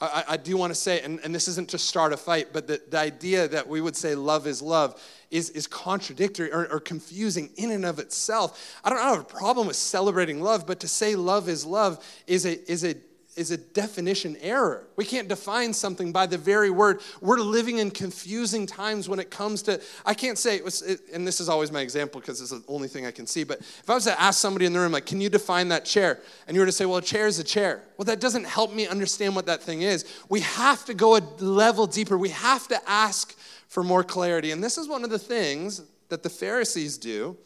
I, 0.00 0.24
I 0.30 0.36
do 0.36 0.56
want 0.56 0.70
to 0.70 0.74
say, 0.74 1.00
and, 1.00 1.20
and 1.20 1.34
this 1.34 1.48
isn't 1.48 1.70
to 1.70 1.78
start 1.78 2.12
a 2.12 2.16
fight, 2.16 2.48
but 2.52 2.66
the, 2.66 2.80
the 2.88 2.98
idea 2.98 3.48
that 3.48 3.68
we 3.68 3.80
would 3.80 3.96
say 3.96 4.14
love 4.14 4.46
is 4.46 4.60
love 4.60 5.00
is, 5.30 5.50
is 5.50 5.66
contradictory 5.66 6.52
or, 6.52 6.70
or 6.70 6.80
confusing 6.80 7.50
in 7.56 7.70
and 7.70 7.84
of 7.84 7.98
itself. 7.98 8.80
I 8.84 8.90
don't 8.90 8.98
have 8.98 9.20
a 9.20 9.24
problem 9.24 9.66
with 9.66 9.76
celebrating 9.76 10.40
love, 10.40 10.66
but 10.66 10.80
to 10.80 10.88
say 10.88 11.14
love 11.14 11.48
is 11.48 11.64
love 11.64 12.04
is 12.26 12.44
a, 12.44 12.70
is 12.70 12.84
a 12.84 12.96
is 13.36 13.50
a 13.50 13.56
definition 13.56 14.36
error. 14.40 14.86
We 14.96 15.04
can't 15.04 15.28
define 15.28 15.72
something 15.72 16.12
by 16.12 16.26
the 16.26 16.38
very 16.38 16.70
word. 16.70 17.00
We're 17.20 17.38
living 17.38 17.78
in 17.78 17.90
confusing 17.90 18.66
times 18.66 19.08
when 19.08 19.18
it 19.18 19.30
comes 19.30 19.62
to, 19.62 19.80
I 20.06 20.14
can't 20.14 20.38
say, 20.38 20.56
it 20.56 20.64
was, 20.64 20.82
it, 20.82 21.00
and 21.12 21.26
this 21.26 21.40
is 21.40 21.48
always 21.48 21.72
my 21.72 21.80
example 21.80 22.20
because 22.20 22.40
it's 22.40 22.50
the 22.50 22.62
only 22.68 22.88
thing 22.88 23.06
I 23.06 23.10
can 23.10 23.26
see, 23.26 23.44
but 23.44 23.58
if 23.60 23.90
I 23.90 23.94
was 23.94 24.04
to 24.04 24.20
ask 24.20 24.40
somebody 24.40 24.66
in 24.66 24.72
the 24.72 24.78
room, 24.78 24.92
like, 24.92 25.06
can 25.06 25.20
you 25.20 25.28
define 25.28 25.68
that 25.68 25.84
chair? 25.84 26.20
And 26.46 26.54
you 26.54 26.60
were 26.60 26.66
to 26.66 26.72
say, 26.72 26.86
well, 26.86 26.98
a 26.98 27.02
chair 27.02 27.26
is 27.26 27.38
a 27.38 27.44
chair. 27.44 27.82
Well, 27.96 28.04
that 28.06 28.20
doesn't 28.20 28.44
help 28.44 28.72
me 28.72 28.86
understand 28.86 29.34
what 29.34 29.46
that 29.46 29.62
thing 29.62 29.82
is. 29.82 30.04
We 30.28 30.40
have 30.40 30.84
to 30.84 30.94
go 30.94 31.16
a 31.16 31.22
level 31.40 31.86
deeper. 31.86 32.16
We 32.16 32.30
have 32.30 32.68
to 32.68 32.80
ask 32.88 33.36
for 33.68 33.82
more 33.82 34.04
clarity. 34.04 34.52
And 34.52 34.62
this 34.62 34.78
is 34.78 34.86
one 34.86 35.02
of 35.02 35.10
the 35.10 35.18
things 35.18 35.82
that 36.08 36.22
the 36.22 36.30
Pharisees 36.30 36.98
do 36.98 37.36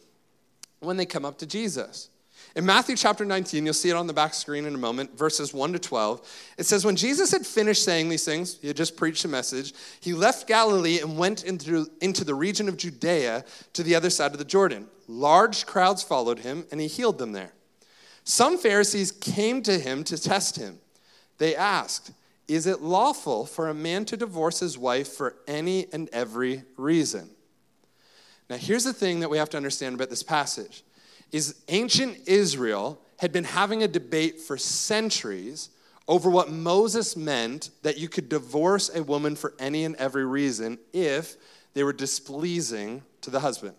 when 0.79 0.97
they 0.97 1.05
come 1.05 1.25
up 1.25 1.39
to 1.39 1.45
Jesus. 1.45 2.09
In 2.55 2.65
Matthew 2.65 2.95
chapter 2.95 3.25
19, 3.25 3.63
you'll 3.63 3.73
see 3.75 3.91
it 3.91 3.95
on 3.95 4.07
the 4.07 4.13
back 4.13 4.33
screen 4.33 4.65
in 4.65 4.73
a 4.73 4.77
moment, 4.77 5.15
verses 5.15 5.53
1 5.53 5.73
to 5.73 5.79
12. 5.79 6.53
It 6.57 6.65
says, 6.65 6.83
When 6.83 6.95
Jesus 6.95 7.31
had 7.31 7.45
finished 7.45 7.83
saying 7.83 8.09
these 8.09 8.25
things, 8.25 8.57
he 8.59 8.67
had 8.67 8.77
just 8.77 8.97
preached 8.97 9.23
a 9.23 9.27
message, 9.27 9.73
he 10.01 10.13
left 10.13 10.47
Galilee 10.47 10.99
and 10.99 11.17
went 11.17 11.43
into, 11.43 11.87
into 12.01 12.23
the 12.23 12.33
region 12.33 12.67
of 12.67 12.77
Judea 12.77 13.45
to 13.73 13.83
the 13.83 13.93
other 13.93 14.09
side 14.09 14.31
of 14.31 14.39
the 14.39 14.45
Jordan. 14.45 14.87
Large 15.07 15.67
crowds 15.67 16.01
followed 16.01 16.39
him, 16.39 16.65
and 16.71 16.81
he 16.81 16.87
healed 16.87 17.19
them 17.19 17.33
there. 17.33 17.53
Some 18.23 18.57
Pharisees 18.57 19.11
came 19.11 19.61
to 19.63 19.77
him 19.77 20.03
to 20.05 20.17
test 20.17 20.55
him. 20.57 20.79
They 21.37 21.55
asked, 21.55 22.11
Is 22.47 22.65
it 22.65 22.81
lawful 22.81 23.45
for 23.45 23.69
a 23.69 23.73
man 23.75 24.05
to 24.05 24.17
divorce 24.17 24.59
his 24.59 24.77
wife 24.77 25.07
for 25.07 25.35
any 25.47 25.87
and 25.93 26.09
every 26.11 26.63
reason? 26.77 27.29
Now, 28.49 28.57
here's 28.57 28.83
the 28.83 28.93
thing 28.93 29.19
that 29.19 29.29
we 29.29 29.37
have 29.37 29.49
to 29.51 29.57
understand 29.57 29.93
about 29.95 30.09
this 30.09 30.23
passage 30.23 30.83
is 31.31 31.55
ancient 31.67 32.27
Israel 32.27 32.99
had 33.17 33.31
been 33.31 33.43
having 33.43 33.83
a 33.83 33.87
debate 33.87 34.39
for 34.39 34.57
centuries 34.57 35.69
over 36.07 36.29
what 36.29 36.51
Moses 36.51 37.15
meant 37.15 37.69
that 37.83 37.97
you 37.97 38.09
could 38.09 38.29
divorce 38.29 38.89
a 38.93 39.03
woman 39.03 39.35
for 39.35 39.53
any 39.59 39.85
and 39.85 39.95
every 39.97 40.25
reason 40.25 40.79
if 40.91 41.35
they 41.73 41.83
were 41.83 41.93
displeasing 41.93 43.03
to 43.21 43.29
the 43.29 43.39
husband. 43.39 43.75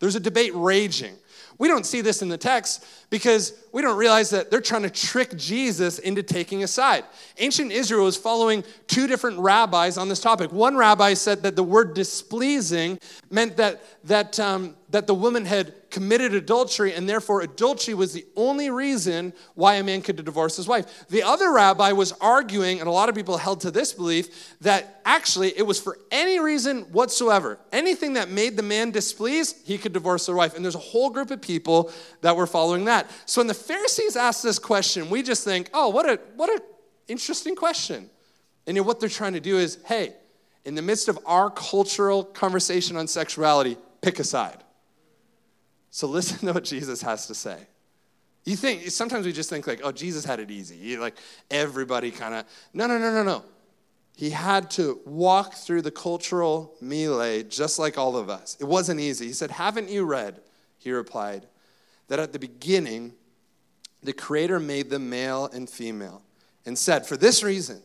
There's 0.00 0.14
a 0.14 0.20
debate 0.20 0.52
raging. 0.54 1.14
We 1.58 1.66
don't 1.66 1.84
see 1.84 2.02
this 2.02 2.22
in 2.22 2.28
the 2.28 2.38
text 2.38 2.84
because 3.10 3.52
we 3.72 3.82
don't 3.82 3.96
realize 3.96 4.30
that 4.30 4.48
they're 4.50 4.60
trying 4.60 4.82
to 4.82 4.90
trick 4.90 5.36
Jesus 5.36 5.98
into 5.98 6.22
taking 6.22 6.62
a 6.62 6.68
side. 6.68 7.04
Ancient 7.38 7.72
Israel 7.72 8.04
was 8.04 8.16
following 8.16 8.62
two 8.86 9.08
different 9.08 9.40
rabbis 9.40 9.98
on 9.98 10.08
this 10.08 10.20
topic. 10.20 10.52
One 10.52 10.76
rabbi 10.76 11.14
said 11.14 11.42
that 11.42 11.56
the 11.56 11.64
word 11.64 11.94
displeasing 11.94 13.00
meant 13.30 13.56
that, 13.56 13.82
that, 14.04 14.38
um, 14.38 14.76
that 14.90 15.08
the 15.08 15.14
woman 15.14 15.44
had 15.44 15.74
committed 15.90 16.34
adultery, 16.34 16.92
and 16.92 17.08
therefore 17.08 17.40
adultery 17.40 17.94
was 17.94 18.12
the 18.12 18.26
only 18.36 18.70
reason 18.70 19.32
why 19.54 19.74
a 19.74 19.82
man 19.82 20.02
could 20.02 20.22
divorce 20.24 20.56
his 20.56 20.68
wife. 20.68 21.06
The 21.08 21.22
other 21.22 21.52
rabbi 21.52 21.92
was 21.92 22.12
arguing, 22.20 22.80
and 22.80 22.88
a 22.88 22.92
lot 22.92 23.08
of 23.08 23.14
people 23.14 23.38
held 23.38 23.60
to 23.62 23.70
this 23.70 23.92
belief, 23.92 24.56
that 24.60 25.00
actually 25.04 25.56
it 25.56 25.66
was 25.66 25.80
for 25.80 25.98
any 26.10 26.38
reason 26.40 26.82
whatsoever. 26.92 27.58
Anything 27.72 28.14
that 28.14 28.30
made 28.30 28.56
the 28.56 28.62
man 28.62 28.90
displeased, 28.90 29.56
he 29.66 29.78
could 29.78 29.92
divorce 29.92 30.26
their 30.26 30.34
wife. 30.34 30.54
And 30.54 30.64
there's 30.64 30.74
a 30.74 30.78
whole 30.78 31.10
group 31.10 31.30
of 31.30 31.40
people 31.40 31.92
that 32.20 32.36
were 32.36 32.46
following 32.46 32.84
that. 32.86 33.10
So 33.26 33.40
when 33.40 33.46
the 33.46 33.54
Pharisees 33.54 34.16
ask 34.16 34.42
this 34.42 34.58
question, 34.58 35.10
we 35.10 35.22
just 35.22 35.44
think, 35.44 35.70
oh, 35.72 35.88
what 35.88 36.08
a 36.08 36.20
what 36.36 36.50
an 36.50 36.60
interesting 37.08 37.56
question. 37.56 38.10
And 38.66 38.78
what 38.84 39.00
they're 39.00 39.08
trying 39.08 39.32
to 39.32 39.40
do 39.40 39.56
is, 39.56 39.78
hey, 39.86 40.12
in 40.66 40.74
the 40.74 40.82
midst 40.82 41.08
of 41.08 41.18
our 41.24 41.48
cultural 41.50 42.22
conversation 42.22 42.98
on 42.98 43.08
sexuality, 43.08 43.78
pick 44.02 44.18
a 44.18 44.24
side. 44.24 44.62
So 45.90 46.06
listen 46.06 46.38
to 46.46 46.52
what 46.52 46.64
Jesus 46.64 47.02
has 47.02 47.26
to 47.26 47.34
say. 47.34 47.58
You 48.44 48.56
think 48.56 48.90
sometimes 48.90 49.26
we 49.26 49.32
just 49.32 49.50
think 49.50 49.66
like, 49.66 49.80
oh, 49.84 49.92
Jesus 49.92 50.24
had 50.24 50.40
it 50.40 50.50
easy. 50.50 50.96
like 50.96 51.16
everybody 51.50 52.10
kind 52.10 52.34
of 52.34 52.46
no, 52.72 52.86
no, 52.86 52.98
no, 52.98 53.12
no, 53.12 53.22
no. 53.22 53.44
He 54.16 54.30
had 54.30 54.70
to 54.72 55.00
walk 55.04 55.54
through 55.54 55.82
the 55.82 55.92
cultural 55.92 56.74
melee 56.80 57.44
just 57.44 57.78
like 57.78 57.96
all 57.96 58.16
of 58.16 58.28
us. 58.28 58.56
It 58.58 58.64
wasn't 58.64 59.00
easy. 59.00 59.26
He 59.26 59.32
said, 59.32 59.50
Haven't 59.50 59.90
you 59.90 60.04
read? 60.04 60.40
He 60.78 60.90
replied, 60.90 61.46
that 62.08 62.18
at 62.18 62.32
the 62.32 62.38
beginning, 62.38 63.12
the 64.02 64.12
Creator 64.12 64.60
made 64.60 64.90
them 64.90 65.08
male 65.08 65.46
and 65.52 65.68
female 65.68 66.22
and 66.66 66.76
said, 66.76 67.06
For 67.06 67.16
this 67.16 67.42
reason, 67.42 67.80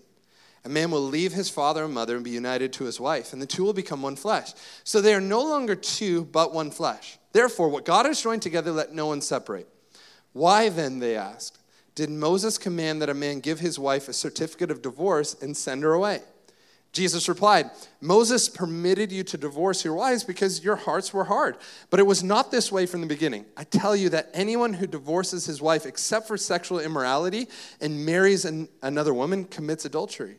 a 0.65 0.69
man 0.69 0.91
will 0.91 1.01
leave 1.01 1.33
his 1.33 1.49
father 1.49 1.83
and 1.83 1.93
mother 1.93 2.15
and 2.15 2.23
be 2.23 2.31
united 2.31 2.71
to 2.73 2.85
his 2.85 2.99
wife, 2.99 3.33
and 3.33 3.41
the 3.41 3.45
two 3.45 3.63
will 3.63 3.73
become 3.73 4.01
one 4.01 4.15
flesh. 4.15 4.53
So 4.83 5.01
they 5.01 5.13
are 5.13 5.21
no 5.21 5.43
longer 5.43 5.75
two, 5.75 6.25
but 6.25 6.53
one 6.53 6.71
flesh. 6.71 7.17
Therefore, 7.33 7.69
what 7.69 7.85
God 7.85 8.05
has 8.05 8.21
joined 8.21 8.41
together, 8.41 8.71
let 8.71 8.93
no 8.93 9.07
one 9.07 9.21
separate. 9.21 9.67
Why 10.31 10.69
then, 10.69 10.99
they 10.99 11.15
asked, 11.15 11.59
did 11.95 12.09
Moses 12.09 12.57
command 12.57 13.01
that 13.01 13.09
a 13.09 13.13
man 13.13 13.39
give 13.39 13.59
his 13.59 13.77
wife 13.77 14.07
a 14.07 14.13
certificate 14.13 14.71
of 14.71 14.81
divorce 14.81 15.35
and 15.41 15.55
send 15.55 15.83
her 15.83 15.93
away? 15.93 16.21
Jesus 16.93 17.27
replied, 17.27 17.71
Moses 18.01 18.47
permitted 18.47 19.11
you 19.11 19.23
to 19.23 19.37
divorce 19.37 19.83
your 19.83 19.95
wives 19.95 20.23
because 20.23 20.63
your 20.63 20.75
hearts 20.75 21.11
were 21.11 21.23
hard. 21.23 21.57
But 21.89 21.99
it 21.99 22.03
was 22.03 22.23
not 22.23 22.51
this 22.51 22.71
way 22.71 22.85
from 22.85 23.01
the 23.01 23.07
beginning. 23.07 23.45
I 23.57 23.63
tell 23.63 23.95
you 23.95 24.09
that 24.09 24.29
anyone 24.33 24.73
who 24.73 24.85
divorces 24.85 25.45
his 25.45 25.59
wife 25.59 25.87
except 25.87 26.27
for 26.27 26.37
sexual 26.37 26.79
immorality 26.79 27.47
and 27.81 28.05
marries 28.05 28.45
an, 28.45 28.69
another 28.83 29.13
woman 29.13 29.45
commits 29.45 29.85
adultery. 29.85 30.37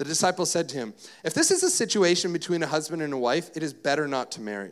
The 0.00 0.06
disciple 0.06 0.46
said 0.46 0.66
to 0.70 0.76
him, 0.76 0.94
If 1.24 1.34
this 1.34 1.50
is 1.50 1.62
a 1.62 1.68
situation 1.68 2.32
between 2.32 2.62
a 2.62 2.66
husband 2.66 3.02
and 3.02 3.12
a 3.12 3.18
wife, 3.18 3.54
it 3.54 3.62
is 3.62 3.74
better 3.74 4.08
not 4.08 4.32
to 4.32 4.40
marry. 4.40 4.70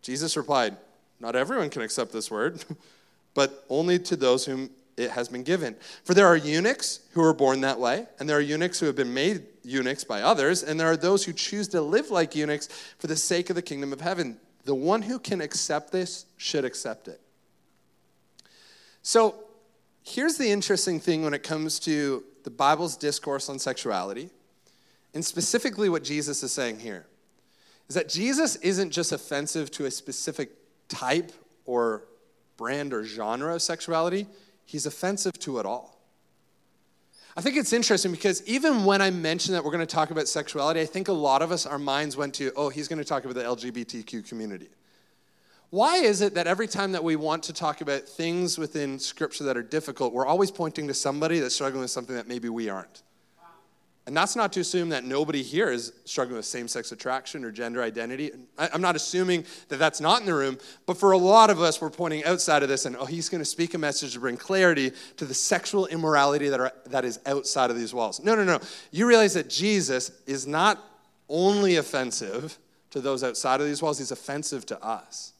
Jesus 0.00 0.34
replied, 0.34 0.78
Not 1.20 1.36
everyone 1.36 1.68
can 1.68 1.82
accept 1.82 2.10
this 2.10 2.30
word, 2.30 2.64
but 3.34 3.66
only 3.68 3.98
to 3.98 4.16
those 4.16 4.46
whom 4.46 4.70
it 4.96 5.10
has 5.10 5.28
been 5.28 5.42
given. 5.42 5.76
For 6.04 6.14
there 6.14 6.26
are 6.26 6.38
eunuchs 6.38 7.00
who 7.12 7.22
are 7.22 7.34
born 7.34 7.60
that 7.60 7.78
way, 7.80 8.06
and 8.18 8.26
there 8.26 8.38
are 8.38 8.40
eunuchs 8.40 8.80
who 8.80 8.86
have 8.86 8.96
been 8.96 9.12
made 9.12 9.42
eunuchs 9.62 10.04
by 10.04 10.22
others, 10.22 10.62
and 10.62 10.80
there 10.80 10.90
are 10.90 10.96
those 10.96 11.22
who 11.26 11.34
choose 11.34 11.68
to 11.68 11.82
live 11.82 12.10
like 12.10 12.34
eunuchs 12.34 12.68
for 12.96 13.08
the 13.08 13.16
sake 13.16 13.50
of 13.50 13.56
the 13.56 13.60
kingdom 13.60 13.92
of 13.92 14.00
heaven. 14.00 14.38
The 14.64 14.74
one 14.74 15.02
who 15.02 15.18
can 15.18 15.42
accept 15.42 15.92
this 15.92 16.24
should 16.38 16.64
accept 16.64 17.08
it. 17.08 17.20
So 19.02 19.34
here's 20.02 20.38
the 20.38 20.50
interesting 20.50 20.98
thing 20.98 21.24
when 21.24 21.34
it 21.34 21.42
comes 21.42 21.78
to 21.80 22.24
the 22.44 22.50
Bible's 22.50 22.96
discourse 22.96 23.50
on 23.50 23.58
sexuality 23.58 24.30
and 25.14 25.24
specifically, 25.24 25.88
what 25.88 26.04
Jesus 26.04 26.42
is 26.42 26.52
saying 26.52 26.80
here 26.80 27.06
is 27.88 27.94
that 27.94 28.08
Jesus 28.08 28.56
isn't 28.56 28.90
just 28.90 29.12
offensive 29.12 29.70
to 29.72 29.84
a 29.84 29.90
specific 29.90 30.50
type 30.88 31.32
or 31.64 32.04
brand 32.56 32.94
or 32.94 33.04
genre 33.04 33.54
of 33.54 33.62
sexuality, 33.62 34.26
he's 34.64 34.86
offensive 34.86 35.32
to 35.40 35.58
it 35.58 35.66
all. 35.66 35.98
I 37.36 37.40
think 37.40 37.56
it's 37.56 37.72
interesting 37.72 38.10
because 38.10 38.46
even 38.46 38.84
when 38.84 39.00
I 39.00 39.10
mentioned 39.10 39.54
that 39.54 39.64
we're 39.64 39.70
going 39.70 39.86
to 39.86 39.94
talk 39.94 40.10
about 40.10 40.28
sexuality, 40.28 40.80
I 40.80 40.86
think 40.86 41.08
a 41.08 41.12
lot 41.12 41.40
of 41.40 41.50
us, 41.50 41.64
our 41.64 41.78
minds 41.78 42.16
went 42.16 42.34
to, 42.34 42.52
oh, 42.56 42.68
he's 42.68 42.88
going 42.88 42.98
to 42.98 43.04
talk 43.04 43.24
about 43.24 43.34
the 43.34 43.42
LGBTQ 43.42 44.28
community. 44.28 44.68
Why 45.70 45.96
is 45.96 46.20
it 46.20 46.34
that 46.34 46.46
every 46.46 46.68
time 46.68 46.92
that 46.92 47.02
we 47.02 47.16
want 47.16 47.42
to 47.44 47.54
talk 47.54 47.80
about 47.80 48.02
things 48.02 48.58
within 48.58 48.98
Scripture 48.98 49.44
that 49.44 49.56
are 49.56 49.62
difficult, 49.62 50.12
we're 50.12 50.26
always 50.26 50.50
pointing 50.50 50.86
to 50.88 50.94
somebody 50.94 51.38
that's 51.38 51.54
struggling 51.54 51.80
with 51.80 51.90
something 51.90 52.14
that 52.14 52.28
maybe 52.28 52.50
we 52.50 52.68
aren't? 52.68 53.02
And 54.04 54.16
that's 54.16 54.34
not 54.34 54.52
to 54.54 54.60
assume 54.60 54.88
that 54.88 55.04
nobody 55.04 55.44
here 55.44 55.70
is 55.70 55.92
struggling 56.04 56.36
with 56.36 56.44
same 56.44 56.66
sex 56.66 56.90
attraction 56.90 57.44
or 57.44 57.52
gender 57.52 57.82
identity. 57.82 58.32
I'm 58.58 58.80
not 58.80 58.96
assuming 58.96 59.44
that 59.68 59.76
that's 59.76 60.00
not 60.00 60.20
in 60.20 60.26
the 60.26 60.34
room, 60.34 60.58
but 60.86 60.96
for 60.96 61.12
a 61.12 61.18
lot 61.18 61.50
of 61.50 61.60
us, 61.60 61.80
we're 61.80 61.90
pointing 61.90 62.24
outside 62.24 62.64
of 62.64 62.68
this 62.68 62.84
and, 62.84 62.96
oh, 62.96 63.04
he's 63.04 63.28
going 63.28 63.40
to 63.40 63.44
speak 63.44 63.74
a 63.74 63.78
message 63.78 64.14
to 64.14 64.20
bring 64.20 64.36
clarity 64.36 64.90
to 65.18 65.24
the 65.24 65.34
sexual 65.34 65.86
immorality 65.86 66.48
that, 66.48 66.58
are, 66.58 66.72
that 66.86 67.04
is 67.04 67.20
outside 67.26 67.70
of 67.70 67.76
these 67.76 67.94
walls. 67.94 68.20
No, 68.20 68.34
no, 68.34 68.42
no. 68.42 68.58
You 68.90 69.06
realize 69.06 69.34
that 69.34 69.48
Jesus 69.48 70.10
is 70.26 70.48
not 70.48 70.82
only 71.28 71.76
offensive 71.76 72.58
to 72.90 73.00
those 73.00 73.22
outside 73.22 73.60
of 73.60 73.68
these 73.68 73.82
walls, 73.82 73.98
he's 73.98 74.10
offensive 74.10 74.66
to 74.66 74.84
us. 74.84 75.32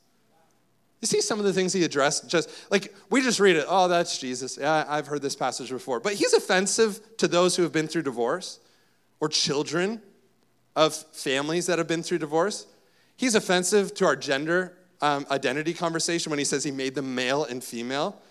You 1.02 1.06
see 1.06 1.20
some 1.20 1.40
of 1.40 1.44
the 1.44 1.52
things 1.52 1.72
he 1.72 1.82
addressed, 1.82 2.28
just 2.28 2.48
like 2.70 2.94
we 3.10 3.20
just 3.20 3.40
read 3.40 3.56
it, 3.56 3.66
oh, 3.68 3.88
that's 3.88 4.18
Jesus. 4.18 4.56
Yeah, 4.58 4.84
I've 4.88 5.08
heard 5.08 5.20
this 5.20 5.34
passage 5.34 5.68
before. 5.68 5.98
But 5.98 6.14
he's 6.14 6.32
offensive 6.32 7.00
to 7.16 7.26
those 7.26 7.56
who 7.56 7.64
have 7.64 7.72
been 7.72 7.88
through 7.88 8.02
divorce 8.02 8.60
or 9.18 9.28
children 9.28 10.00
of 10.76 10.94
families 10.94 11.66
that 11.66 11.78
have 11.78 11.88
been 11.88 12.04
through 12.04 12.18
divorce. 12.18 12.68
He's 13.16 13.34
offensive 13.34 13.94
to 13.94 14.06
our 14.06 14.14
gender 14.14 14.78
um, 15.00 15.26
identity 15.30 15.74
conversation 15.74 16.30
when 16.30 16.38
he 16.38 16.44
says 16.44 16.62
he 16.62 16.70
made 16.70 16.94
them 16.94 17.16
male 17.16 17.44
and 17.44 17.62
female. 17.62 18.22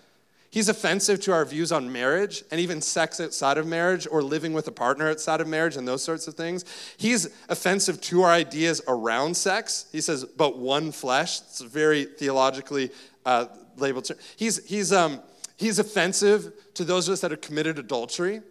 He's 0.51 0.67
offensive 0.67 1.21
to 1.21 1.31
our 1.31 1.45
views 1.45 1.71
on 1.71 1.89
marriage 1.89 2.43
and 2.51 2.59
even 2.59 2.81
sex 2.81 3.21
outside 3.21 3.57
of 3.57 3.65
marriage 3.65 4.05
or 4.11 4.21
living 4.21 4.51
with 4.51 4.67
a 4.67 4.71
partner 4.71 5.09
outside 5.09 5.39
of 5.39 5.47
marriage 5.47 5.77
and 5.77 5.87
those 5.87 6.03
sorts 6.03 6.27
of 6.27 6.33
things. 6.33 6.65
He's 6.97 7.29
offensive 7.47 8.01
to 8.01 8.23
our 8.23 8.31
ideas 8.31 8.81
around 8.85 9.37
sex. 9.37 9.85
He 9.93 10.01
says, 10.01 10.25
but 10.25 10.59
one 10.59 10.91
flesh. 10.91 11.39
It's 11.39 11.61
a 11.61 11.67
very 11.67 12.03
theologically 12.03 12.91
uh, 13.25 13.45
labeled 13.77 14.05
term. 14.05 14.17
He's, 14.35 14.67
he's, 14.67 14.91
um, 14.91 15.21
he's 15.55 15.79
offensive 15.79 16.51
to 16.73 16.83
those 16.83 17.07
of 17.07 17.13
us 17.13 17.21
that 17.21 17.31
have 17.31 17.39
committed 17.39 17.79
adultery. 17.79 18.41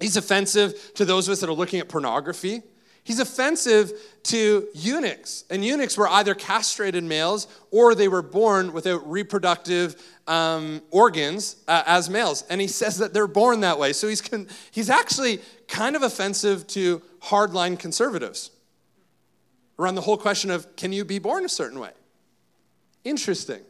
He's 0.00 0.18
offensive 0.18 0.92
to 0.94 1.06
those 1.06 1.26
of 1.26 1.32
us 1.32 1.40
that 1.40 1.48
are 1.48 1.54
looking 1.54 1.80
at 1.80 1.88
pornography. 1.88 2.62
He's 3.08 3.20
offensive 3.20 3.94
to 4.24 4.68
eunuchs. 4.74 5.44
And 5.48 5.64
eunuchs 5.64 5.96
were 5.96 6.06
either 6.08 6.34
castrated 6.34 7.02
males 7.02 7.48
or 7.70 7.94
they 7.94 8.06
were 8.06 8.20
born 8.20 8.74
without 8.74 9.10
reproductive 9.10 9.96
um, 10.26 10.82
organs 10.90 11.56
uh, 11.68 11.84
as 11.86 12.10
males. 12.10 12.44
And 12.50 12.60
he 12.60 12.66
says 12.66 12.98
that 12.98 13.14
they're 13.14 13.26
born 13.26 13.60
that 13.60 13.78
way. 13.78 13.94
So 13.94 14.08
he's, 14.08 14.20
con- 14.20 14.46
he's 14.70 14.90
actually 14.90 15.40
kind 15.68 15.96
of 15.96 16.02
offensive 16.02 16.66
to 16.66 17.00
hardline 17.22 17.78
conservatives 17.78 18.50
around 19.78 19.94
the 19.94 20.02
whole 20.02 20.18
question 20.18 20.50
of 20.50 20.76
can 20.76 20.92
you 20.92 21.02
be 21.02 21.18
born 21.18 21.46
a 21.46 21.48
certain 21.48 21.80
way? 21.80 21.92
Interesting. 23.04 23.62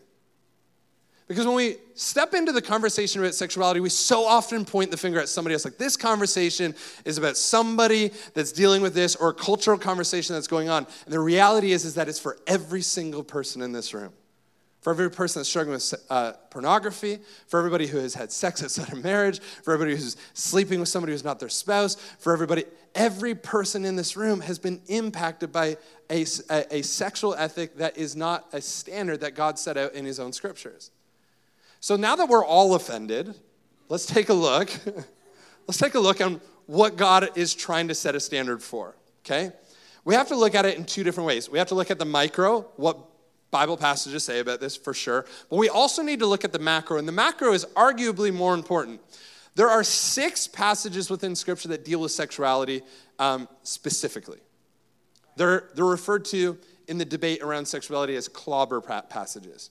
Because 1.28 1.46
when 1.46 1.56
we 1.56 1.76
step 1.94 2.32
into 2.32 2.52
the 2.52 2.62
conversation 2.62 3.20
about 3.20 3.34
sexuality, 3.34 3.80
we 3.80 3.90
so 3.90 4.24
often 4.24 4.64
point 4.64 4.90
the 4.90 4.96
finger 4.96 5.20
at 5.20 5.28
somebody 5.28 5.52
else. 5.52 5.66
Like 5.66 5.76
this 5.76 5.94
conversation 5.94 6.74
is 7.04 7.18
about 7.18 7.36
somebody 7.36 8.12
that's 8.32 8.50
dealing 8.50 8.80
with 8.80 8.94
this 8.94 9.14
or 9.14 9.28
a 9.28 9.34
cultural 9.34 9.76
conversation 9.76 10.34
that's 10.34 10.48
going 10.48 10.70
on. 10.70 10.86
And 11.04 11.12
the 11.12 11.20
reality 11.20 11.72
is, 11.72 11.84
is 11.84 11.94
that 11.94 12.08
it's 12.08 12.18
for 12.18 12.38
every 12.46 12.80
single 12.80 13.22
person 13.22 13.60
in 13.60 13.72
this 13.72 13.92
room. 13.92 14.14
For 14.80 14.90
every 14.90 15.10
person 15.10 15.40
that's 15.40 15.50
struggling 15.50 15.74
with 15.74 15.94
uh, 16.08 16.32
pornography, 16.50 17.18
for 17.46 17.58
everybody 17.58 17.86
who 17.86 17.98
has 17.98 18.14
had 18.14 18.32
sex 18.32 18.62
outside 18.62 18.90
of 18.90 19.04
marriage, 19.04 19.40
for 19.40 19.74
everybody 19.74 19.96
who's 19.96 20.16
sleeping 20.32 20.80
with 20.80 20.88
somebody 20.88 21.12
who's 21.12 21.24
not 21.24 21.40
their 21.40 21.50
spouse, 21.50 21.96
for 21.96 22.32
everybody, 22.32 22.64
every 22.94 23.34
person 23.34 23.84
in 23.84 23.96
this 23.96 24.16
room 24.16 24.40
has 24.40 24.58
been 24.58 24.80
impacted 24.86 25.52
by 25.52 25.76
a, 26.08 26.24
a, 26.48 26.76
a 26.76 26.82
sexual 26.82 27.34
ethic 27.34 27.76
that 27.76 27.98
is 27.98 28.16
not 28.16 28.46
a 28.54 28.62
standard 28.62 29.20
that 29.20 29.34
God 29.34 29.58
set 29.58 29.76
out 29.76 29.92
in 29.92 30.06
his 30.06 30.18
own 30.18 30.32
scriptures. 30.32 30.90
So 31.80 31.96
now 31.96 32.16
that 32.16 32.28
we're 32.28 32.44
all 32.44 32.74
offended, 32.74 33.34
let's 33.88 34.06
take 34.06 34.28
a 34.28 34.34
look. 34.34 34.70
let's 35.66 35.78
take 35.78 35.94
a 35.94 36.00
look 36.00 36.20
on 36.20 36.40
what 36.66 36.96
God 36.96 37.30
is 37.36 37.54
trying 37.54 37.88
to 37.88 37.94
set 37.94 38.14
a 38.14 38.20
standard 38.20 38.62
for, 38.62 38.96
okay? 39.24 39.52
We 40.04 40.14
have 40.14 40.28
to 40.28 40.36
look 40.36 40.54
at 40.54 40.64
it 40.64 40.76
in 40.76 40.84
two 40.84 41.04
different 41.04 41.26
ways. 41.26 41.48
We 41.48 41.58
have 41.58 41.68
to 41.68 41.74
look 41.74 41.90
at 41.90 41.98
the 41.98 42.04
micro, 42.04 42.62
what 42.76 42.98
Bible 43.50 43.76
passages 43.76 44.24
say 44.24 44.40
about 44.40 44.60
this 44.60 44.76
for 44.76 44.92
sure, 44.92 45.24
but 45.50 45.56
we 45.56 45.68
also 45.68 46.02
need 46.02 46.18
to 46.18 46.26
look 46.26 46.44
at 46.44 46.52
the 46.52 46.58
macro, 46.58 46.98
and 46.98 47.08
the 47.08 47.12
macro 47.12 47.52
is 47.52 47.64
arguably 47.76 48.32
more 48.32 48.54
important. 48.54 49.00
There 49.54 49.68
are 49.68 49.82
six 49.82 50.46
passages 50.46 51.10
within 51.10 51.34
Scripture 51.34 51.68
that 51.68 51.84
deal 51.84 52.00
with 52.00 52.12
sexuality 52.12 52.82
um, 53.18 53.48
specifically. 53.62 54.38
They're, 55.36 55.70
they're 55.74 55.84
referred 55.84 56.24
to 56.26 56.58
in 56.86 56.98
the 56.98 57.04
debate 57.04 57.42
around 57.42 57.66
sexuality 57.66 58.16
as 58.16 58.28
clobber 58.28 58.80
passages. 58.80 59.70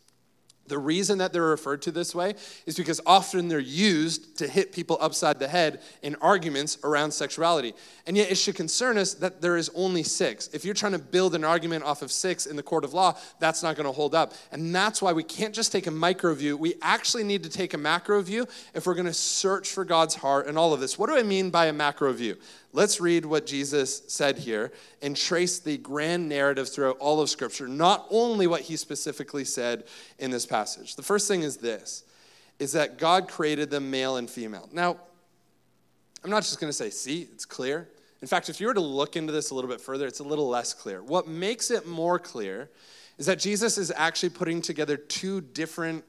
The 0.68 0.78
reason 0.78 1.18
that 1.20 1.34
they're 1.34 1.44
referred 1.44 1.82
to 1.84 1.92
this 1.92 2.14
way 2.14 2.36
is 2.66 2.76
because 2.76 3.00
often 3.06 3.48
they're 3.48 3.60
used 3.60 4.38
to 4.38 4.48
hit 4.48 4.72
people 4.72 4.98
upside 5.00 5.40
the 5.40 5.48
head 5.48 5.82
in 6.02 6.16
arguments 6.16 6.78
around 6.84 7.12
sexuality. 7.12 7.74
And 8.06 8.18
yet 8.18 8.32
it 8.32 8.36
should 8.36 8.56
concern 8.56 8.98
us 8.98 9.14
that 9.16 9.42
there 9.42 9.58
is 9.58 9.72
only 9.76 10.04
six. 10.04 10.48
If 10.54 10.66
you're 10.66 10.74
trying 10.74 10.92
to 10.94 11.00
build 11.00 11.36
an 11.36 11.44
argument 11.44 11.84
off 11.84 12.02
of 12.02 12.12
six 12.12 12.46
in 12.46 12.56
the 12.56 12.64
court 12.64 12.84
of 12.84 12.94
law, 12.94 13.18
that's 13.40 13.64
not 13.64 13.76
going 13.76 13.86
to 13.86 13.92
hold 13.92 14.14
up. 14.14 14.34
And 14.52 14.74
that's 14.74 15.02
why 15.02 15.14
we 15.14 15.24
can't 15.24 15.54
just 15.54 15.72
take 15.72 15.88
a 15.88 15.92
micro 15.92 16.34
view. 16.34 16.58
We 16.58 16.76
actually 16.82 17.24
need 17.24 17.44
to 17.44 17.50
take 17.50 17.74
a 17.74 17.78
macro 17.78 18.22
view 18.22 18.48
if 18.74 18.86
we're 18.86 18.94
going 18.96 19.06
to 19.06 19.14
search 19.14 19.70
for 19.70 19.86
God's 19.86 20.16
heart 20.16 20.48
and 20.48 20.58
all 20.58 20.74
of 20.74 20.80
this. 20.80 20.98
What 20.98 21.10
do 21.10 21.18
I 21.18 21.24
mean 21.24 21.50
by 21.50 21.68
a 21.68 21.74
macro 21.74 22.12
view? 22.14 22.38
Let's 22.78 23.02
read 23.02 23.26
what 23.26 23.48
Jesus 23.48 24.04
said 24.08 24.38
here 24.38 24.72
and 25.02 25.18
trace 25.18 25.58
the 25.58 25.80
grand 25.80 26.30
narrative 26.30 26.70
throughout 26.70 27.00
all 27.00 27.20
of 27.20 27.28
Scripture, 27.28 27.68
not 27.68 28.06
only 28.12 28.46
what 28.46 28.62
he 28.62 28.78
specifically 28.78 29.46
said 29.46 29.86
in 30.20 30.30
this 30.30 30.46
passage. 30.46 30.96
The 30.96 31.02
first 31.02 31.28
thing 31.28 31.42
is 31.42 31.58
this 31.58 32.04
is 32.60 32.74
that 32.74 33.00
God 33.00 33.30
created 33.30 33.72
them 33.72 33.90
male 33.90 34.18
and 34.18 34.30
female. 34.30 34.70
Now, 34.72 34.98
I'm 36.24 36.30
not 36.30 36.44
just 36.44 36.60
going 36.60 36.70
to 36.70 36.74
say, 36.74 36.92
see, 36.92 37.28
it's 37.34 37.46
clear. 37.46 37.90
In 38.22 38.28
fact, 38.28 38.48
if 38.48 38.62
you 38.62 38.68
were 38.68 38.76
to 38.76 38.80
look 38.80 39.16
into 39.16 39.34
this 39.34 39.50
a 39.50 39.56
little 39.56 39.72
bit 39.72 39.82
further, 39.82 40.06
it's 40.06 40.20
a 40.20 40.24
little 40.24 40.48
less 40.48 40.76
clear. 40.76 41.02
What 41.02 41.28
makes 41.28 41.72
it 41.72 41.88
more 41.88 42.20
clear 42.20 42.70
is 43.18 43.26
that 43.26 43.40
Jesus 43.40 43.80
is 43.80 43.92
actually 43.96 44.30
putting 44.30 44.62
together 44.62 44.98
two 44.98 45.42
different 45.42 46.06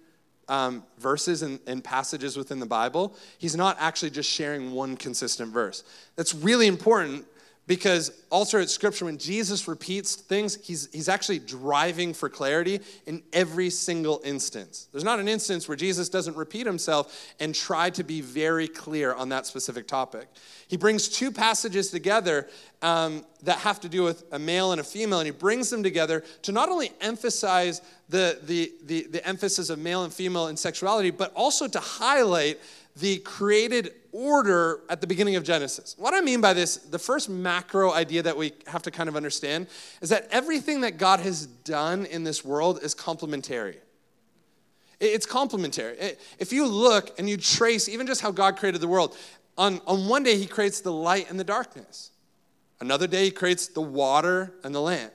um, 0.49 0.83
verses 0.99 1.43
and, 1.43 1.59
and 1.67 1.83
passages 1.83 2.37
within 2.37 2.59
the 2.59 2.67
Bible, 2.67 3.15
he's 3.39 3.57
not 3.57 3.77
actually 3.79 4.11
just 4.11 4.31
sharing 4.31 4.73
one 4.73 4.97
consistent 4.97 5.53
verse. 5.53 5.85
That's 6.17 6.35
really 6.35 6.67
important 6.67 7.27
because 7.68 8.24
also 8.31 8.61
at 8.61 8.68
scripture 8.68 9.04
when 9.04 9.18
jesus 9.18 9.68
repeats 9.68 10.16
things 10.16 10.57
he's, 10.66 10.88
he's 10.92 11.09
actually 11.09 11.38
driving 11.38 12.12
for 12.12 12.28
clarity 12.28 12.81
in 13.07 13.22
every 13.33 13.70
single 13.70 14.20
instance. 14.24 14.88
There's 14.90 15.04
not 15.04 15.20
an 15.20 15.28
instance 15.28 15.68
where 15.68 15.76
jesus 15.76 16.09
doesn't 16.09 16.37
repeat 16.37 16.66
himself 16.66 17.35
and 17.38 17.54
try 17.54 17.90
to 17.90 18.02
be 18.02 18.20
very 18.20 18.66
clear 18.66 19.14
on 19.14 19.28
that 19.28 19.46
specific 19.46 19.87
topic. 19.87 20.28
He 20.66 20.76
brings 20.76 21.09
two 21.09 21.31
passages 21.31 21.90
together 21.90 22.48
um, 22.83 23.24
that 23.42 23.59
have 23.59 23.81
to 23.81 23.88
do 23.88 24.02
with 24.02 24.24
a 24.33 24.38
male 24.38 24.72
and 24.72 24.81
a 24.81 24.85
female 24.85 25.20
and 25.20 25.26
he 25.26 25.33
brings 25.33 25.70
them 25.70 25.83
together 25.83 26.24
to 26.42 26.52
not 26.52 26.70
only 26.70 26.90
emphasize 27.00 27.83
the, 28.09 28.38
the, 28.44 28.72
the, 28.87 29.07
the 29.11 29.28
emphasis 29.28 29.68
of 29.68 29.78
male 29.78 30.04
and 30.04 30.12
female 30.12 30.46
in 30.46 30.57
sexuality 30.57 31.11
but 31.11 31.33
also 31.35 31.68
to 31.68 31.78
highlight 31.78 32.59
the 33.01 33.19
created 33.19 33.93
order 34.13 34.81
at 34.89 35.01
the 35.01 35.07
beginning 35.07 35.37
of 35.37 35.45
Genesis. 35.45 35.95
What 35.99 36.15
I 36.15 36.21
mean 36.21 36.41
by 36.41 36.53
this, 36.53 36.77
the 36.77 36.99
first 36.99 37.29
macro 37.29 37.93
idea 37.93 38.23
that 38.23 38.37
we 38.37 38.53
have 38.67 38.83
to 38.83 38.91
kind 38.91 39.09
of 39.09 39.17
understand 39.17 39.69
is 40.01 40.09
that 40.09 40.29
everything 40.31 40.81
that 40.81 40.99
God 40.99 41.21
has 41.21 41.47
done 41.47 42.07
in 42.07 42.25
this 42.25 42.45
world 42.45 42.81
is 42.83 42.95
complementary. 42.95 43.79
It's 45.01 45.27
complementary. 45.27 45.97
If 46.39 46.53
you 46.53 46.67
look 46.67 47.17
and 47.19 47.29
you 47.29 47.37
trace 47.37 47.89
even 47.89 48.07
just 48.07 48.21
how 48.21 48.33
God 48.33 48.57
created 48.57 48.81
the 48.81 48.89
world, 48.89 49.17
on, 49.57 49.81
on 49.87 50.09
one 50.09 50.23
day 50.23 50.37
he 50.37 50.47
creates 50.47 50.81
the 50.81 50.93
light 50.93 51.31
and 51.31 51.39
the 51.39 51.45
darkness. 51.45 52.11
Another 52.81 53.07
day 53.07 53.25
he 53.25 53.31
creates 53.31 53.69
the 53.69 53.81
water 53.81 54.55
and 54.65 54.75
the 54.75 54.81
land. 54.81 55.13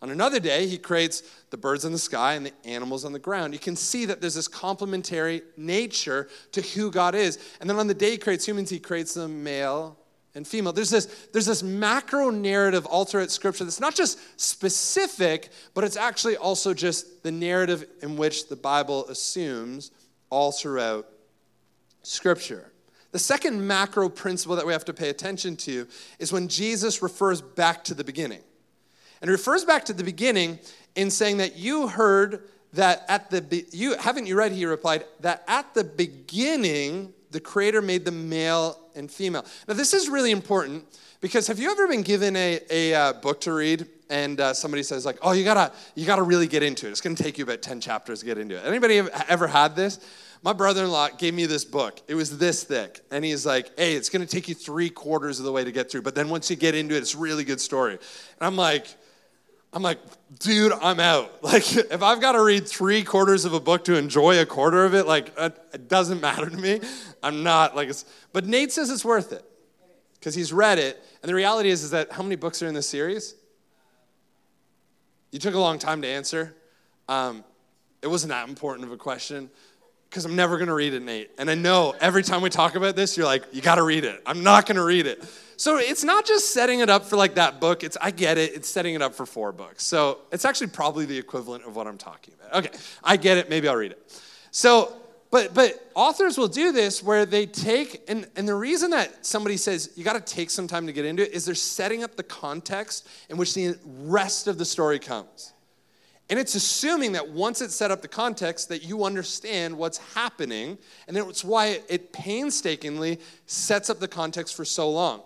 On 0.00 0.10
another 0.10 0.38
day, 0.38 0.68
he 0.68 0.78
creates 0.78 1.22
the 1.50 1.56
birds 1.56 1.84
in 1.84 1.92
the 1.92 1.98
sky 1.98 2.34
and 2.34 2.46
the 2.46 2.52
animals 2.64 3.04
on 3.04 3.12
the 3.12 3.18
ground. 3.18 3.52
You 3.52 3.58
can 3.58 3.74
see 3.74 4.04
that 4.04 4.20
there's 4.20 4.34
this 4.34 4.46
complementary 4.46 5.42
nature 5.56 6.28
to 6.52 6.62
who 6.62 6.90
God 6.90 7.14
is. 7.14 7.38
And 7.60 7.68
then 7.68 7.78
on 7.78 7.88
the 7.88 7.94
day 7.94 8.12
he 8.12 8.18
creates 8.18 8.46
humans, 8.46 8.70
he 8.70 8.78
creates 8.78 9.14
them 9.14 9.42
male 9.42 9.98
and 10.36 10.46
female. 10.46 10.72
There's 10.72 10.90
this, 10.90 11.06
there's 11.32 11.46
this 11.46 11.64
macro 11.64 12.30
narrative 12.30 12.86
throughout 13.08 13.30
Scripture 13.32 13.64
that's 13.64 13.80
not 13.80 13.96
just 13.96 14.18
specific, 14.40 15.50
but 15.74 15.82
it's 15.82 15.96
actually 15.96 16.36
also 16.36 16.72
just 16.72 17.24
the 17.24 17.32
narrative 17.32 17.84
in 18.00 18.16
which 18.16 18.48
the 18.48 18.56
Bible 18.56 19.06
assumes 19.08 19.90
all 20.30 20.52
throughout 20.52 21.08
Scripture. 22.02 22.70
The 23.10 23.18
second 23.18 23.66
macro 23.66 24.08
principle 24.08 24.54
that 24.56 24.66
we 24.66 24.72
have 24.72 24.84
to 24.84 24.94
pay 24.94 25.08
attention 25.08 25.56
to 25.56 25.88
is 26.18 26.32
when 26.32 26.46
Jesus 26.46 27.02
refers 27.02 27.40
back 27.40 27.82
to 27.84 27.94
the 27.94 28.04
beginning. 28.04 28.42
And 29.20 29.30
refers 29.30 29.64
back 29.64 29.84
to 29.86 29.92
the 29.92 30.04
beginning 30.04 30.58
in 30.94 31.10
saying 31.10 31.38
that 31.38 31.56
you 31.56 31.88
heard 31.88 32.42
that 32.74 33.04
at 33.08 33.30
the 33.30 33.66
you 33.72 33.96
haven't 33.96 34.26
you 34.26 34.36
read 34.36 34.52
he 34.52 34.66
replied 34.66 35.04
that 35.20 35.42
at 35.48 35.72
the 35.72 35.82
beginning 35.82 37.14
the 37.30 37.40
creator 37.40 37.80
made 37.80 38.04
them 38.04 38.28
male 38.28 38.78
and 38.94 39.10
female 39.10 39.42
now 39.66 39.72
this 39.72 39.94
is 39.94 40.10
really 40.10 40.32
important 40.32 40.84
because 41.22 41.46
have 41.46 41.58
you 41.58 41.70
ever 41.70 41.88
been 41.88 42.02
given 42.02 42.36
a, 42.36 42.60
a 42.70 42.94
uh, 42.94 43.12
book 43.14 43.40
to 43.40 43.54
read 43.54 43.88
and 44.10 44.40
uh, 44.40 44.54
somebody 44.54 44.82
says 44.82 45.04
like, 45.04 45.18
"Oh, 45.22 45.32
you 45.32 45.44
gotta 45.44 45.72
you 45.94 46.06
gotta 46.06 46.22
really 46.22 46.46
get 46.46 46.62
into 46.62 46.86
it. 46.86 46.90
It's 46.90 47.00
gonna 47.00 47.14
take 47.14 47.38
you 47.38 47.44
about 47.44 47.62
ten 47.62 47.80
chapters 47.80 48.20
to 48.20 48.26
get 48.26 48.38
into 48.38 48.56
it." 48.56 48.64
Anybody 48.64 49.02
ever 49.28 49.46
had 49.46 49.76
this? 49.76 50.00
My 50.42 50.52
brother-in-law 50.52 51.10
gave 51.18 51.34
me 51.34 51.46
this 51.46 51.64
book. 51.64 52.00
It 52.06 52.14
was 52.14 52.38
this 52.38 52.64
thick, 52.64 53.00
and 53.10 53.24
he's 53.24 53.44
like, 53.44 53.70
"Hey, 53.78 53.94
it's 53.94 54.08
gonna 54.08 54.26
take 54.26 54.48
you 54.48 54.54
three 54.54 54.90
quarters 54.90 55.38
of 55.38 55.44
the 55.44 55.52
way 55.52 55.64
to 55.64 55.72
get 55.72 55.90
through, 55.90 56.02
but 56.02 56.14
then 56.14 56.28
once 56.28 56.50
you 56.50 56.56
get 56.56 56.74
into 56.74 56.94
it, 56.94 56.98
it's 56.98 57.14
really 57.14 57.44
good 57.44 57.60
story." 57.60 57.92
And 57.92 58.00
I'm 58.40 58.56
like. 58.56 58.86
I'm 59.72 59.82
like, 59.82 59.98
dude, 60.38 60.72
I'm 60.72 61.00
out. 61.00 61.34
Like, 61.42 61.76
if 61.76 62.02
I've 62.02 62.20
got 62.20 62.32
to 62.32 62.42
read 62.42 62.68
three 62.68 63.02
quarters 63.02 63.44
of 63.44 63.54
a 63.54 63.60
book 63.60 63.84
to 63.84 63.96
enjoy 63.96 64.40
a 64.40 64.46
quarter 64.46 64.84
of 64.84 64.94
it, 64.94 65.06
like, 65.06 65.32
it 65.38 65.88
doesn't 65.88 66.20
matter 66.22 66.48
to 66.48 66.56
me. 66.56 66.80
I'm 67.22 67.42
not 67.42 67.74
like, 67.74 67.88
it's, 67.88 68.04
but 68.32 68.46
Nate 68.46 68.72
says 68.72 68.90
it's 68.90 69.04
worth 69.04 69.32
it 69.32 69.44
because 70.14 70.34
he's 70.34 70.52
read 70.52 70.78
it. 70.78 71.02
And 71.22 71.28
the 71.28 71.34
reality 71.34 71.70
is, 71.70 71.82
is 71.82 71.90
that 71.90 72.12
how 72.12 72.22
many 72.22 72.36
books 72.36 72.62
are 72.62 72.66
in 72.66 72.74
this 72.74 72.88
series? 72.88 73.34
You 75.30 75.38
took 75.38 75.54
a 75.54 75.58
long 75.58 75.78
time 75.78 76.02
to 76.02 76.08
answer. 76.08 76.54
Um, 77.08 77.44
it 78.02 78.06
wasn't 78.06 78.30
that 78.30 78.48
important 78.48 78.86
of 78.86 78.92
a 78.92 78.96
question 78.96 79.50
because 80.08 80.24
I'm 80.24 80.36
never 80.36 80.56
going 80.56 80.68
to 80.68 80.74
read 80.74 80.94
it, 80.94 81.02
Nate. 81.02 81.30
And 81.38 81.50
I 81.50 81.54
know 81.54 81.94
every 82.00 82.22
time 82.22 82.42
we 82.42 82.50
talk 82.50 82.74
about 82.74 82.96
this, 82.96 83.16
you're 83.16 83.26
like, 83.26 83.44
you 83.52 83.60
got 83.60 83.76
to 83.76 83.82
read 83.82 84.04
it. 84.04 84.22
I'm 84.24 84.42
not 84.42 84.66
going 84.66 84.76
to 84.76 84.84
read 84.84 85.06
it. 85.06 85.22
So 85.58 85.76
it's 85.76 86.04
not 86.04 86.24
just 86.24 86.50
setting 86.50 86.78
it 86.78 86.88
up 86.88 87.04
for 87.04 87.16
like 87.16 87.34
that 87.34 87.58
book. 87.58 87.82
It's 87.82 87.96
I 88.00 88.12
get 88.12 88.38
it. 88.38 88.54
It's 88.54 88.68
setting 88.68 88.94
it 88.94 89.02
up 89.02 89.12
for 89.12 89.26
four 89.26 89.50
books. 89.50 89.82
So 89.82 90.18
it's 90.30 90.44
actually 90.44 90.68
probably 90.68 91.04
the 91.04 91.18
equivalent 91.18 91.64
of 91.64 91.74
what 91.74 91.88
I'm 91.88 91.98
talking 91.98 92.34
about. 92.34 92.64
Okay, 92.64 92.78
I 93.02 93.16
get 93.16 93.38
it. 93.38 93.50
Maybe 93.50 93.66
I'll 93.66 93.74
read 93.74 93.90
it. 93.90 94.22
So, 94.52 94.94
but 95.32 95.54
but 95.54 95.90
authors 95.96 96.38
will 96.38 96.46
do 96.46 96.70
this 96.70 97.02
where 97.02 97.26
they 97.26 97.44
take 97.44 98.04
and 98.06 98.28
and 98.36 98.46
the 98.46 98.54
reason 98.54 98.90
that 98.90 99.26
somebody 99.26 99.56
says 99.56 99.90
you 99.96 100.04
got 100.04 100.12
to 100.12 100.34
take 100.34 100.48
some 100.48 100.68
time 100.68 100.86
to 100.86 100.92
get 100.92 101.04
into 101.04 101.24
it 101.24 101.32
is 101.32 101.44
they're 101.44 101.56
setting 101.56 102.04
up 102.04 102.14
the 102.14 102.22
context 102.22 103.08
in 103.28 103.36
which 103.36 103.54
the 103.54 103.76
rest 103.84 104.46
of 104.46 104.58
the 104.58 104.64
story 104.64 105.00
comes. 105.00 105.54
And 106.30 106.38
it's 106.38 106.54
assuming 106.54 107.12
that 107.12 107.30
once 107.30 107.60
it's 107.62 107.74
set 107.74 107.90
up 107.90 108.00
the 108.00 108.06
context, 108.06 108.68
that 108.68 108.84
you 108.84 109.02
understand 109.02 109.76
what's 109.76 109.98
happening. 110.14 110.78
And 111.08 111.16
that's 111.16 111.42
why 111.42 111.80
it 111.88 112.12
painstakingly 112.12 113.18
sets 113.46 113.90
up 113.90 113.98
the 113.98 114.06
context 114.06 114.54
for 114.54 114.64
so 114.64 114.88
long. 114.88 115.22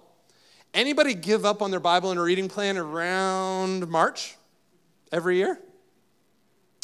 Anybody 0.75 1.13
give 1.13 1.45
up 1.45 1.61
on 1.61 1.71
their 1.71 1.81
Bible 1.81 2.11
and 2.11 2.19
a 2.19 2.23
reading 2.23 2.49
plan 2.49 2.79
around 2.79 3.89
March 3.89 4.37
every 5.11 5.37
year? 5.37 5.59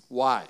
Why? 0.09 0.45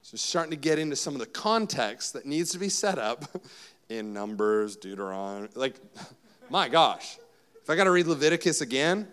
So 0.00 0.16
starting 0.16 0.50
to 0.50 0.56
get 0.56 0.78
into 0.78 0.96
some 0.96 1.14
of 1.14 1.20
the 1.20 1.26
context 1.26 2.14
that 2.14 2.24
needs 2.24 2.52
to 2.52 2.58
be 2.58 2.70
set 2.70 2.98
up 2.98 3.24
in 3.90 4.14
Numbers, 4.14 4.76
Deuteronomy. 4.76 5.48
Like, 5.54 5.74
my 6.50 6.68
gosh, 6.68 7.18
if 7.62 7.68
I 7.68 7.76
got 7.76 7.84
to 7.84 7.90
read 7.90 8.06
Leviticus 8.06 8.62
again, 8.62 9.08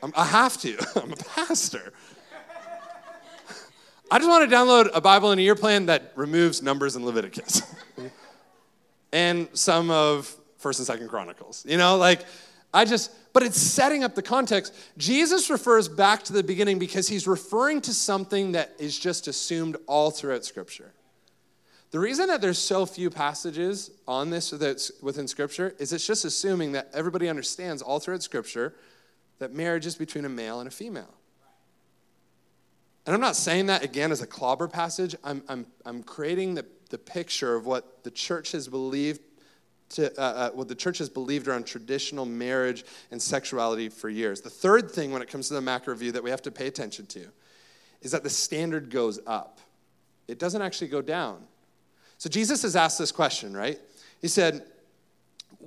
I'm, 0.00 0.12
i 0.16 0.24
have 0.24 0.56
to. 0.58 0.76
I'm 1.02 1.12
a 1.12 1.16
pastor. 1.16 1.92
I 4.10 4.18
just 4.18 4.28
want 4.30 4.48
to 4.48 4.56
download 4.56 4.88
a 4.94 5.00
Bible 5.00 5.32
in 5.32 5.40
a 5.40 5.42
year 5.42 5.56
plan 5.56 5.86
that 5.86 6.12
removes 6.14 6.62
Numbers 6.62 6.94
and 6.96 7.04
Leviticus, 7.04 7.62
and 9.12 9.48
some 9.52 9.90
of 9.90 10.34
First 10.56 10.78
and 10.78 10.86
Second 10.86 11.08
Chronicles. 11.08 11.66
You 11.68 11.76
know, 11.76 11.96
like 11.96 12.24
I 12.72 12.84
just, 12.84 13.10
but 13.32 13.42
it's 13.42 13.58
setting 13.58 14.04
up 14.04 14.14
the 14.14 14.22
context. 14.22 14.74
Jesus 14.98 15.48
refers 15.48 15.88
back 15.88 16.22
to 16.24 16.32
the 16.32 16.42
beginning 16.42 16.78
because 16.78 17.08
he's 17.08 17.26
referring 17.26 17.80
to 17.82 17.94
something 17.94 18.52
that 18.52 18.74
is 18.78 18.98
just 18.98 19.26
assumed 19.26 19.76
all 19.86 20.10
throughout 20.10 20.44
Scripture. 20.44 20.92
The 21.90 21.98
reason 21.98 22.26
that 22.26 22.42
there's 22.42 22.58
so 22.58 22.84
few 22.84 23.08
passages 23.08 23.90
on 24.06 24.28
this 24.28 24.50
that's 24.50 24.92
within 25.00 25.26
Scripture 25.26 25.74
is 25.78 25.92
it's 25.94 26.06
just 26.06 26.26
assuming 26.26 26.72
that 26.72 26.90
everybody 26.92 27.28
understands 27.28 27.80
all 27.80 27.98
throughout 27.98 28.22
Scripture 28.22 28.74
that 29.38 29.54
marriage 29.54 29.86
is 29.86 29.94
between 29.94 30.26
a 30.26 30.28
male 30.28 30.60
and 30.60 30.68
a 30.68 30.70
female. 30.70 31.14
And 33.06 33.14
I'm 33.14 33.22
not 33.22 33.36
saying 33.36 33.66
that 33.66 33.82
again 33.82 34.12
as 34.12 34.20
a 34.20 34.26
clobber 34.26 34.68
passage. 34.68 35.16
I'm, 35.24 35.42
I'm, 35.48 35.66
I'm 35.86 36.02
creating 36.02 36.56
the, 36.56 36.66
the 36.90 36.98
picture 36.98 37.54
of 37.54 37.64
what 37.64 38.04
the 38.04 38.10
church 38.10 38.52
has 38.52 38.68
believed 38.68 39.22
to 39.90 40.12
uh, 40.20 40.24
uh, 40.24 40.50
what 40.50 40.68
the 40.68 40.74
church 40.74 40.98
has 40.98 41.08
believed 41.08 41.48
around 41.48 41.66
traditional 41.66 42.26
marriage 42.26 42.84
and 43.10 43.20
sexuality 43.20 43.88
for 43.88 44.08
years. 44.08 44.40
The 44.40 44.50
third 44.50 44.90
thing 44.90 45.12
when 45.12 45.22
it 45.22 45.28
comes 45.28 45.48
to 45.48 45.54
the 45.54 45.60
macro 45.60 45.94
view 45.94 46.12
that 46.12 46.22
we 46.22 46.30
have 46.30 46.42
to 46.42 46.50
pay 46.50 46.66
attention 46.66 47.06
to 47.06 47.26
is 48.02 48.12
that 48.12 48.22
the 48.22 48.30
standard 48.30 48.90
goes 48.90 49.18
up, 49.26 49.60
it 50.28 50.38
doesn't 50.38 50.62
actually 50.62 50.88
go 50.88 51.02
down. 51.02 51.42
So 52.18 52.28
Jesus 52.28 52.62
has 52.62 52.76
asked 52.76 52.98
this 52.98 53.12
question, 53.12 53.56
right? 53.56 53.78
He 54.20 54.28
said, 54.28 54.64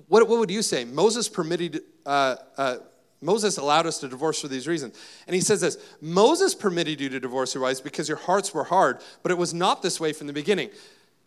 What, 0.08 0.28
what 0.28 0.40
would 0.40 0.52
you 0.52 0.62
say? 0.62 0.86
Moses 0.86 1.28
permitted. 1.28 1.82
Uh, 2.06 2.36
uh, 2.58 2.78
Moses 3.24 3.58
allowed 3.58 3.86
us 3.86 4.00
to 4.00 4.08
divorce 4.08 4.42
for 4.42 4.48
these 4.48 4.68
reasons. 4.68 4.98
And 5.28 5.36
he 5.36 5.42
says 5.42 5.62
this 5.62 5.78
Moses 6.02 6.56
permitted 6.56 7.00
you 7.00 7.10
to 7.10 7.20
divorce 7.20 7.54
your 7.54 7.64
wives 7.64 7.80
because 7.80 8.10
your 8.10 8.18
hearts 8.18 8.54
were 8.54 8.64
hard, 8.64 9.00
but 9.24 9.32
it 9.32 9.38
was 9.38 9.54
not 9.54 9.82
this 9.82 10.00
way 10.00 10.12
from 10.12 10.28
the 10.28 10.34
beginning. 10.34 10.70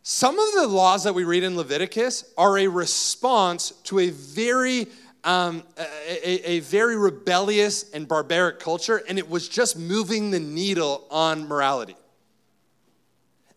Some 0.06 0.38
of 0.38 0.52
the 0.52 0.66
laws 0.66 1.04
that 1.04 1.14
we 1.14 1.24
read 1.24 1.44
in 1.44 1.56
Leviticus 1.56 2.30
are 2.36 2.58
a 2.58 2.66
response 2.66 3.70
to 3.84 4.00
a 4.00 4.10
very 4.10 4.86
um, 5.24 5.62
a, 5.78 6.50
a, 6.50 6.60
very 6.60 6.98
rebellious 6.98 7.90
and 7.94 8.06
barbaric 8.06 8.58
culture, 8.58 9.02
and 9.08 9.18
it 9.18 9.26
was 9.26 9.48
just 9.48 9.78
moving 9.78 10.30
the 10.30 10.38
needle 10.38 11.06
on 11.10 11.48
morality. 11.48 11.96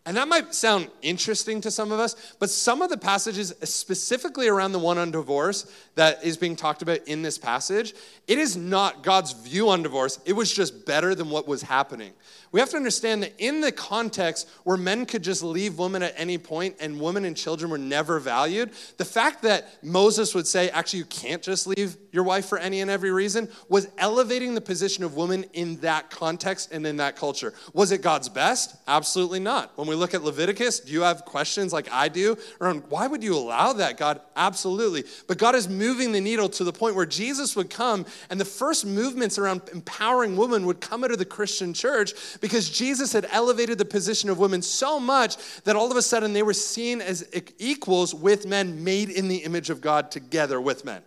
And 0.08 0.16
that 0.16 0.26
might 0.26 0.54
sound 0.54 0.88
interesting 1.02 1.60
to 1.60 1.70
some 1.70 1.92
of 1.92 2.00
us, 2.00 2.34
but 2.38 2.48
some 2.48 2.80
of 2.80 2.88
the 2.88 2.96
passages, 2.96 3.52
specifically 3.64 4.48
around 4.48 4.72
the 4.72 4.78
one 4.78 4.96
on 4.96 5.10
divorce 5.10 5.70
that 5.96 6.24
is 6.24 6.38
being 6.38 6.56
talked 6.56 6.80
about 6.80 7.06
in 7.06 7.20
this 7.20 7.36
passage, 7.36 7.92
it 8.26 8.38
is 8.38 8.56
not 8.56 9.02
God's 9.02 9.32
view 9.32 9.68
on 9.68 9.82
divorce. 9.82 10.18
It 10.24 10.32
was 10.32 10.50
just 10.50 10.86
better 10.86 11.14
than 11.14 11.28
what 11.28 11.46
was 11.46 11.60
happening. 11.60 12.14
We 12.52 12.60
have 12.60 12.70
to 12.70 12.78
understand 12.78 13.22
that 13.22 13.34
in 13.36 13.60
the 13.60 13.70
context 13.70 14.48
where 14.64 14.78
men 14.78 15.04
could 15.04 15.22
just 15.22 15.42
leave 15.42 15.78
women 15.78 16.02
at 16.02 16.14
any 16.16 16.38
point 16.38 16.76
and 16.80 16.98
women 16.98 17.26
and 17.26 17.36
children 17.36 17.70
were 17.70 17.76
never 17.76 18.18
valued, 18.18 18.70
the 18.96 19.04
fact 19.04 19.42
that 19.42 19.68
Moses 19.84 20.34
would 20.34 20.46
say, 20.46 20.70
actually, 20.70 21.00
you 21.00 21.04
can't 21.04 21.42
just 21.42 21.66
leave 21.66 21.98
your 22.12 22.24
wife 22.24 22.46
for 22.46 22.56
any 22.56 22.80
and 22.80 22.90
every 22.90 23.10
reason, 23.10 23.50
was 23.68 23.88
elevating 23.98 24.54
the 24.54 24.60
position 24.62 25.04
of 25.04 25.16
women 25.16 25.44
in 25.52 25.76
that 25.80 26.08
context 26.08 26.72
and 26.72 26.86
in 26.86 26.96
that 26.96 27.16
culture. 27.16 27.52
Was 27.74 27.92
it 27.92 28.00
God's 28.00 28.30
best? 28.30 28.76
Absolutely 28.86 29.40
not. 29.40 29.76
When 29.76 29.86
we 29.86 29.97
look 29.98 30.14
at 30.14 30.22
Leviticus, 30.22 30.80
do 30.80 30.92
you 30.92 31.02
have 31.02 31.24
questions 31.24 31.72
like 31.72 31.88
I 31.92 32.08
do 32.08 32.36
around 32.60 32.78
um, 32.78 32.84
why 32.88 33.06
would 33.06 33.22
you 33.22 33.36
allow 33.36 33.72
that, 33.74 33.96
God? 33.96 34.20
Absolutely. 34.36 35.04
But 35.26 35.38
God 35.38 35.54
is 35.54 35.68
moving 35.68 36.12
the 36.12 36.20
needle 36.20 36.48
to 36.50 36.64
the 36.64 36.72
point 36.72 36.94
where 36.94 37.06
Jesus 37.06 37.56
would 37.56 37.70
come 37.70 38.06
and 38.30 38.40
the 38.40 38.44
first 38.44 38.86
movements 38.86 39.38
around 39.38 39.62
empowering 39.72 40.36
women 40.36 40.66
would 40.66 40.80
come 40.80 41.04
out 41.04 41.10
of 41.10 41.18
the 41.18 41.24
Christian 41.24 41.74
church 41.74 42.12
because 42.40 42.70
Jesus 42.70 43.12
had 43.12 43.26
elevated 43.30 43.78
the 43.78 43.84
position 43.84 44.30
of 44.30 44.38
women 44.38 44.62
so 44.62 45.00
much 45.00 45.36
that 45.64 45.76
all 45.76 45.90
of 45.90 45.96
a 45.96 46.02
sudden 46.02 46.32
they 46.32 46.42
were 46.42 46.54
seen 46.54 47.00
as 47.00 47.28
equals 47.58 48.14
with 48.14 48.46
men 48.46 48.84
made 48.84 49.10
in 49.10 49.28
the 49.28 49.38
image 49.38 49.70
of 49.70 49.80
God 49.80 50.10
together 50.10 50.60
with 50.60 50.84
men. 50.84 51.02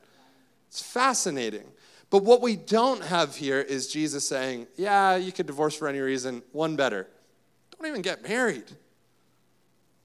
It's 0.67 0.82
fascinating. 0.82 1.65
But 2.10 2.23
what 2.23 2.41
we 2.41 2.58
don't 2.58 3.04
have 3.04 3.36
here 3.36 3.62
is 3.62 3.88
Jesus 3.88 4.27
saying, 4.27 4.67
Yeah, 4.75 5.15
you 5.15 5.32
could 5.32 5.47
divorce 5.47 5.75
for 5.75 5.88
any 5.88 5.99
reason, 5.99 6.43
one 6.51 6.75
better. 6.75 7.08
Don't 7.82 7.89
even 7.89 8.04
get 8.04 8.22
married. 8.22 8.65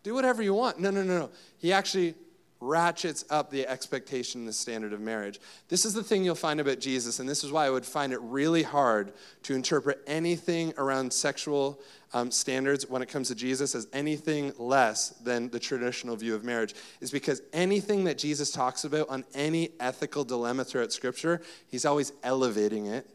Do 0.03 0.15
whatever 0.15 0.43
you 0.43 0.55
want. 0.55 0.81
No, 0.81 0.91
no, 0.91 1.03
no, 1.03 1.19
no. 1.19 1.31
He 1.59 1.75
actually 1.75 2.15
ratchets 2.59 3.27
up 3.29 3.51
the 3.51 3.67
expectation 3.67 4.41
and 4.41 4.49
the 4.49 4.53
standard 4.55 4.95
of 4.95 5.01
marriage. 5.01 5.39
This 5.69 5.85
is 5.85 5.93
the 5.93 6.03
thing 6.03 6.25
you'll 6.25 6.37
find 6.37 6.59
about 6.59 6.81
Jesus, 6.81 7.21
and 7.21 7.29
this 7.29 7.45
is 7.45 7.53
why 7.53 7.67
I 7.67 7.71
would 7.71 7.85
find 7.85 8.15
it 8.15 8.21
really 8.23 8.63
hard 8.63 9.13
to 9.43 9.55
interpret 9.55 10.01
anything 10.07 10.73
around 10.79 11.13
sexual 11.13 11.79
um, 12.15 12.31
standards 12.31 12.89
when 12.89 13.03
it 13.03 13.11
comes 13.11 13.29
to 13.29 13.35
Jesus 13.35 13.75
as 13.75 13.89
anything 13.93 14.55
less 14.57 15.11
than 15.11 15.51
the 15.51 15.61
traditional 15.61 16.17
view 16.17 16.35
of 16.35 16.45
marriage, 16.45 16.75
is 17.03 17.11
because 17.11 17.43
anything 17.53 18.05
that 18.05 18.17
Jesus 18.17 18.51
talks 18.51 18.85
about 18.85 19.11
on 19.11 19.23
any 19.35 19.73
ethical 19.81 20.25
dilemma 20.25 20.65
throughout 20.65 20.95
Scripture, 20.95 21.43
he's 21.69 21.85
always 21.85 22.15
elevating 22.23 22.87
it. 22.87 23.07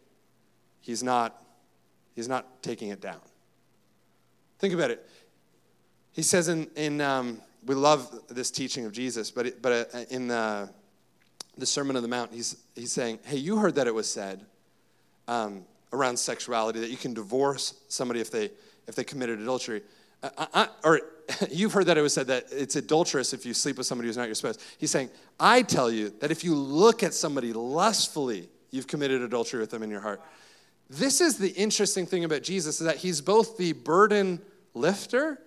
He's 0.81 1.01
not, 1.01 1.43
he's 2.13 2.27
not 2.27 2.61
taking 2.61 2.89
it 2.89 3.01
down. 3.01 3.21
Think 4.61 4.75
about 4.75 4.91
it. 4.91 5.03
He 6.11 6.21
says 6.21 6.47
in, 6.47 6.69
in 6.75 7.01
um, 7.01 7.41
we 7.65 7.73
love 7.73 8.13
this 8.29 8.51
teaching 8.51 8.85
of 8.85 8.91
Jesus, 8.91 9.31
but, 9.31 9.47
it, 9.47 9.59
but 9.59 9.89
uh, 9.91 9.99
in 10.11 10.27
the, 10.27 10.69
the 11.57 11.65
Sermon 11.65 11.95
on 11.95 12.03
the 12.03 12.07
Mount, 12.07 12.31
he's, 12.31 12.57
he's 12.75 12.91
saying, 12.91 13.17
hey, 13.23 13.37
you 13.37 13.57
heard 13.57 13.73
that 13.73 13.87
it 13.87 13.95
was 13.95 14.07
said 14.07 14.45
um, 15.27 15.63
around 15.91 16.15
sexuality 16.15 16.79
that 16.79 16.91
you 16.91 16.95
can 16.97 17.15
divorce 17.15 17.73
somebody 17.87 18.19
if 18.19 18.29
they, 18.29 18.51
if 18.87 18.93
they 18.93 19.03
committed 19.03 19.39
adultery. 19.39 19.81
I, 20.21 20.27
uh, 20.37 20.45
uh, 20.53 20.67
or 20.83 21.01
you've 21.49 21.73
heard 21.73 21.87
that 21.87 21.97
it 21.97 22.01
was 22.01 22.13
said 22.13 22.27
that 22.27 22.45
it's 22.51 22.75
adulterous 22.75 23.33
if 23.33 23.47
you 23.47 23.55
sleep 23.55 23.79
with 23.79 23.87
somebody 23.87 24.09
who's 24.09 24.17
not 24.17 24.27
your 24.27 24.35
spouse. 24.35 24.59
He's 24.77 24.91
saying, 24.91 25.09
I 25.39 25.63
tell 25.63 25.89
you 25.89 26.13
that 26.19 26.29
if 26.29 26.43
you 26.43 26.53
look 26.53 27.01
at 27.01 27.15
somebody 27.15 27.51
lustfully, 27.51 28.47
you've 28.69 28.85
committed 28.85 29.23
adultery 29.23 29.59
with 29.59 29.71
them 29.71 29.81
in 29.81 29.89
your 29.89 30.01
heart. 30.01 30.21
This 30.87 31.19
is 31.19 31.39
the 31.39 31.49
interesting 31.49 32.05
thing 32.05 32.25
about 32.25 32.43
Jesus 32.43 32.79
is 32.79 32.85
that 32.85 32.97
he's 32.97 33.21
both 33.21 33.57
the 33.57 33.71
burden 33.71 34.39
lifter, 34.73 35.39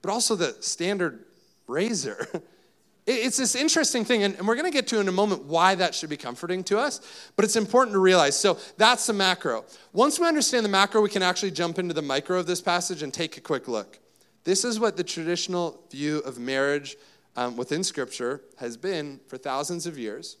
but 0.00 0.10
also 0.10 0.34
the 0.34 0.56
standard 0.60 1.24
raiser. 1.66 2.26
it's 3.06 3.36
this 3.36 3.54
interesting 3.54 4.04
thing, 4.04 4.22
and 4.22 4.46
we're 4.46 4.54
going 4.54 4.70
to 4.70 4.76
get 4.76 4.86
to 4.88 5.00
in 5.00 5.08
a 5.08 5.12
moment 5.12 5.44
why 5.44 5.74
that 5.74 5.94
should 5.94 6.10
be 6.10 6.16
comforting 6.16 6.62
to 6.64 6.78
us, 6.78 7.30
but 7.36 7.44
it's 7.44 7.56
important 7.56 7.94
to 7.94 7.98
realize. 7.98 8.38
So 8.38 8.58
that's 8.76 9.06
the 9.06 9.12
macro. 9.12 9.64
Once 9.92 10.20
we 10.20 10.26
understand 10.26 10.64
the 10.64 10.70
macro, 10.70 11.00
we 11.00 11.08
can 11.08 11.22
actually 11.22 11.50
jump 11.50 11.78
into 11.78 11.94
the 11.94 12.02
micro 12.02 12.38
of 12.38 12.46
this 12.46 12.60
passage 12.60 13.02
and 13.02 13.12
take 13.12 13.36
a 13.36 13.40
quick 13.40 13.68
look. 13.68 13.98
This 14.44 14.64
is 14.64 14.80
what 14.80 14.96
the 14.96 15.04
traditional 15.04 15.84
view 15.90 16.18
of 16.20 16.38
marriage 16.38 16.96
um, 17.36 17.56
within 17.56 17.84
Scripture 17.84 18.42
has 18.58 18.76
been 18.76 19.20
for 19.26 19.38
thousands 19.38 19.86
of 19.86 19.98
years. 19.98 20.36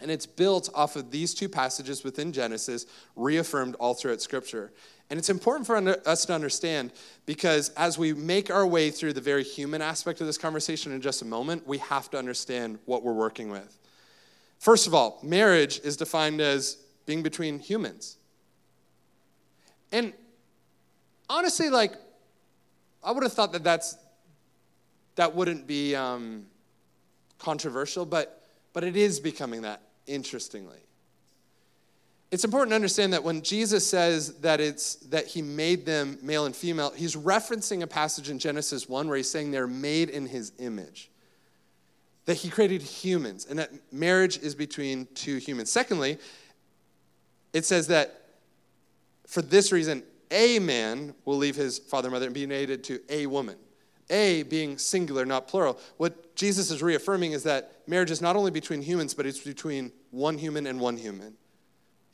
And 0.00 0.10
it's 0.10 0.26
built 0.26 0.68
off 0.74 0.96
of 0.96 1.10
these 1.10 1.34
two 1.34 1.48
passages 1.48 2.02
within 2.02 2.32
Genesis, 2.32 2.86
reaffirmed 3.14 3.76
all 3.76 3.94
throughout 3.94 4.20
Scripture. 4.20 4.72
And 5.14 5.18
it's 5.20 5.30
important 5.30 5.64
for 5.64 5.76
us 6.08 6.24
to 6.24 6.34
understand 6.34 6.90
because 7.24 7.68
as 7.76 7.96
we 7.96 8.12
make 8.12 8.50
our 8.50 8.66
way 8.66 8.90
through 8.90 9.12
the 9.12 9.20
very 9.20 9.44
human 9.44 9.80
aspect 9.80 10.20
of 10.20 10.26
this 10.26 10.36
conversation 10.36 10.90
in 10.90 11.00
just 11.00 11.22
a 11.22 11.24
moment, 11.24 11.64
we 11.68 11.78
have 11.78 12.10
to 12.10 12.18
understand 12.18 12.80
what 12.84 13.04
we're 13.04 13.12
working 13.12 13.48
with. 13.48 13.78
First 14.58 14.88
of 14.88 14.92
all, 14.92 15.20
marriage 15.22 15.78
is 15.84 15.96
defined 15.96 16.40
as 16.40 16.78
being 17.06 17.22
between 17.22 17.60
humans. 17.60 18.16
And 19.92 20.12
honestly, 21.30 21.70
like, 21.70 21.92
I 23.00 23.12
would 23.12 23.22
have 23.22 23.34
thought 23.34 23.52
that 23.52 23.62
that's, 23.62 23.96
that 25.14 25.32
wouldn't 25.32 25.68
be 25.68 25.94
um, 25.94 26.46
controversial, 27.38 28.04
but, 28.04 28.48
but 28.72 28.82
it 28.82 28.96
is 28.96 29.20
becoming 29.20 29.62
that, 29.62 29.80
interestingly. 30.08 30.83
It's 32.34 32.42
important 32.42 32.72
to 32.72 32.74
understand 32.74 33.12
that 33.12 33.22
when 33.22 33.42
Jesus 33.42 33.88
says 33.88 34.34
that 34.40 34.60
it's 34.60 34.96
that 34.96 35.28
he 35.28 35.40
made 35.40 35.86
them 35.86 36.18
male 36.20 36.46
and 36.46 36.56
female, 36.56 36.90
he's 36.90 37.14
referencing 37.14 37.82
a 37.82 37.86
passage 37.86 38.28
in 38.28 38.40
Genesis 38.40 38.88
1 38.88 39.06
where 39.06 39.16
he's 39.16 39.30
saying 39.30 39.52
they're 39.52 39.68
made 39.68 40.10
in 40.10 40.26
his 40.26 40.50
image. 40.58 41.12
That 42.24 42.34
he 42.34 42.50
created 42.50 42.82
humans 42.82 43.46
and 43.48 43.60
that 43.60 43.70
marriage 43.92 44.38
is 44.38 44.56
between 44.56 45.06
two 45.14 45.36
humans. 45.36 45.70
Secondly, 45.70 46.18
it 47.52 47.64
says 47.64 47.86
that 47.86 48.22
for 49.28 49.40
this 49.40 49.70
reason, 49.70 50.02
a 50.32 50.58
man 50.58 51.14
will 51.24 51.36
leave 51.36 51.54
his 51.54 51.78
father 51.78 52.08
and 52.08 52.14
mother 52.14 52.26
and 52.26 52.34
be 52.34 52.40
united 52.40 52.82
to 52.82 52.98
a 53.10 53.26
woman. 53.26 53.54
A 54.10 54.42
being 54.42 54.76
singular, 54.76 55.24
not 55.24 55.46
plural. 55.46 55.78
What 55.98 56.34
Jesus 56.34 56.72
is 56.72 56.82
reaffirming 56.82 57.30
is 57.30 57.44
that 57.44 57.82
marriage 57.86 58.10
is 58.10 58.20
not 58.20 58.34
only 58.34 58.50
between 58.50 58.82
humans, 58.82 59.14
but 59.14 59.24
it's 59.24 59.38
between 59.38 59.92
one 60.10 60.36
human 60.36 60.66
and 60.66 60.80
one 60.80 60.96
human. 60.96 61.36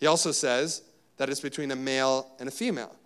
He 0.00 0.06
also 0.06 0.32
says 0.32 0.82
that 1.18 1.28
it's 1.28 1.40
between 1.40 1.70
a 1.70 1.76
male 1.76 2.26
and 2.40 2.48
a 2.48 2.52
female. 2.52 2.96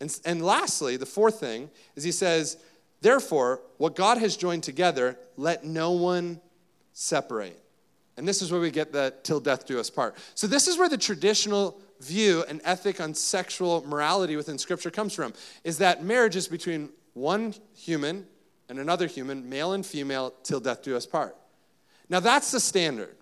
And, 0.00 0.16
and 0.24 0.42
lastly, 0.42 0.96
the 0.96 1.06
fourth 1.06 1.40
thing 1.40 1.70
is 1.96 2.04
he 2.04 2.12
says, 2.12 2.56
Therefore, 3.00 3.60
what 3.76 3.94
God 3.94 4.18
has 4.18 4.36
joined 4.36 4.62
together, 4.62 5.18
let 5.36 5.64
no 5.64 5.92
one 5.92 6.40
separate. 6.92 7.60
And 8.16 8.26
this 8.26 8.42
is 8.42 8.50
where 8.50 8.60
we 8.60 8.70
get 8.70 8.92
the 8.92 9.14
till 9.22 9.38
death 9.38 9.66
do 9.66 9.78
us 9.78 9.90
part. 9.90 10.16
So, 10.34 10.46
this 10.46 10.66
is 10.66 10.78
where 10.78 10.88
the 10.88 10.98
traditional 10.98 11.80
view 12.00 12.44
and 12.48 12.60
ethic 12.64 13.00
on 13.00 13.14
sexual 13.14 13.84
morality 13.86 14.36
within 14.36 14.58
Scripture 14.58 14.90
comes 14.90 15.14
from, 15.14 15.32
is 15.62 15.78
that 15.78 16.04
marriage 16.04 16.34
is 16.36 16.48
between 16.48 16.90
one 17.14 17.54
human 17.76 18.26
and 18.68 18.78
another 18.78 19.06
human, 19.06 19.48
male 19.48 19.72
and 19.72 19.86
female, 19.86 20.34
till 20.42 20.60
death 20.60 20.82
do 20.82 20.96
us 20.96 21.06
part. 21.06 21.36
Now, 22.08 22.20
that's 22.20 22.50
the 22.50 22.60
standard. 22.60 23.16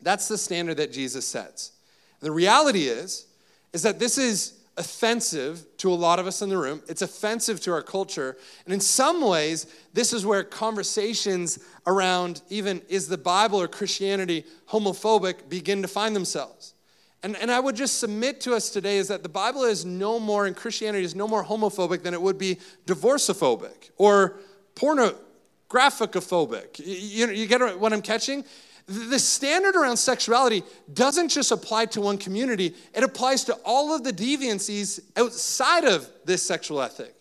That's 0.00 0.28
the 0.28 0.38
standard 0.38 0.76
that 0.76 0.92
Jesus 0.92 1.26
sets. 1.26 1.72
The 2.20 2.30
reality 2.30 2.88
is, 2.88 3.26
is 3.72 3.82
that 3.82 3.98
this 3.98 4.18
is 4.18 4.56
offensive 4.76 5.64
to 5.78 5.90
a 5.90 5.94
lot 5.94 6.18
of 6.18 6.26
us 6.26 6.42
in 6.42 6.48
the 6.48 6.58
room. 6.58 6.82
It's 6.88 7.02
offensive 7.02 7.60
to 7.62 7.72
our 7.72 7.82
culture. 7.82 8.36
And 8.64 8.74
in 8.74 8.80
some 8.80 9.22
ways, 9.22 9.66
this 9.94 10.12
is 10.12 10.26
where 10.26 10.44
conversations 10.44 11.58
around 11.86 12.42
even 12.50 12.82
is 12.88 13.08
the 13.08 13.16
Bible 13.16 13.60
or 13.60 13.68
Christianity 13.68 14.44
homophobic 14.68 15.48
begin 15.48 15.82
to 15.82 15.88
find 15.88 16.14
themselves. 16.14 16.74
And, 17.22 17.34
and 17.36 17.50
I 17.50 17.58
would 17.58 17.74
just 17.74 17.98
submit 17.98 18.42
to 18.42 18.54
us 18.54 18.68
today 18.70 18.98
is 18.98 19.08
that 19.08 19.22
the 19.22 19.28
Bible 19.28 19.64
is 19.64 19.86
no 19.86 20.20
more, 20.20 20.46
and 20.46 20.54
Christianity 20.54 21.04
is 21.04 21.14
no 21.14 21.26
more 21.26 21.42
homophobic 21.42 22.02
than 22.02 22.12
it 22.14 22.20
would 22.20 22.38
be 22.38 22.58
divorceophobic 22.86 23.90
or 23.96 24.36
pornographicophobic. 24.74 26.78
You, 26.78 27.30
you 27.30 27.46
get 27.46 27.80
what 27.80 27.92
I'm 27.92 28.02
catching? 28.02 28.44
The 28.86 29.18
standard 29.18 29.74
around 29.74 29.96
sexuality 29.96 30.62
doesn't 30.92 31.28
just 31.28 31.50
apply 31.50 31.86
to 31.86 32.00
one 32.00 32.18
community, 32.18 32.74
it 32.94 33.02
applies 33.02 33.44
to 33.44 33.54
all 33.64 33.94
of 33.94 34.04
the 34.04 34.12
deviancies 34.12 35.00
outside 35.16 35.84
of 35.84 36.08
this 36.24 36.42
sexual 36.42 36.80
ethic. 36.80 37.12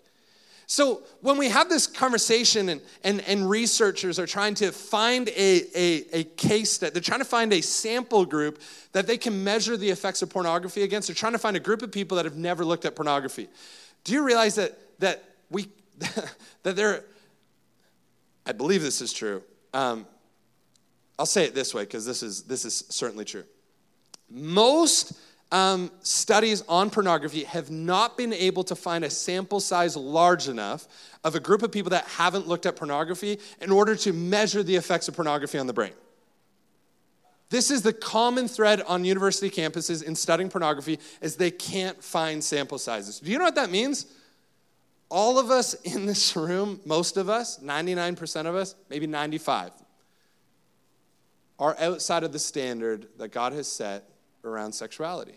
So 0.67 1.04
when 1.21 1.38
we 1.38 1.49
have 1.49 1.69
this 1.69 1.86
conversation 1.86 2.69
and, 2.69 2.82
and, 3.04 3.21
and 3.21 3.47
researchers 3.47 4.17
are 4.17 4.25
trying 4.25 4.56
to 4.56 4.71
find 4.71 5.30
a, 5.30 5.62
a, 5.75 6.19
a 6.19 6.23
case 6.23 6.80
that 6.80 6.93
they're 6.93 7.04
trying 7.04 7.19
to 7.19 7.25
find 7.25 7.54
a 7.54 7.62
sample 7.62 8.25
group 8.25 8.60
that 8.91 9.06
they 9.06 9.17
can 9.17 9.43
measure 9.43 9.78
the 9.78 9.89
effects 9.89 10.23
of 10.23 10.30
pornography 10.30 10.82
against, 10.82 11.08
they're 11.08 11.15
trying 11.15 11.34
to 11.34 11.39
find 11.39 11.56
a 11.56 11.60
group 11.60 11.84
of 11.84 11.91
people 11.91 12.15
that 12.17 12.25
have 12.25 12.36
never 12.36 12.65
looked 12.65 12.86
at 12.86 12.95
pornography. 12.95 13.47
Do 14.04 14.13
you 14.13 14.23
realize 14.23 14.56
that 14.56 14.99
that 14.99 15.23
we 15.49 15.67
that 16.63 16.75
there 16.75 17.04
I 18.45 18.51
believe 18.51 18.82
this 18.82 19.01
is 19.01 19.12
true. 19.12 19.41
Um, 19.73 20.06
I'll 21.17 21.25
say 21.25 21.45
it 21.45 21.56
this 21.56 21.73
way 21.73 21.84
because 21.84 22.06
this 22.06 22.21
is, 22.23 22.43
this 22.43 22.65
is 22.65 22.86
certainly 22.89 23.25
true. 23.25 23.43
Most 24.30 25.13
um, 25.51 25.91
studies 26.01 26.63
on 26.67 26.89
pornography 26.89 27.43
have 27.43 27.69
not 27.69 28.17
been 28.17 28.34
able 28.34 28.63
to 28.65 28.75
find 28.75 29.06
a 29.06 29.10
sample 29.10 29.60
size 29.60 29.95
large 29.95 30.47
enough 30.47 30.88
of 31.23 31.36
a 31.36 31.39
group 31.39 31.63
of 31.63 31.71
people 31.71 31.91
that 31.91 32.06
haven't 32.06 32.47
looked 32.47 32.65
at 32.65 32.75
pornography 32.75 33.39
in 33.62 33.71
order 33.71 33.95
to 33.95 34.12
measure 34.12 34.63
the 34.63 34.75
effects 34.75 35.08
of 35.08 35.15
pornography 35.15 35.58
on 35.58 35.67
the 35.67 35.73
brain. 35.73 35.93
This 37.49 37.69
is 37.69 37.84
the 37.84 37.93
common 37.93 38.47
thread 38.47 38.82
on 38.82 39.06
university 39.06 39.49
campuses 39.49 40.04
in 40.04 40.15
studying 40.15 40.49
pornography 40.49 40.99
is 41.21 41.36
they 41.36 41.51
can't 41.51 42.04
find 42.04 42.43
sample 42.43 42.80
sizes. 42.80 43.19
Do 43.19 43.32
you 43.32 43.38
know 43.38 43.45
what 43.45 43.56
that 43.56 43.69
means? 43.69 44.08
All 45.10 45.38
of 45.38 45.51
us 45.51 45.75
in 45.75 46.08
this 46.08 46.36
room, 46.36 46.82
most 46.86 47.17
of 47.17 47.30
us, 47.30 47.60
99% 47.60 48.47
of 48.47 48.56
us, 48.56 48.75
maybe 48.89 49.06
95, 49.06 49.71
are 51.60 51.76
outside 51.80 52.24
of 52.24 52.32
the 52.32 52.39
standard 52.39 53.08
that 53.18 53.30
God 53.30 53.54
has 53.54 53.68
set 53.68 54.10
around 54.44 54.74
sexuality. 54.74 55.36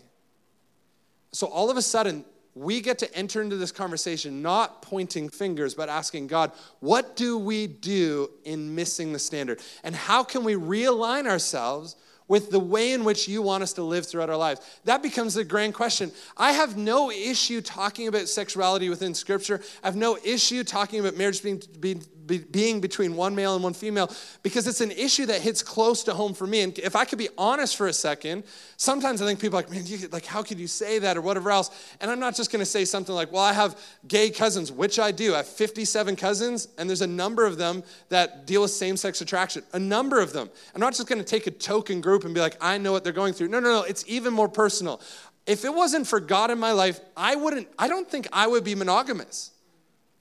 So 1.31 1.47
all 1.47 1.69
of 1.69 1.77
a 1.77 1.81
sudden, 1.81 2.25
we 2.55 2.81
get 2.81 2.99
to 2.99 3.15
enter 3.15 3.41
into 3.41 3.55
this 3.55 3.71
conversation 3.71 4.41
not 4.41 4.81
pointing 4.81 5.29
fingers, 5.29 5.73
but 5.73 5.87
asking 5.87 6.27
God, 6.27 6.51
what 6.79 7.15
do 7.15 7.37
we 7.37 7.67
do 7.67 8.29
in 8.43 8.75
missing 8.75 9.13
the 9.13 9.19
standard? 9.19 9.61
And 9.83 9.95
how 9.95 10.23
can 10.23 10.43
we 10.43 10.55
realign 10.55 11.27
ourselves 11.27 11.95
with 12.27 12.51
the 12.51 12.59
way 12.59 12.91
in 12.91 13.03
which 13.03 13.27
you 13.27 13.41
want 13.41 13.63
us 13.63 13.73
to 13.73 13.83
live 13.83 14.05
throughout 14.05 14.29
our 14.29 14.37
lives? 14.37 14.61
That 14.83 15.01
becomes 15.01 15.35
the 15.35 15.43
grand 15.43 15.73
question. 15.73 16.11
I 16.35 16.51
have 16.51 16.75
no 16.75 17.11
issue 17.11 17.61
talking 17.61 18.07
about 18.07 18.27
sexuality 18.27 18.89
within 18.89 19.13
Scripture. 19.13 19.61
I 19.83 19.87
have 19.87 19.95
no 19.95 20.17
issue 20.23 20.63
talking 20.63 20.99
about 20.99 21.15
marriage 21.15 21.41
being, 21.41 21.61
being 21.79 22.03
be, 22.29 22.37
being 22.37 22.79
between 22.79 23.15
one 23.17 23.35
male 23.35 23.55
and 23.55 23.63
one 23.63 23.73
female 23.73 24.09
because 24.43 24.67
it's 24.67 24.79
an 24.79 24.91
issue 24.91 25.25
that 25.25 25.41
hits 25.41 25.61
close 25.61 26.03
to 26.03 26.13
home 26.13 26.33
for 26.33 26.47
me. 26.47 26.61
And 26.61 26.79
if 26.79 26.95
I 26.95 27.03
could 27.03 27.19
be 27.19 27.27
honest 27.37 27.75
for 27.75 27.87
a 27.87 27.93
second, 27.93 28.45
sometimes 28.77 29.21
I 29.21 29.25
think 29.25 29.41
people 29.41 29.59
are 29.59 29.63
like, 29.63 29.71
man, 29.71 29.85
you, 29.85 30.07
like 30.09 30.25
how 30.25 30.41
could 30.41 30.59
you 30.59 30.67
say 30.67 30.99
that 30.99 31.17
or 31.17 31.21
whatever 31.21 31.51
else? 31.51 31.69
And 31.99 32.09
I'm 32.09 32.19
not 32.19 32.35
just 32.35 32.51
going 32.51 32.61
to 32.61 32.65
say 32.65 32.85
something 32.85 33.13
like, 33.13 33.31
well, 33.31 33.43
I 33.43 33.51
have 33.51 33.77
gay 34.07 34.29
cousins, 34.29 34.71
which 34.71 34.99
I 34.99 35.11
do. 35.11 35.33
I 35.33 35.37
have 35.37 35.47
57 35.47 36.15
cousins, 36.15 36.69
and 36.77 36.89
there's 36.89 37.01
a 37.01 37.07
number 37.07 37.45
of 37.45 37.57
them 37.57 37.83
that 38.07 38.45
deal 38.47 38.61
with 38.61 38.71
same-sex 38.71 39.19
attraction. 39.19 39.63
A 39.73 39.79
number 39.79 40.21
of 40.21 40.31
them. 40.31 40.49
I'm 40.73 40.81
not 40.81 40.93
just 40.93 41.07
going 41.09 41.19
to 41.19 41.25
take 41.25 41.47
a 41.47 41.51
token 41.51 41.99
group 41.99 42.23
and 42.23 42.33
be 42.33 42.39
like, 42.39 42.55
I 42.61 42.77
know 42.77 42.91
what 42.91 43.03
they're 43.03 43.11
going 43.11 43.33
through. 43.33 43.49
No, 43.49 43.59
no, 43.59 43.69
no. 43.71 43.83
It's 43.83 44.05
even 44.07 44.33
more 44.33 44.47
personal. 44.47 45.01
If 45.45 45.65
it 45.65 45.73
wasn't 45.73 46.05
for 46.05 46.19
God 46.19 46.51
in 46.51 46.59
my 46.59 46.73
life, 46.73 46.99
I 47.17 47.35
wouldn't. 47.35 47.67
I 47.77 47.87
don't 47.87 48.07
think 48.07 48.27
I 48.31 48.45
would 48.45 48.63
be 48.63 48.75
monogamous. 48.75 49.51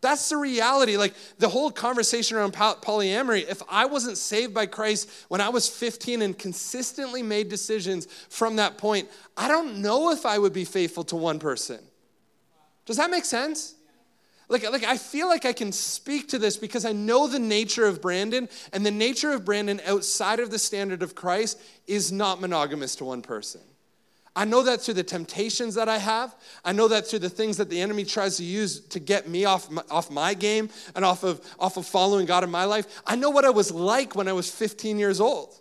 That's 0.01 0.29
the 0.29 0.37
reality. 0.37 0.97
Like 0.97 1.15
the 1.39 1.49
whole 1.49 1.71
conversation 1.71 2.37
around 2.37 2.53
polyamory, 2.53 3.49
if 3.49 3.63
I 3.69 3.87
wasn't 3.87 4.17
saved 4.17 4.55
by 4.55 4.67
Christ 4.67 5.11
when 5.29 5.41
I 5.41 5.49
was 5.49 5.69
15 5.69 6.23
and 6.23 6.39
consistently 6.39 7.23
made 7.23 7.49
decisions 7.49 8.07
from 8.29 8.57
that 8.57 8.79
point, 8.79 9.09
I 9.37 9.49
don't 9.49 9.83
know 9.83 10.13
if 10.13 10.25
I 10.25 10.39
would 10.39 10.53
be 10.53 10.65
faithful 10.65 11.05
to 11.05 11.17
one 11.17 11.39
person. 11.39 11.81
Does 12.87 12.97
that 12.97 13.11
make 13.11 13.25
sense? 13.25 13.75
Like, 14.49 14.71
like 14.71 14.85
I 14.85 14.97
feel 14.97 15.29
like 15.29 15.45
I 15.45 15.53
can 15.53 15.73
speak 15.73 16.29
to 16.29 16.39
this 16.39 16.57
because 16.57 16.85
I 16.85 16.93
know 16.93 17.27
the 17.27 17.39
nature 17.39 17.85
of 17.85 18.01
Brandon, 18.01 18.49
and 18.73 18.87
the 18.87 18.91
nature 18.91 19.33
of 19.33 19.45
Brandon 19.45 19.81
outside 19.87 20.41
of 20.41 20.51
the 20.51 20.59
standard 20.59 21.03
of 21.03 21.15
Christ 21.15 21.61
is 21.87 22.11
not 22.11 22.41
monogamous 22.41 22.97
to 22.97 23.05
one 23.05 23.21
person. 23.21 23.61
I 24.39 24.45
know 24.45 24.63
that 24.63 24.81
through 24.81 24.95
the 24.95 25.03
temptations 25.03 25.75
that 25.75 25.89
I 25.89 25.99
have. 25.99 26.33
I 26.65 26.71
know 26.71 26.87
that 26.87 27.09
through 27.09 27.19
the 27.19 27.29
things 27.29 27.57
that 27.57 27.69
the 27.69 27.81
enemy 27.81 28.05
tries 28.05 28.37
to 28.37 28.45
use 28.45 28.79
to 28.83 29.01
get 29.01 29.29
me 29.29 29.45
off 29.45 29.69
my, 29.69 29.83
off 29.91 30.13
my 30.13 30.33
game 30.33 30.71
and 30.95 31.05
off 31.05 31.25
of, 31.25 31.41
off 31.59 31.77
of 31.77 31.87
following 31.87 32.25
God 32.25 32.45
in 32.45 32.51
my 32.51 32.65
life. 32.65 33.03
I 33.05 33.17
know 33.17 33.31
what 33.31 33.45
I 33.45 33.51
was 33.51 33.73
like 33.73 34.15
when 34.15 34.29
I 34.29 34.33
was 34.33 34.49
15 34.49 34.97
years 34.97 35.21
old. 35.21 35.59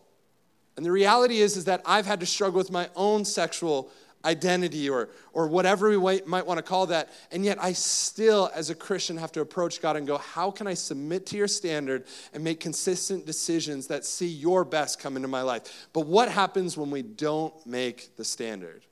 And 0.75 0.85
the 0.85 0.91
reality 0.91 1.39
is, 1.39 1.57
is 1.57 1.65
that 1.65 1.81
I've 1.87 2.05
had 2.05 2.19
to 2.19 2.27
struggle 2.27 2.59
with 2.59 2.69
my 2.69 2.87
own 2.95 3.25
sexual 3.25 3.89
identity 4.27 4.89
or, 4.89 5.09
or 5.31 5.47
whatever 5.47 5.89
we 5.89 6.21
might, 6.25 6.45
want 6.45 6.57
to 6.57 6.61
call 6.61 6.85
that. 6.87 7.09
And 7.31 7.45
yet, 7.45 7.57
I 7.63 7.71
still, 7.73 8.51
as 8.53 8.69
a 8.69 8.75
Christian, 8.75 9.17
have 9.17 9.31
to 9.31 9.41
approach 9.41 9.81
God 9.81 9.95
and 9.95 10.05
go, 10.05 10.17
How 10.17 10.51
can 10.51 10.67
I 10.67 10.73
submit 10.73 11.25
to 11.27 11.37
your 11.37 11.47
standard 11.47 12.05
and 12.33 12.43
make 12.43 12.59
consistent 12.59 13.25
decisions 13.25 13.87
that 13.87 14.05
see 14.05 14.27
your 14.27 14.65
best 14.65 14.99
come 14.99 15.15
into 15.15 15.29
my 15.29 15.41
life? 15.41 15.87
But 15.93 16.01
what 16.01 16.29
happens 16.29 16.77
when 16.77 16.91
we 16.91 17.01
don't 17.01 17.53
make 17.65 18.15
the 18.17 18.25
standard? 18.25 18.85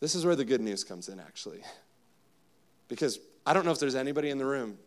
This 0.00 0.14
is 0.14 0.24
where 0.24 0.36
the 0.36 0.44
good 0.44 0.60
news 0.60 0.84
comes 0.84 1.08
in, 1.08 1.18
actually. 1.18 1.60
Because 2.86 3.18
I 3.44 3.52
don't 3.52 3.64
know 3.64 3.72
if 3.72 3.80
there's 3.80 3.96
anybody 3.96 4.30
in 4.30 4.38
the 4.38 4.46
room 4.46 4.78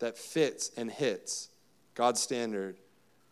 that 0.00 0.18
fits 0.18 0.72
and 0.76 0.90
hits 0.90 1.48
God's 1.94 2.20
standard 2.20 2.76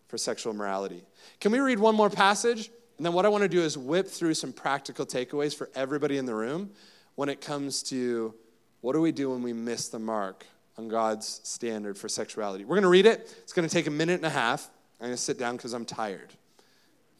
for 0.06 0.16
sexual 0.16 0.52
morality. 0.52 1.02
Can 1.40 1.52
we 1.52 1.58
read 1.58 1.78
one 1.78 1.94
more 1.94 2.10
passage? 2.10 2.70
And 2.98 3.06
then 3.06 3.12
what 3.12 3.24
I 3.24 3.28
want 3.28 3.42
to 3.42 3.48
do 3.48 3.62
is 3.62 3.78
whip 3.78 4.08
through 4.08 4.34
some 4.34 4.52
practical 4.52 5.06
takeaways 5.06 5.54
for 5.54 5.70
everybody 5.74 6.18
in 6.18 6.26
the 6.26 6.34
room 6.34 6.70
when 7.14 7.28
it 7.28 7.40
comes 7.40 7.82
to 7.84 8.34
what 8.80 8.92
do 8.92 9.00
we 9.00 9.12
do 9.12 9.30
when 9.30 9.42
we 9.42 9.52
miss 9.52 9.88
the 9.88 10.00
mark 10.00 10.44
on 10.76 10.88
God's 10.88 11.40
standard 11.44 11.96
for 11.96 12.08
sexuality. 12.08 12.64
We're 12.64 12.76
going 12.76 12.82
to 12.82 12.88
read 12.88 13.06
it. 13.06 13.20
It's 13.42 13.52
going 13.52 13.68
to 13.68 13.72
take 13.72 13.86
a 13.86 13.90
minute 13.90 14.14
and 14.14 14.26
a 14.26 14.30
half. 14.30 14.68
I'm 15.00 15.06
going 15.06 15.16
to 15.16 15.22
sit 15.22 15.38
down 15.38 15.56
because 15.56 15.72
I'm 15.72 15.84
tired. 15.84 16.32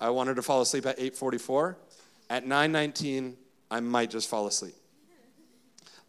I 0.01 0.11
wanted 0.11 0.35
to 0.35 0.43
fall 0.43 0.61
asleep 0.61 0.85
at 0.87 0.99
8:44. 0.99 1.76
At 2.31 2.45
9:19, 2.45 3.35
I 3.70 3.81
might 3.81 4.11
just 4.11 4.29
fall 4.29 4.47
asleep. 4.47 4.74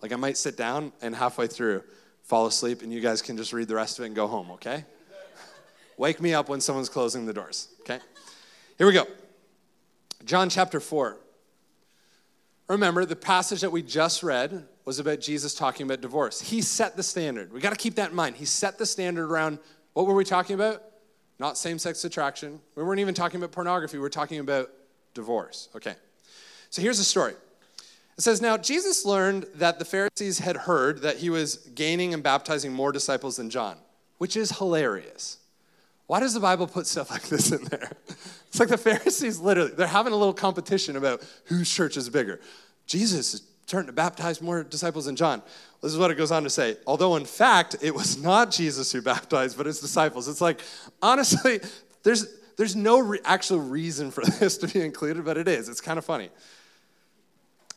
Like 0.02 0.12
I 0.12 0.16
might 0.16 0.38
sit 0.38 0.58
down 0.58 0.94
and 1.02 1.16
halfway 1.16 1.48
through 1.48 1.84
fall 2.24 2.46
asleep 2.46 2.82
and 2.82 2.92
you 2.94 3.02
guys 3.02 3.22
can 3.22 3.38
just 3.38 3.54
read 3.54 3.68
the 3.68 3.76
rest 3.76 4.00
of 4.00 4.04
it 4.04 4.08
and 4.08 4.16
go 4.16 4.28
home, 4.28 4.52
okay? 4.52 4.86
Wake 5.98 6.22
me 6.22 6.34
up 6.34 6.50
when 6.50 6.62
someone's 6.62 6.90
closing 6.90 7.26
the 7.26 7.34
doors, 7.34 7.70
okay? 7.82 8.00
Here 8.78 8.88
we 8.88 8.94
go. 8.94 9.06
John 10.26 10.50
chapter 10.50 10.80
4. 10.80 11.18
Remember, 12.68 13.04
the 13.06 13.16
passage 13.16 13.62
that 13.62 13.72
we 13.72 13.82
just 13.82 14.22
read 14.22 14.68
was 14.86 15.00
about 15.00 15.20
Jesus 15.20 15.56
talking 15.56 15.86
about 15.86 16.02
divorce. 16.02 16.40
He 16.40 16.62
set 16.62 16.96
the 16.96 17.04
standard. 17.04 17.52
We 17.52 17.60
got 17.60 17.72
to 17.72 17.76
keep 17.76 17.96
that 17.96 18.12
in 18.12 18.16
mind. 18.16 18.36
He 18.36 18.46
set 18.46 18.78
the 18.78 18.86
standard 18.86 19.30
around 19.30 19.60
what 19.94 20.06
were 20.06 20.14
we 20.14 20.24
talking 20.24 20.54
about? 20.54 20.84
Not 21.40 21.58
same 21.58 21.80
sex 21.80 22.04
attraction. 22.04 22.60
We 22.76 22.84
weren't 22.84 23.00
even 23.00 23.16
talking 23.16 23.40
about 23.40 23.52
pornography. 23.52 23.98
We 23.98 24.02
were 24.02 24.10
talking 24.10 24.40
about 24.40 24.70
divorce. 25.14 25.70
Okay. 25.76 25.96
So 26.70 26.82
here's 26.82 26.98
the 27.00 27.04
story. 27.04 27.34
It 28.18 28.22
says, 28.22 28.42
Now 28.42 28.58
Jesus 28.58 29.06
learned 29.06 29.48
that 29.56 29.80
the 29.80 29.86
Pharisees 29.86 30.40
had 30.40 30.58
heard 30.58 31.02
that 31.02 31.18
he 31.18 31.30
was 31.30 31.56
gaining 31.56 32.14
and 32.14 32.22
baptizing 32.22 32.74
more 32.74 32.92
disciples 32.92 33.38
than 33.38 33.50
John, 33.50 33.78
which 34.18 34.36
is 34.36 34.58
hilarious. 34.58 35.38
Why 36.10 36.20
does 36.20 36.34
the 36.34 36.40
Bible 36.40 36.66
put 36.66 36.88
stuff 36.88 37.12
like 37.12 37.28
this 37.30 37.52
in 37.52 37.64
there? 37.66 37.92
It's 38.50 38.60
like 38.60 38.70
the 38.70 38.80
Pharisees 38.80 39.38
literally, 39.38 39.74
they're 39.74 39.86
having 39.86 40.12
a 40.12 40.16
little 40.16 40.34
competition 40.34 40.96
about 40.96 41.22
whose 41.46 41.72
church 41.72 41.98
is 41.98 42.10
bigger. 42.10 42.40
Jesus 42.88 43.36
is 43.36 43.44
starting 43.68 43.86
to 43.86 43.94
baptize 43.94 44.42
more 44.42 44.64
disciples 44.64 45.06
than 45.06 45.16
John. 45.16 45.44
This 45.84 45.92
is 45.92 46.00
what 46.00 46.10
it 46.10 46.16
goes 46.16 46.32
on 46.32 46.42
to 46.42 46.50
say. 46.50 46.78
Although, 46.88 47.16
in 47.16 47.26
fact, 47.26 47.76
it 47.84 47.94
was 47.94 48.20
not 48.20 48.50
Jesus 48.50 48.92
who 48.92 49.02
baptized, 49.14 49.56
but 49.56 49.68
his 49.68 49.80
disciples. 49.80 50.28
It's 50.28 50.42
like, 50.42 50.62
honestly, 51.00 51.60
there's, 52.02 52.26
there's 52.58 52.76
no 52.76 52.98
re- 52.98 53.20
actual 53.24 53.60
reason 53.60 54.10
for 54.10 54.26
this 54.40 54.58
to 54.58 54.68
be 54.68 54.82
included, 54.82 55.24
but 55.24 55.38
it 55.38 55.48
is. 55.48 55.70
It's 55.70 55.80
kind 55.80 56.00
of 56.00 56.06
funny 56.06 56.32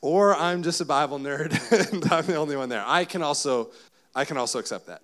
or 0.01 0.35
I'm 0.35 0.63
just 0.63 0.81
a 0.81 0.87
Bible 0.87 1.19
nerd 1.19 1.53
and 1.93 2.11
I'm 2.11 2.25
the 2.25 2.37
only 2.37 2.57
one 2.57 2.71
there. 2.71 2.83
I 2.87 3.05
can 3.05 3.23
also, 3.23 3.71
I 4.15 4.25
can 4.25 4.39
also 4.39 4.59
accept 4.59 4.87
that. 4.87 5.03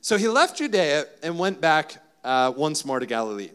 So 0.00 0.16
he 0.16 0.28
left 0.28 0.56
Judea 0.56 1.06
and 1.22 1.36
went 1.36 1.60
back 1.60 1.98
uh, 2.24 2.52
once 2.56 2.84
more 2.84 3.00
to 3.00 3.06
Galilee. 3.06 3.50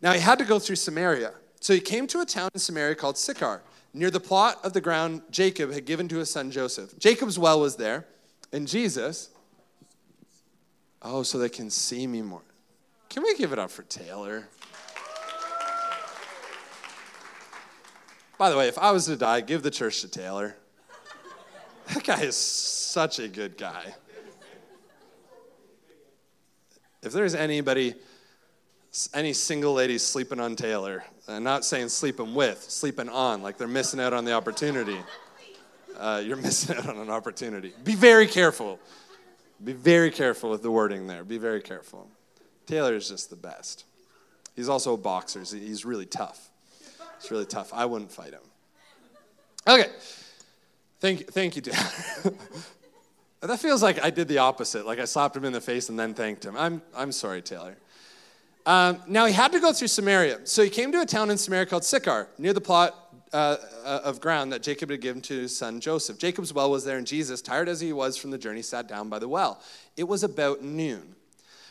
Now 0.00 0.12
he 0.12 0.20
had 0.20 0.38
to 0.38 0.44
go 0.44 0.58
through 0.58 0.76
Samaria. 0.76 1.32
So 1.60 1.74
he 1.74 1.80
came 1.80 2.06
to 2.08 2.20
a 2.20 2.24
town 2.24 2.50
in 2.54 2.60
Samaria 2.60 2.94
called 2.94 3.18
Sychar, 3.18 3.62
near 3.92 4.10
the 4.10 4.20
plot 4.20 4.58
of 4.62 4.72
the 4.72 4.80
ground 4.80 5.22
Jacob 5.30 5.72
had 5.72 5.84
given 5.84 6.08
to 6.08 6.18
his 6.18 6.30
son 6.30 6.50
Joseph. 6.50 6.98
Jacob's 6.98 7.38
well 7.38 7.60
was 7.60 7.76
there, 7.76 8.06
and 8.52 8.68
Jesus, 8.68 9.30
oh, 11.02 11.22
so 11.22 11.38
they 11.38 11.48
can 11.48 11.68
see 11.68 12.06
me 12.06 12.22
more. 12.22 12.42
Can 13.08 13.22
we 13.22 13.34
give 13.36 13.52
it 13.52 13.58
up 13.58 13.70
for 13.70 13.82
Taylor? 13.84 14.48
By 18.38 18.50
the 18.50 18.56
way, 18.56 18.68
if 18.68 18.78
I 18.78 18.92
was 18.92 19.06
to 19.06 19.16
die, 19.16 19.40
give 19.40 19.64
the 19.64 19.70
church 19.70 20.00
to 20.02 20.08
Taylor. 20.08 20.56
That 21.92 22.04
guy 22.04 22.20
is 22.20 22.36
such 22.36 23.18
a 23.18 23.26
good 23.26 23.56
guy. 23.56 23.94
If 27.02 27.12
there's 27.12 27.34
anybody, 27.34 27.94
any 29.14 29.32
single 29.32 29.74
ladies 29.74 30.04
sleeping 30.04 30.40
on 30.40 30.56
Taylor, 30.56 31.04
I'm 31.26 31.42
not 31.42 31.64
saying 31.64 31.88
sleeping 31.90 32.34
with, 32.34 32.62
sleeping 32.62 33.08
on, 33.08 33.42
like 33.42 33.58
they're 33.58 33.68
missing 33.68 34.00
out 34.00 34.12
on 34.12 34.24
the 34.24 34.32
opportunity. 34.32 34.98
Uh, 35.98 36.22
you're 36.24 36.36
missing 36.36 36.76
out 36.76 36.88
on 36.88 36.96
an 36.98 37.10
opportunity. 37.10 37.72
Be 37.82 37.96
very 37.96 38.28
careful. 38.28 38.78
Be 39.64 39.72
very 39.72 40.12
careful 40.12 40.48
with 40.48 40.62
the 40.62 40.70
wording 40.70 41.08
there. 41.08 41.24
Be 41.24 41.38
very 41.38 41.60
careful. 41.60 42.08
Taylor 42.66 42.94
is 42.94 43.08
just 43.08 43.30
the 43.30 43.36
best. 43.36 43.84
He's 44.54 44.68
also 44.68 44.94
a 44.94 44.96
boxer. 44.96 45.40
He's 45.40 45.84
really 45.84 46.06
tough. 46.06 46.50
It's 47.16 47.32
really 47.32 47.46
tough. 47.46 47.74
I 47.74 47.84
wouldn't 47.84 48.12
fight 48.12 48.32
him. 48.32 48.42
Okay. 49.66 49.88
Thank, 51.00 51.20
you, 51.20 51.26
thank 51.26 51.56
you, 51.56 51.62
Dad. 51.62 51.92
that 53.40 53.58
feels 53.58 53.82
like 53.82 54.02
I 54.02 54.10
did 54.10 54.28
the 54.28 54.38
opposite. 54.38 54.86
Like 54.86 55.00
I 55.00 55.04
slapped 55.04 55.36
him 55.36 55.44
in 55.44 55.52
the 55.52 55.60
face 55.60 55.88
and 55.88 55.98
then 55.98 56.14
thanked 56.14 56.44
him. 56.44 56.56
I'm, 56.56 56.82
I'm 56.96 57.10
sorry, 57.10 57.42
Taylor. 57.42 57.76
Um, 58.68 59.00
now 59.08 59.24
he 59.24 59.32
had 59.32 59.50
to 59.52 59.60
go 59.60 59.72
through 59.72 59.88
Samaria. 59.88 60.40
So 60.44 60.62
he 60.62 60.68
came 60.68 60.92
to 60.92 61.00
a 61.00 61.06
town 61.06 61.30
in 61.30 61.38
Samaria 61.38 61.64
called 61.64 61.84
Sychar, 61.84 62.28
near 62.36 62.52
the 62.52 62.60
plot 62.60 62.94
uh, 63.32 63.56
uh, 63.82 64.00
of 64.04 64.20
ground 64.20 64.52
that 64.52 64.62
Jacob 64.62 64.90
had 64.90 65.00
given 65.00 65.22
to 65.22 65.40
his 65.40 65.56
son 65.56 65.80
Joseph. 65.80 66.18
Jacob's 66.18 66.52
well 66.52 66.70
was 66.70 66.84
there, 66.84 66.98
and 66.98 67.06
Jesus, 67.06 67.40
tired 67.40 67.66
as 67.70 67.80
he 67.80 67.94
was 67.94 68.18
from 68.18 68.30
the 68.30 68.36
journey, 68.36 68.60
sat 68.60 68.86
down 68.86 69.08
by 69.08 69.18
the 69.18 69.26
well. 69.26 69.62
It 69.96 70.04
was 70.04 70.22
about 70.22 70.62
noon. 70.62 71.14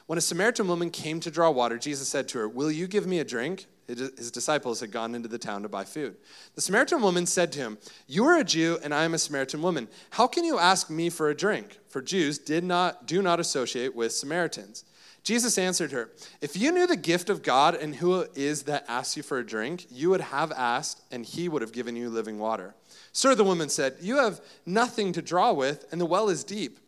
When 0.07 0.17
a 0.17 0.21
Samaritan 0.21 0.67
woman 0.67 0.89
came 0.89 1.19
to 1.19 1.29
draw 1.29 1.51
water, 1.51 1.77
Jesus 1.77 2.07
said 2.07 2.27
to 2.29 2.39
her, 2.39 2.49
Will 2.49 2.71
you 2.71 2.87
give 2.87 3.05
me 3.05 3.19
a 3.19 3.23
drink? 3.23 3.67
His 3.87 4.31
disciples 4.31 4.79
had 4.79 4.91
gone 4.91 5.13
into 5.13 5.27
the 5.29 5.37
town 5.37 5.61
to 5.61 5.69
buy 5.69 5.83
food. 5.83 6.15
The 6.55 6.61
Samaritan 6.61 7.03
woman 7.03 7.27
said 7.27 7.51
to 7.51 7.59
him, 7.59 7.77
You 8.07 8.25
are 8.25 8.39
a 8.39 8.43
Jew, 8.43 8.79
and 8.83 8.91
I 8.91 9.03
am 9.03 9.13
a 9.13 9.19
Samaritan 9.19 9.61
woman. 9.61 9.87
How 10.09 10.25
can 10.25 10.43
you 10.43 10.57
ask 10.57 10.89
me 10.89 11.11
for 11.11 11.29
a 11.29 11.35
drink? 11.35 11.77
For 11.89 12.01
Jews 12.01 12.39
did 12.39 12.63
not, 12.63 13.05
do 13.05 13.21
not 13.21 13.39
associate 13.39 13.95
with 13.95 14.13
Samaritans. 14.13 14.83
Jesus 15.27 15.57
answered 15.57 15.91
her, 15.91 16.09
If 16.39 16.55
you 16.55 16.71
knew 16.71 16.87
the 16.87 16.95
gift 16.95 17.29
of 17.29 17.43
God 17.43 17.75
and 17.75 17.93
who 17.93 18.21
it 18.21 18.31
is 18.35 18.63
that 18.63 18.85
asks 18.87 19.17
you 19.17 19.23
for 19.23 19.37
a 19.37 19.45
drink, 19.45 19.85
you 19.91 20.09
would 20.09 20.21
have 20.21 20.53
asked, 20.53 21.01
and 21.11 21.25
he 21.25 21.49
would 21.49 21.61
have 21.61 21.73
given 21.73 21.97
you 21.97 22.09
living 22.09 22.39
water. 22.39 22.75
Sir, 23.11 23.35
the 23.35 23.43
woman 23.43 23.67
said, 23.67 23.97
You 23.99 24.19
have 24.19 24.39
nothing 24.65 25.11
to 25.11 25.21
draw 25.21 25.51
with, 25.51 25.85
and 25.91 25.99
the 25.99 26.05
well 26.05 26.29
is 26.29 26.45
deep. 26.45 26.79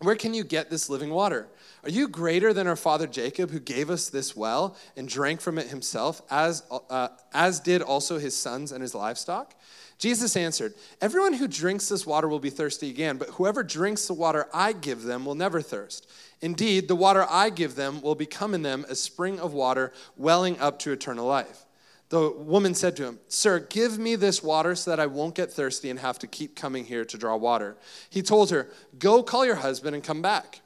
Where 0.00 0.16
can 0.16 0.34
you 0.34 0.42
get 0.42 0.68
this 0.68 0.90
living 0.90 1.10
water? 1.10 1.46
Are 1.84 1.90
you 1.90 2.08
greater 2.08 2.52
than 2.52 2.66
our 2.66 2.74
father 2.74 3.06
Jacob, 3.06 3.52
who 3.52 3.60
gave 3.60 3.88
us 3.88 4.08
this 4.08 4.34
well 4.34 4.76
and 4.96 5.08
drank 5.08 5.40
from 5.40 5.56
it 5.56 5.68
himself, 5.68 6.22
as, 6.32 6.64
uh, 6.90 7.06
as 7.32 7.60
did 7.60 7.82
also 7.82 8.18
his 8.18 8.36
sons 8.36 8.72
and 8.72 8.82
his 8.82 8.96
livestock? 8.96 9.54
Jesus 9.98 10.36
answered, 10.36 10.74
Everyone 11.00 11.34
who 11.34 11.46
drinks 11.46 11.88
this 11.88 12.04
water 12.04 12.26
will 12.26 12.40
be 12.40 12.50
thirsty 12.50 12.90
again, 12.90 13.16
but 13.16 13.30
whoever 13.30 13.62
drinks 13.62 14.08
the 14.08 14.14
water 14.14 14.48
I 14.52 14.72
give 14.72 15.04
them 15.04 15.24
will 15.24 15.36
never 15.36 15.62
thirst. 15.62 16.10
Indeed, 16.44 16.88
the 16.88 16.94
water 16.94 17.24
I 17.30 17.48
give 17.48 17.74
them 17.74 18.02
will 18.02 18.14
become 18.14 18.52
in 18.52 18.60
them 18.60 18.84
a 18.90 18.94
spring 18.94 19.40
of 19.40 19.54
water 19.54 19.94
welling 20.14 20.60
up 20.60 20.78
to 20.80 20.92
eternal 20.92 21.26
life. 21.26 21.64
The 22.10 22.30
woman 22.32 22.74
said 22.74 22.96
to 22.96 23.06
him, 23.06 23.18
Sir, 23.28 23.60
give 23.60 23.98
me 23.98 24.14
this 24.14 24.42
water 24.42 24.74
so 24.74 24.90
that 24.90 25.00
I 25.00 25.06
won't 25.06 25.34
get 25.34 25.50
thirsty 25.50 25.88
and 25.88 25.98
have 26.00 26.18
to 26.18 26.26
keep 26.26 26.54
coming 26.54 26.84
here 26.84 27.02
to 27.06 27.16
draw 27.16 27.34
water. 27.34 27.78
He 28.10 28.20
told 28.20 28.50
her, 28.50 28.68
Go 28.98 29.22
call 29.22 29.46
your 29.46 29.54
husband 29.54 29.94
and 29.94 30.04
come 30.04 30.20
back. 30.20 30.60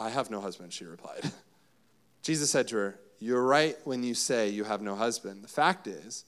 I 0.00 0.10
have 0.10 0.32
no 0.32 0.40
husband, 0.40 0.72
she 0.72 0.84
replied. 0.84 1.30
Jesus 2.22 2.50
said 2.50 2.66
to 2.68 2.76
her, 2.78 2.98
You're 3.20 3.44
right 3.44 3.76
when 3.84 4.02
you 4.02 4.14
say 4.14 4.48
you 4.48 4.64
have 4.64 4.82
no 4.82 4.96
husband. 4.96 5.44
The 5.44 5.48
fact 5.48 5.86
is, 5.86 6.24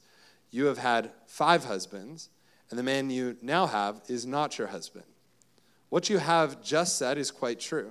you 0.52 0.66
have 0.66 0.78
had 0.78 1.10
five 1.26 1.64
husbands, 1.64 2.28
and 2.70 2.78
the 2.78 2.84
man 2.84 3.10
you 3.10 3.36
now 3.42 3.66
have 3.66 4.00
is 4.06 4.24
not 4.24 4.58
your 4.58 4.68
husband. 4.68 5.06
What 5.88 6.08
you 6.08 6.18
have 6.18 6.62
just 6.62 6.96
said 6.96 7.18
is 7.18 7.32
quite 7.32 7.58
true. 7.58 7.90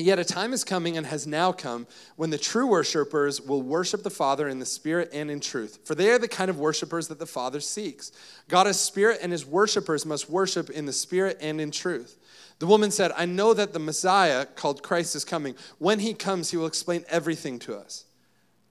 Yet 0.00 0.18
a 0.18 0.24
time 0.24 0.52
is 0.52 0.64
coming 0.64 0.96
and 0.96 1.06
has 1.06 1.26
now 1.26 1.52
come 1.52 1.86
when 2.16 2.30
the 2.30 2.38
true 2.38 2.66
worshipers 2.66 3.40
will 3.40 3.62
worship 3.62 4.02
the 4.02 4.10
Father 4.10 4.48
in 4.48 4.58
the 4.58 4.66
Spirit 4.66 5.10
and 5.12 5.30
in 5.30 5.40
truth. 5.40 5.80
For 5.84 5.94
they 5.94 6.10
are 6.10 6.18
the 6.18 6.28
kind 6.28 6.50
of 6.50 6.58
worshipers 6.58 7.08
that 7.08 7.18
the 7.18 7.26
Father 7.26 7.60
seeks. 7.60 8.12
God 8.48 8.66
is 8.66 8.78
Spirit, 8.78 9.18
and 9.22 9.32
his 9.32 9.44
worshipers 9.44 10.06
must 10.06 10.30
worship 10.30 10.70
in 10.70 10.86
the 10.86 10.92
Spirit 10.92 11.38
and 11.40 11.60
in 11.60 11.70
truth. 11.70 12.16
The 12.58 12.66
woman 12.66 12.90
said, 12.90 13.12
I 13.16 13.26
know 13.26 13.54
that 13.54 13.72
the 13.72 13.78
Messiah, 13.78 14.46
called 14.46 14.82
Christ, 14.82 15.16
is 15.16 15.24
coming. 15.24 15.54
When 15.78 15.98
he 15.98 16.14
comes, 16.14 16.50
he 16.50 16.56
will 16.56 16.66
explain 16.66 17.04
everything 17.08 17.58
to 17.60 17.76
us. 17.76 18.04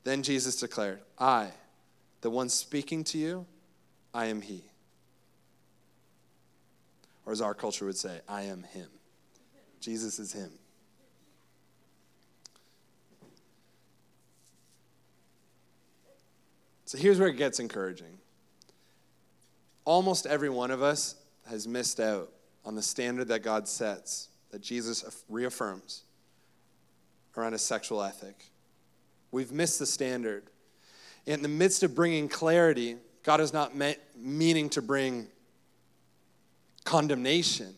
Then 0.03 0.23
Jesus 0.23 0.55
declared, 0.57 0.99
I, 1.17 1.49
the 2.21 2.29
one 2.29 2.49
speaking 2.49 3.03
to 3.05 3.17
you, 3.17 3.45
I 4.13 4.25
am 4.27 4.41
he. 4.41 4.63
Or 7.25 7.31
as 7.31 7.41
our 7.41 7.53
culture 7.53 7.85
would 7.85 7.97
say, 7.97 8.21
I 8.27 8.43
am 8.43 8.63
him. 8.63 8.87
Jesus 9.79 10.19
is 10.19 10.33
him. 10.33 10.51
So 16.89 16.97
here's 16.97 17.19
where 17.19 17.27
it 17.27 17.37
gets 17.37 17.59
encouraging. 17.59 18.17
Almost 19.85 20.25
every 20.25 20.49
one 20.49 20.71
of 20.71 20.81
us 20.81 21.13
has 21.47 21.67
missed 21.67 21.99
out 21.99 22.31
on 22.65 22.73
the 22.73 22.81
standard 22.81 23.27
that 23.27 23.43
God 23.43 23.67
sets, 23.67 24.29
that 24.49 24.61
Jesus 24.63 25.23
reaffirms 25.29 26.01
around 27.37 27.53
a 27.53 27.59
sexual 27.59 28.01
ethic. 28.01 28.43
We've 29.29 29.51
missed 29.51 29.77
the 29.77 29.85
standard. 29.85 30.45
In 31.27 31.43
the 31.43 31.47
midst 31.47 31.83
of 31.83 31.93
bringing 31.93 32.27
clarity, 32.27 32.95
God 33.21 33.39
is 33.39 33.53
not 33.53 33.75
me- 33.75 33.97
meaning 34.17 34.67
to 34.71 34.81
bring 34.81 35.27
condemnation. 36.85 37.75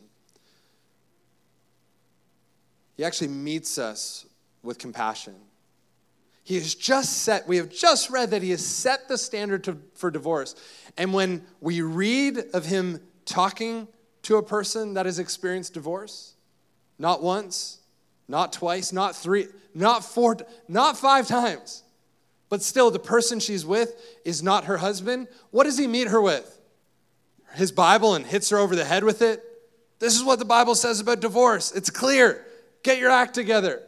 He 2.95 3.03
actually 3.03 3.27
meets 3.27 3.77
us 3.77 4.25
with 4.63 4.77
compassion. 4.77 5.35
He 6.43 6.55
has 6.55 6.73
just 6.75 7.19
set, 7.19 7.47
we 7.47 7.57
have 7.57 7.69
just 7.69 8.09
read 8.09 8.31
that 8.31 8.41
he 8.41 8.51
has 8.51 8.65
set 8.65 9.07
the 9.07 9.17
standard 9.17 9.63
to, 9.65 9.77
for 9.93 10.09
divorce. 10.09 10.55
And 10.97 11.13
when 11.13 11.45
we 11.59 11.81
read 11.81 12.39
of 12.53 12.65
him 12.65 12.99
talking 13.25 13.87
to 14.23 14.37
a 14.37 14.43
person 14.43 14.95
that 14.95 15.05
has 15.05 15.19
experienced 15.19 15.73
divorce, 15.73 16.35
not 16.97 17.21
once, 17.21 17.79
not 18.27 18.53
twice, 18.53 18.91
not 18.91 19.15
three, 19.15 19.47
not 19.73 20.03
four, 20.03 20.37
not 20.67 20.97
five 20.97 21.27
times, 21.27 21.83
but 22.49 22.61
still 22.61 22.91
the 22.91 22.99
person 22.99 23.39
she's 23.39 23.65
with 23.65 23.93
is 24.25 24.43
not 24.43 24.65
her 24.65 24.77
husband, 24.77 25.27
what 25.51 25.63
does 25.63 25.77
he 25.77 25.87
meet 25.87 26.07
her 26.07 26.21
with? 26.21 26.59
His 27.53 27.71
Bible 27.71 28.15
and 28.15 28.25
hits 28.25 28.49
her 28.49 28.57
over 28.57 28.75
the 28.75 28.85
head 28.85 29.03
with 29.03 29.21
it? 29.21 29.43
This 29.99 30.15
is 30.15 30.23
what 30.23 30.39
the 30.39 30.45
Bible 30.45 30.75
says 30.75 30.99
about 30.99 31.19
divorce. 31.19 31.71
It's 31.71 31.89
clear. 31.89 32.45
Get 32.83 32.97
your 32.97 33.11
act 33.11 33.35
together. 33.35 33.83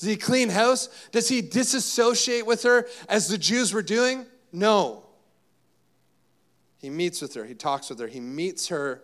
Does 0.00 0.08
he 0.08 0.16
clean 0.16 0.48
house? 0.48 0.88
Does 1.12 1.28
he 1.28 1.42
disassociate 1.42 2.46
with 2.46 2.62
her 2.62 2.88
as 3.06 3.28
the 3.28 3.36
Jews 3.36 3.74
were 3.74 3.82
doing? 3.82 4.24
No. 4.50 5.04
He 6.78 6.88
meets 6.88 7.20
with 7.20 7.34
her, 7.34 7.44
he 7.44 7.54
talks 7.54 7.90
with 7.90 7.98
her, 7.98 8.06
he 8.06 8.18
meets 8.18 8.68
her 8.68 9.02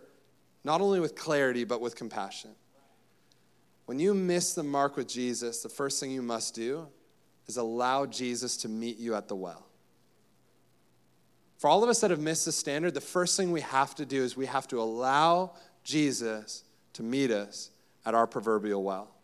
not 0.63 0.81
only 0.81 0.99
with 0.99 1.13
clarity, 1.13 1.65
but 1.65 1.81
with 1.81 1.95
compassion. 1.95 2.49
When 3.85 3.99
you 3.99 4.15
miss 4.15 4.55
the 4.55 4.63
mark 4.63 4.97
with 4.97 5.07
Jesus, 5.07 5.61
the 5.61 5.69
first 5.69 5.99
thing 5.99 6.09
you 6.09 6.23
must 6.23 6.55
do 6.55 6.87
is 7.45 7.57
allow 7.57 8.07
Jesus 8.07 8.57
to 8.57 8.67
meet 8.67 8.97
you 8.97 9.13
at 9.13 9.27
the 9.27 9.35
well. 9.35 9.67
For 11.59 11.67
all 11.67 11.83
of 11.83 11.89
us 11.91 11.99
that 11.99 12.09
have 12.09 12.19
missed 12.19 12.45
the 12.45 12.51
standard, 12.51 12.95
the 12.95 13.01
first 13.01 13.37
thing 13.37 13.51
we 13.51 13.61
have 13.61 13.93
to 13.95 14.05
do 14.05 14.23
is 14.23 14.35
we 14.35 14.47
have 14.47 14.67
to 14.69 14.81
allow 14.81 15.53
Jesus 15.83 16.63
to 16.93 17.03
meet 17.03 17.29
us 17.29 17.69
at 18.03 18.15
our 18.15 18.25
proverbial 18.25 18.83
well. 18.83 19.16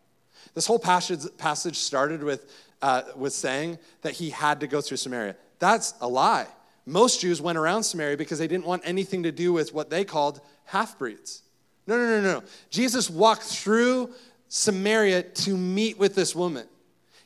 This 0.54 0.66
whole 0.66 0.80
passage, 0.80 1.22
passage 1.38 1.78
started 1.78 2.24
with, 2.24 2.52
uh, 2.82 3.04
with 3.16 3.34
saying 3.34 3.80
that 4.02 4.14
he 4.14 4.30
had 4.30 4.60
to 4.60 4.68
go 4.68 4.82
through 4.82 4.98
Samaria. 4.98 5.36
That's 5.60 5.94
a 6.02 6.08
lie. 6.08 6.48
Most 6.86 7.22
Jews 7.22 7.42
went 7.42 7.58
around 7.58 7.84
Samaria 7.84 8.18
because 8.18 8.40
they 8.40 8.48
didn't 8.48 8.66
want 8.66 8.82
anything 8.86 9.24
to 9.24 9.32
do 9.32 9.54
with 9.54 9.74
what 9.74 9.90
they 9.90 10.04
called 10.04 10.42
half 10.66 10.98
breeds. 10.98 11.44
No, 11.88 11.98
no, 11.98 12.22
no, 12.22 12.22
no. 12.22 12.44
Jesus 12.70 13.10
walked 13.10 13.44
through 13.44 14.10
Samaria 14.50 15.24
to 15.24 15.58
meet 15.58 15.98
with 15.98 16.16
this 16.16 16.36
woman. 16.36 16.68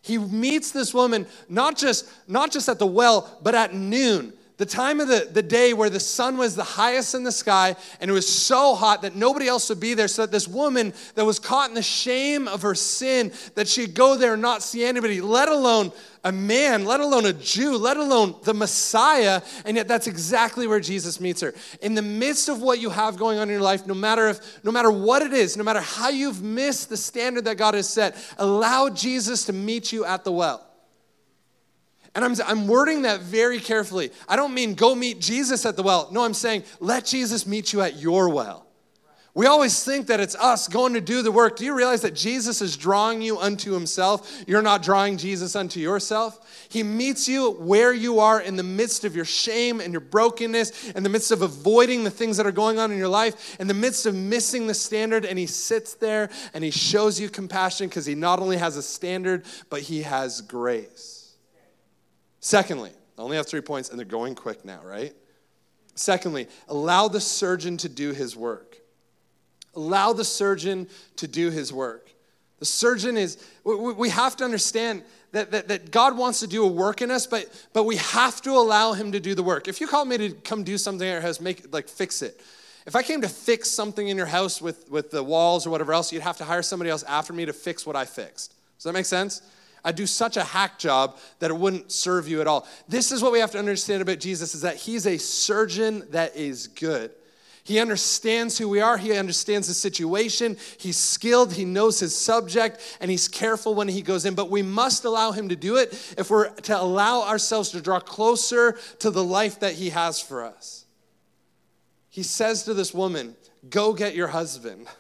He 0.02 0.18
meets 0.18 0.72
this 0.72 0.94
woman 0.94 1.26
not 1.50 1.78
just, 1.78 2.08
not 2.28 2.52
just 2.52 2.70
at 2.70 2.80
the 2.80 2.88
well, 2.88 3.40
but 3.44 3.56
at 3.56 3.74
noon 3.74 4.34
the 4.58 4.66
time 4.66 5.00
of 5.00 5.08
the, 5.08 5.30
the 5.32 5.44
day 5.44 5.74
where 5.74 5.90
the 5.90 6.00
sun 6.00 6.36
was 6.36 6.56
the 6.56 6.64
highest 6.64 7.14
in 7.14 7.24
the 7.24 7.32
sky 7.32 7.76
and 8.02 8.10
it 8.10 8.14
was 8.14 8.28
so 8.28 8.74
hot 8.74 9.04
that 9.04 9.16
nobody 9.16 9.48
else 9.48 9.70
would 9.70 9.80
be 9.80 9.94
there, 9.94 10.08
so 10.08 10.24
that 10.24 10.32
this 10.32 10.48
woman 10.48 10.94
that 11.14 11.26
was 11.26 11.38
caught 11.38 11.70
in 11.70 11.76
the 11.76 11.84
shame 11.84 12.48
of 12.48 12.64
her 12.64 12.74
sin, 12.74 13.32
that 13.54 13.68
she'd 13.68 13.94
go 13.94 14.18
there 14.18 14.34
and 14.34 14.42
not 14.42 14.64
see 14.64 14.84
anybody, 14.84 15.22
let 15.22 15.48
alone 15.48 15.92
a 16.24 16.32
man, 16.32 16.86
let 16.86 17.00
alone 17.00 17.26
a 17.26 17.34
Jew, 17.34 17.78
let 17.78 17.98
alone 17.98 18.36
the 18.44 18.54
Messiah. 18.54 19.42
And 19.64 19.78
yet 19.78 19.88
that's 19.88 20.08
exactly 20.08 20.68
where 20.68 20.80
Jesus 20.80 21.22
meets 21.22 21.40
her. 21.42 21.54
In 21.82 21.94
the 21.94 22.02
midst 22.02 22.50
of 22.50 22.62
what 22.62 22.80
you 22.80 22.90
have 22.90 23.16
going 23.16 23.38
on 23.38 23.44
in 23.44 23.54
your 23.54 23.62
life, 23.62 23.86
no 23.86 23.94
matter 23.94 24.28
if, 24.28 24.64
no 24.64 24.72
matter 24.72 24.92
what 24.92 25.22
it 25.22 25.34
is, 25.34 25.56
no 25.56 25.64
matter 25.64 25.82
how 25.82 26.10
you've 26.10 26.42
missed 26.42 26.90
the 26.90 26.98
standard 26.98 27.46
that 27.46 27.58
God 27.58 27.76
has 27.76 27.88
set, 27.88 28.18
allow 28.38 28.90
Jesus 28.90 29.46
to 29.46 29.54
meet 29.54 29.94
you 29.94 30.04
at 30.04 30.24
the 30.24 30.32
well. 30.32 30.67
And 32.18 32.26
I'm, 32.26 32.34
I'm 32.48 32.68
wording 32.68 33.04
that 33.04 33.22
very 33.22 33.60
carefully. 33.60 34.10
I 34.28 34.38
don't 34.38 34.56
mean 34.56 34.74
go 34.74 34.96
meet 34.96 35.22
Jesus 35.22 35.68
at 35.68 35.76
the 35.76 35.84
well. 35.84 36.10
No, 36.12 36.26
I'm 36.26 36.34
saying 36.34 36.64
let 36.80 37.06
Jesus 37.06 37.46
meet 37.46 37.72
you 37.74 37.82
at 37.82 37.98
your 37.98 38.30
well. 38.30 38.66
We 39.36 39.46
always 39.46 39.84
think 39.84 40.08
that 40.08 40.20
it's 40.20 40.34
us 40.34 40.68
going 40.68 40.96
to 40.96 41.00
do 41.00 41.22
the 41.22 41.32
work. 41.32 41.58
Do 41.58 41.64
you 41.64 41.76
realize 41.76 42.02
that 42.02 42.16
Jesus 42.16 42.60
is 42.60 42.76
drawing 42.76 43.22
you 43.22 43.38
unto 43.38 43.72
himself? 43.74 44.44
You're 44.48 44.64
not 44.64 44.82
drawing 44.82 45.18
Jesus 45.18 45.56
unto 45.56 45.80
yourself. 45.80 46.66
He 46.70 46.82
meets 46.82 47.28
you 47.28 47.52
where 47.52 47.94
you 47.94 48.20
are 48.20 48.42
in 48.42 48.56
the 48.56 48.64
midst 48.64 49.06
of 49.06 49.16
your 49.16 49.24
shame 49.24 49.80
and 49.80 49.94
your 49.94 50.02
brokenness, 50.02 50.90
in 50.90 51.04
the 51.04 51.10
midst 51.10 51.30
of 51.30 51.44
avoiding 51.44 52.04
the 52.04 52.10
things 52.10 52.38
that 52.38 52.48
are 52.48 52.52
going 52.52 52.80
on 52.80 52.92
in 52.92 52.98
your 52.98 53.10
life, 53.10 53.60
in 53.60 53.68
the 53.68 53.76
midst 53.76 54.08
of 54.08 54.16
missing 54.16 54.66
the 54.66 54.74
standard, 54.74 55.24
and 55.24 55.38
he 55.38 55.46
sits 55.46 55.94
there 55.94 56.32
and 56.56 56.64
he 56.64 56.72
shows 56.72 57.20
you 57.20 57.30
compassion 57.30 57.90
because 57.90 58.08
he 58.08 58.16
not 58.16 58.40
only 58.40 58.58
has 58.58 58.76
a 58.76 58.82
standard, 58.82 59.46
but 59.70 59.82
he 59.82 60.02
has 60.02 60.42
grace. 60.42 61.17
Secondly, 62.48 62.92
I 63.18 63.22
only 63.24 63.36
have 63.36 63.46
three 63.46 63.60
points 63.60 63.90
and 63.90 64.00
they're 64.00 64.06
going 64.06 64.34
quick 64.34 64.64
now, 64.64 64.80
right? 64.82 65.14
Secondly, 65.96 66.48
allow 66.70 67.10
the 67.10 67.20
surgeon 67.20 67.76
to 67.76 67.90
do 67.90 68.14
his 68.14 68.38
work. 68.38 68.78
Allow 69.76 70.14
the 70.14 70.24
surgeon 70.24 70.88
to 71.18 71.28
do 71.28 71.50
his 71.50 71.74
work. 71.74 72.10
The 72.60 72.66
surgeon 72.66 73.18
is, 73.18 73.38
we 73.66 74.08
have 74.08 74.38
to 74.38 74.46
understand 74.46 75.04
that, 75.34 75.52
that, 75.52 75.68
that 75.68 75.92
God 75.92 76.18
wants 76.18 76.40
to 76.40 76.48
do 76.48 76.64
a 76.64 76.70
work 76.70 77.02
in 77.02 77.12
us, 77.12 77.28
but, 77.28 77.48
but 77.74 77.84
we 77.84 77.98
have 77.98 78.42
to 78.44 78.52
allow 78.52 78.94
him 78.94 79.12
to 79.12 79.20
do 79.20 79.36
the 79.36 79.44
work. 79.44 79.68
If 79.68 79.82
you 79.82 79.88
call 79.88 80.06
me 80.06 80.18
to 80.18 80.30
come 80.30 80.64
do 80.64 80.78
something 80.78 81.06
in 81.06 81.12
your 81.12 81.22
house, 81.22 81.42
make 81.42 81.74
like 81.74 81.90
fix 81.90 82.22
it. 82.22 82.40
If 82.86 82.96
I 82.96 83.04
came 83.04 83.20
to 83.24 83.28
fix 83.28 83.70
something 83.70 84.08
in 84.08 84.16
your 84.16 84.26
house 84.26 84.62
with, 84.62 84.90
with 84.90 85.12
the 85.12 85.22
walls 85.22 85.68
or 85.68 85.70
whatever 85.70 85.92
else, 85.92 86.14
you'd 86.14 86.22
have 86.22 86.38
to 86.38 86.46
hire 86.46 86.62
somebody 86.62 86.92
else 86.92 87.04
after 87.04 87.34
me 87.34 87.46
to 87.46 87.52
fix 87.52 87.86
what 87.86 87.98
I 87.98 88.06
fixed. 88.06 88.54
Does 88.78 88.86
that 88.86 88.94
make 88.94 89.06
sense? 89.06 89.42
I'd 89.88 89.96
do 89.96 90.06
such 90.06 90.36
a 90.36 90.44
hack 90.44 90.78
job 90.78 91.18
that 91.40 91.50
it 91.50 91.54
wouldn't 91.54 91.94
serve 91.94 92.28
you 92.28 92.42
at 92.42 92.48
all. 92.48 92.68
This 92.90 93.14
is 93.14 93.24
what 93.24 93.32
we 93.32 93.40
have 93.40 93.52
to 93.52 93.58
understand 93.58 94.02
about 94.02 94.20
Jesus 94.20 94.54
is 94.54 94.64
that 94.64 94.76
he's 94.76 95.08
a 95.08 95.18
surgeon 95.18 96.06
that 96.12 96.36
is 96.36 96.68
good. 96.68 97.12
He 97.64 97.80
understands 97.80 98.58
who 98.58 98.68
we 98.68 98.82
are. 98.82 98.98
He 98.98 99.14
understands 99.14 99.70
the 99.70 99.74
situation. 99.74 100.58
He's 100.78 100.98
skilled. 100.98 101.54
He 101.54 101.64
knows 101.64 102.02
his 102.02 102.14
subject, 102.14 102.98
and 103.00 103.10
he's 103.10 103.30
careful 103.30 103.76
when 103.76 103.88
he 103.88 104.02
goes 104.02 104.26
in. 104.26 104.36
But 104.36 104.50
we 104.50 104.62
must 104.62 105.06
allow 105.06 105.32
him 105.32 105.48
to 105.48 105.56
do 105.56 105.78
it 105.78 105.94
if 106.18 106.30
we're 106.30 106.50
to 106.50 106.78
allow 106.78 107.22
ourselves 107.22 107.72
to 107.72 107.80
draw 107.80 108.02
closer 108.02 108.78
to 109.00 109.10
the 109.10 109.24
life 109.24 109.62
that 109.62 109.76
he 109.76 109.92
has 109.92 110.20
for 110.20 110.44
us. 110.44 110.86
He 112.10 112.24
says 112.24 112.64
to 112.64 112.74
this 112.74 112.94
woman, 112.94 113.38
Go 113.70 113.94
get 113.94 114.16
your 114.16 114.28
husband. 114.28 114.86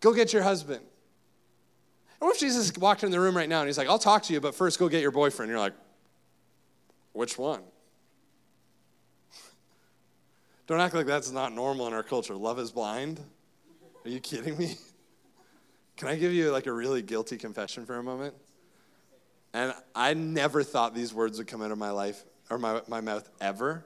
Go 0.00 0.12
get 0.12 0.34
your 0.34 0.42
husband. 0.42 0.82
What 2.20 2.34
if 2.34 2.40
Jesus 2.40 2.76
walked 2.76 3.02
in 3.02 3.10
the 3.10 3.18
room 3.18 3.34
right 3.34 3.48
now 3.48 3.60
and 3.60 3.68
he's 3.68 3.78
like, 3.78 3.88
I'll 3.88 3.98
talk 3.98 4.22
to 4.24 4.32
you, 4.34 4.40
but 4.40 4.54
first 4.54 4.78
go 4.78 4.88
get 4.88 5.00
your 5.00 5.10
boyfriend? 5.10 5.50
And 5.50 5.56
You're 5.56 5.64
like, 5.64 5.72
which 7.12 7.38
one? 7.38 7.62
Don't 10.66 10.80
act 10.80 10.94
like 10.94 11.06
that's 11.06 11.32
not 11.32 11.54
normal 11.54 11.86
in 11.86 11.94
our 11.94 12.02
culture. 12.02 12.36
Love 12.36 12.58
is 12.58 12.70
blind? 12.70 13.20
Are 14.04 14.10
you 14.10 14.20
kidding 14.20 14.56
me? 14.58 14.76
Can 15.96 16.08
I 16.08 16.16
give 16.16 16.32
you 16.32 16.52
like 16.52 16.66
a 16.66 16.72
really 16.72 17.00
guilty 17.00 17.38
confession 17.38 17.86
for 17.86 17.96
a 17.96 18.02
moment? 18.02 18.34
And 19.54 19.72
I 19.94 20.12
never 20.12 20.62
thought 20.62 20.94
these 20.94 21.14
words 21.14 21.38
would 21.38 21.46
come 21.46 21.62
out 21.62 21.70
of 21.70 21.78
my 21.78 21.90
life 21.90 22.22
or 22.50 22.58
my, 22.58 22.82
my 22.86 23.00
mouth 23.00 23.28
ever. 23.40 23.82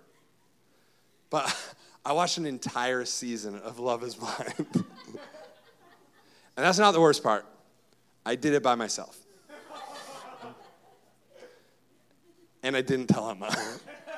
But 1.31 1.57
I 2.05 2.13
watched 2.13 2.39
an 2.39 2.47
entire 2.47 3.05
season 3.05 3.61
of 3.61 3.79
Love 3.79 4.03
is 4.03 4.17
Blind. 4.17 4.55
and 4.75 4.85
that's 6.57 6.79
not 6.79 6.93
the 6.93 7.01
worst 7.01 7.23
part. 7.23 7.47
I 8.27 8.35
did 8.37 8.55
it 8.55 8.63
by 8.63 8.75
myself. 8.75 9.19
and 12.63 12.75
I 12.77 12.81
didn't 12.81 13.09
tell 13.09 13.31
Emma. 13.31 13.55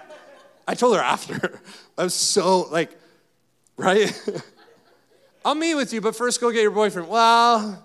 I 0.68 0.74
told 0.74 0.96
her 0.96 1.02
after. 1.02 1.60
I 1.98 2.04
was 2.04 2.14
so 2.14 2.62
like, 2.70 2.96
right? 3.76 4.12
I'll 5.44 5.54
meet 5.54 5.74
with 5.74 5.92
you, 5.92 6.00
but 6.00 6.16
first 6.16 6.40
go 6.40 6.50
get 6.50 6.62
your 6.62 6.70
boyfriend. 6.70 7.08
Well, 7.08 7.84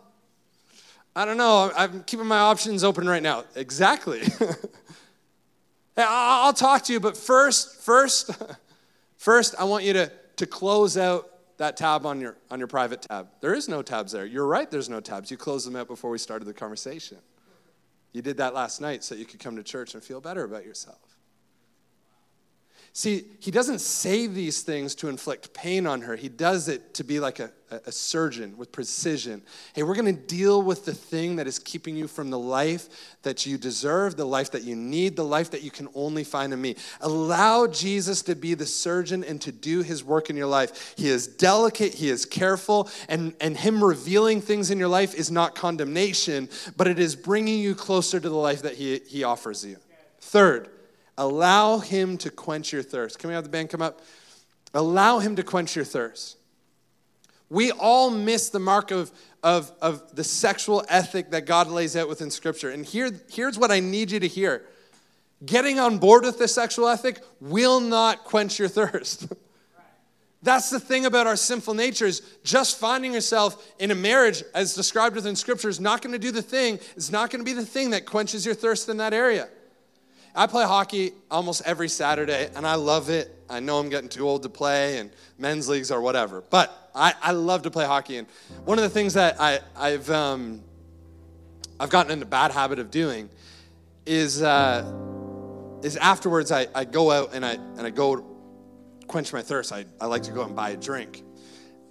I 1.16 1.26
don't 1.26 1.38
know. 1.38 1.72
I'm 1.76 2.04
keeping 2.04 2.26
my 2.28 2.40
options 2.40 2.84
open 2.84 3.08
right 3.08 3.22
now. 3.22 3.44
Exactly. 3.56 4.22
I'll 5.98 6.54
talk 6.54 6.84
to 6.84 6.94
you, 6.94 7.00
but 7.00 7.18
first, 7.18 7.82
first, 7.82 8.32
first, 9.18 9.56
I 9.60 9.66
want 9.66 9.84
you 9.84 9.94
to, 9.94 10.12
to 10.38 10.46
close 10.46 10.98
out 10.98 11.31
that 11.62 11.78
tab 11.78 12.08
on 12.08 12.20
your 12.20 12.38
on 12.50 12.58
your 12.60 12.68
private 12.68 13.04
tab. 13.04 13.28
There 13.40 13.54
is 13.54 13.70
no 13.70 13.82
tabs 13.84 14.12
there. 14.12 14.26
You're 14.26 14.48
right, 14.48 14.70
there's 14.70 14.90
no 14.90 15.00
tabs. 15.00 15.30
You 15.30 15.38
closed 15.38 15.68
them 15.68 15.76
out 15.76 15.88
before 15.88 16.10
we 16.10 16.18
started 16.18 16.46
the 16.46 16.54
conversation. 16.54 17.20
You 18.14 18.22
did 18.22 18.38
that 18.38 18.54
last 18.54 18.82
night 18.82 19.04
so 19.04 19.16
you 19.16 19.26
could 19.26 19.40
come 19.40 19.56
to 19.56 19.64
church 19.64 19.94
and 19.94 20.04
feel 20.04 20.20
better 20.20 20.44
about 20.44 20.66
yourself. 20.66 21.11
See, 22.94 23.24
he 23.40 23.52
doesn't 23.52 23.80
say 23.80 24.28
these 24.28 24.64
things 24.64 24.96
to 24.96 25.08
inflict 25.08 25.54
pain 25.54 25.88
on 25.88 26.02
her. 26.02 26.18
He 26.18 26.28
does 26.28 26.68
it 26.68 26.94
to 26.96 27.06
be 27.06 27.22
like 27.22 27.40
a, 27.40 27.50
a 27.86 27.92
surgeon 27.92 28.58
with 28.58 28.74
precision. 28.74 29.42
Hey, 29.74 29.84
we're 29.84 29.96
going 29.96 30.14
to 30.14 30.22
deal 30.22 30.62
with 30.62 30.84
the 30.84 30.94
thing 30.94 31.38
that 31.38 31.48
is 31.48 31.58
keeping 31.58 31.96
you 31.96 32.10
from 32.10 32.30
the 32.30 32.38
life 32.38 33.16
that 33.22 33.46
you 33.46 33.58
deserve, 33.58 34.18
the 34.18 34.26
life 34.26 34.52
that 34.52 34.64
you 34.64 34.76
need, 34.76 35.16
the 35.16 35.24
life 35.24 35.52
that 35.52 35.64
you 35.64 35.72
can 35.72 35.88
only 35.96 36.26
find 36.26 36.52
in 36.52 36.62
me. 36.62 36.76
Allow 37.00 37.68
Jesus 37.68 38.22
to 38.24 38.36
be 38.36 38.56
the 38.56 38.66
surgeon 38.66 39.24
and 39.24 39.40
to 39.40 39.54
do 39.54 39.84
his 39.84 40.04
work 40.04 40.30
in 40.30 40.36
your 40.36 40.48
life. 40.48 40.94
He 40.98 41.08
is 41.08 41.28
delicate, 41.28 41.94
he 41.94 42.10
is 42.10 42.26
careful, 42.26 42.90
and, 43.08 43.34
and 43.40 43.56
him 43.56 43.82
revealing 43.82 44.42
things 44.42 44.70
in 44.70 44.78
your 44.78 44.90
life 44.90 45.16
is 45.16 45.32
not 45.32 45.56
condemnation, 45.56 46.50
but 46.76 46.88
it 46.88 47.00
is 47.00 47.16
bringing 47.16 47.60
you 47.60 47.74
closer 47.74 48.20
to 48.20 48.28
the 48.28 48.36
life 48.36 48.64
that 48.64 48.76
he, 48.76 49.00
he 49.08 49.24
offers 49.24 49.64
you. 49.64 49.78
Third, 50.20 50.70
Allow 51.22 51.78
him 51.78 52.18
to 52.18 52.32
quench 52.32 52.74
your 52.74 52.82
thirst. 52.82 53.20
Can 53.20 53.28
we 53.28 53.36
have 53.36 53.44
the 53.44 53.50
band 53.52 53.70
come 53.70 53.80
up? 53.80 54.02
Allow 54.74 55.20
him 55.20 55.36
to 55.36 55.44
quench 55.44 55.76
your 55.76 55.86
thirst. 55.86 56.36
We 57.48 57.70
all 57.70 58.10
miss 58.10 58.50
the 58.50 58.58
mark 58.58 58.90
of, 58.90 59.12
of, 59.44 59.72
of 59.84 60.16
the 60.16 60.24
sexual 60.24 60.84
ethic 60.90 61.30
that 61.30 61.46
God 61.46 61.68
lays 61.68 61.96
out 61.96 62.10
within 62.10 62.32
Scripture. 62.32 62.72
And 62.72 62.84
here, 62.84 63.12
here's 63.30 63.60
what 63.60 63.70
I 63.70 63.80
need 63.80 64.10
you 64.10 64.20
to 64.20 64.28
hear 64.28 64.64
getting 65.46 65.78
on 65.78 66.00
board 66.00 66.24
with 66.24 66.40
the 66.40 66.48
sexual 66.48 66.88
ethic 66.88 67.20
will 67.40 67.80
not 67.80 68.24
quench 68.24 68.58
your 68.58 68.68
thirst. 68.68 69.32
That's 70.42 70.72
the 70.72 70.80
thing 70.80 71.06
about 71.06 71.28
our 71.28 71.36
sinful 71.36 71.76
nature 71.76 72.08
is 72.08 72.24
just 72.44 72.80
finding 72.80 73.14
yourself 73.14 73.72
in 73.78 73.92
a 73.92 73.96
marriage 73.96 74.42
as 74.56 74.74
described 74.74 75.16
within 75.16 75.36
scripture 75.36 75.70
is 75.70 75.80
not 75.80 76.02
going 76.02 76.14
to 76.14 76.20
do 76.20 76.32
the 76.32 76.42
thing. 76.42 76.80
It's 76.96 77.12
not 77.12 77.30
going 77.30 77.46
to 77.46 77.46
be 77.46 77.54
the 77.54 77.66
thing 77.66 77.92
that 77.92 78.08
quenches 78.08 78.44
your 78.44 78.56
thirst 78.56 78.90
in 78.90 78.98
that 78.98 79.14
area. 79.14 79.50
I 80.36 80.48
play 80.48 80.64
hockey 80.64 81.12
almost 81.30 81.62
every 81.66 81.90
Saturday, 81.90 82.50
and 82.56 82.66
I 82.66 82.76
love 82.76 83.10
it. 83.10 83.36
I 83.50 83.60
know 83.60 83.80
I'm 83.80 83.90
getting 83.90 84.10
too 84.10 84.28
old 84.28 84.44
to 84.44 84.50
play 84.50 84.98
and 84.98 85.12
men's 85.38 85.68
leagues 85.68 85.92
or 85.92 86.02
whatever, 86.02 86.42
but 86.50 86.90
I, 86.96 87.14
I 87.22 87.32
love 87.34 87.64
to 87.64 87.72
play 87.72 87.86
hockey. 87.86 88.18
And 88.18 88.28
one 88.64 88.78
of 88.78 88.84
the 88.84 88.90
things 88.90 89.14
that 89.16 89.42
I, 89.42 89.60
I've, 89.76 90.10
um, 90.10 90.62
I've 91.80 91.90
gotten 91.90 92.12
into 92.12 92.26
bad 92.26 92.52
habit 92.52 92.80
of 92.80 92.92
doing 92.92 93.30
is, 94.06 94.42
uh, 94.42 94.90
is 95.84 95.98
afterwards 95.98 96.52
I, 96.52 96.68
I 96.74 96.86
go 96.86 97.12
out 97.12 97.34
and 97.34 97.46
I, 97.46 97.54
and 97.54 97.82
I 97.82 97.90
go 97.90 98.26
quench 99.08 99.34
my 99.34 99.42
thirst. 99.42 99.74
I, 99.74 99.86
I 100.00 100.06
like 100.06 100.24
to 100.24 100.32
go 100.32 100.44
and 100.44 100.56
buy 100.56 100.70
a 100.70 100.78
drink. 100.78 101.24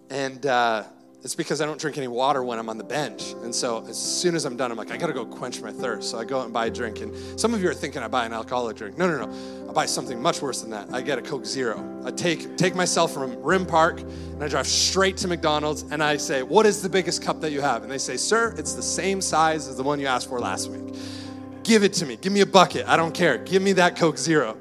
And 0.08 0.44
uh, 0.46 0.84
it's 1.22 1.34
because 1.34 1.60
I 1.60 1.66
don't 1.66 1.78
drink 1.78 1.98
any 1.98 2.08
water 2.08 2.42
when 2.42 2.58
I'm 2.58 2.70
on 2.70 2.78
the 2.78 2.84
bench. 2.84 3.32
And 3.42 3.54
so 3.54 3.84
as 3.86 3.98
soon 3.98 4.34
as 4.34 4.46
I'm 4.46 4.56
done, 4.56 4.70
I'm 4.70 4.78
like, 4.78 4.90
I 4.90 4.96
gotta 4.96 5.12
go 5.12 5.26
quench 5.26 5.60
my 5.60 5.70
thirst. 5.70 6.10
So 6.10 6.18
I 6.18 6.24
go 6.24 6.38
out 6.38 6.44
and 6.44 6.52
buy 6.52 6.66
a 6.66 6.70
drink. 6.70 7.00
And 7.00 7.14
some 7.38 7.52
of 7.52 7.62
you 7.62 7.68
are 7.68 7.74
thinking 7.74 8.02
I 8.02 8.08
buy 8.08 8.24
an 8.24 8.32
alcoholic 8.32 8.76
drink. 8.78 8.96
No, 8.96 9.06
no, 9.06 9.26
no. 9.26 9.68
I 9.68 9.72
buy 9.72 9.84
something 9.84 10.20
much 10.20 10.40
worse 10.40 10.62
than 10.62 10.70
that. 10.70 10.88
I 10.94 11.02
get 11.02 11.18
a 11.18 11.22
Coke 11.22 11.44
Zero. 11.44 12.02
I 12.06 12.10
take, 12.10 12.56
take 12.56 12.74
myself 12.74 13.12
from 13.12 13.40
Rim 13.42 13.66
Park 13.66 14.00
and 14.00 14.42
I 14.42 14.48
drive 14.48 14.66
straight 14.66 15.18
to 15.18 15.28
McDonald's 15.28 15.82
and 15.82 16.02
I 16.02 16.16
say, 16.16 16.42
What 16.42 16.64
is 16.64 16.80
the 16.80 16.88
biggest 16.88 17.22
cup 17.22 17.40
that 17.42 17.52
you 17.52 17.60
have? 17.60 17.82
And 17.82 17.92
they 17.92 17.98
say, 17.98 18.16
Sir, 18.16 18.54
it's 18.56 18.72
the 18.72 18.82
same 18.82 19.20
size 19.20 19.68
as 19.68 19.76
the 19.76 19.82
one 19.82 20.00
you 20.00 20.06
asked 20.06 20.30
for 20.30 20.40
last 20.40 20.70
week. 20.70 20.94
Give 21.64 21.84
it 21.84 21.92
to 21.94 22.06
me. 22.06 22.16
Give 22.16 22.32
me 22.32 22.40
a 22.40 22.46
bucket. 22.46 22.88
I 22.88 22.96
don't 22.96 23.12
care. 23.12 23.36
Give 23.36 23.60
me 23.60 23.74
that 23.74 23.94
Coke 23.94 24.16
Zero. 24.16 24.56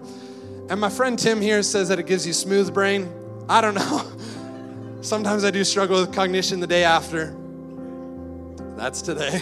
And 0.69 0.79
my 0.81 0.89
friend 0.89 1.17
Tim 1.17 1.39
here 1.39 1.63
says 1.63 1.87
that 1.87 1.99
it 1.99 2.05
gives 2.05 2.27
you 2.27 2.33
smooth 2.33 2.73
brain. 2.73 3.09
I 3.47 3.61
don't 3.61 3.73
know. 3.75 4.11
Sometimes 5.09 5.43
I 5.43 5.49
do 5.49 5.63
struggle 5.63 5.99
with 6.01 6.13
cognition 6.13 6.59
the 6.59 6.67
day 6.67 6.83
after. 6.83 7.35
That's 8.77 9.01
today. 9.01 9.41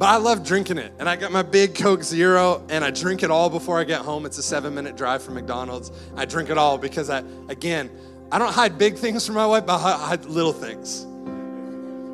But 0.00 0.08
I 0.08 0.16
love 0.16 0.44
drinking 0.44 0.78
it. 0.78 0.92
And 0.98 1.08
I 1.08 1.14
got 1.14 1.30
my 1.30 1.42
big 1.42 1.76
Coke 1.76 2.02
Zero 2.02 2.66
and 2.70 2.84
I 2.84 2.90
drink 2.90 3.22
it 3.22 3.30
all 3.30 3.48
before 3.48 3.78
I 3.78 3.84
get 3.84 4.00
home. 4.00 4.26
It's 4.26 4.36
a 4.36 4.42
seven 4.42 4.74
minute 4.74 4.96
drive 4.96 5.22
from 5.22 5.34
McDonald's. 5.34 5.92
I 6.16 6.24
drink 6.24 6.50
it 6.50 6.58
all 6.58 6.76
because 6.76 7.08
I, 7.08 7.22
again, 7.48 7.88
I 8.32 8.40
don't 8.40 8.52
hide 8.52 8.78
big 8.78 8.96
things 8.96 9.24
from 9.24 9.36
my 9.36 9.46
wife, 9.46 9.64
but 9.64 9.80
I 9.80 9.96
hide 9.96 10.24
little 10.24 10.52
things. 10.52 11.06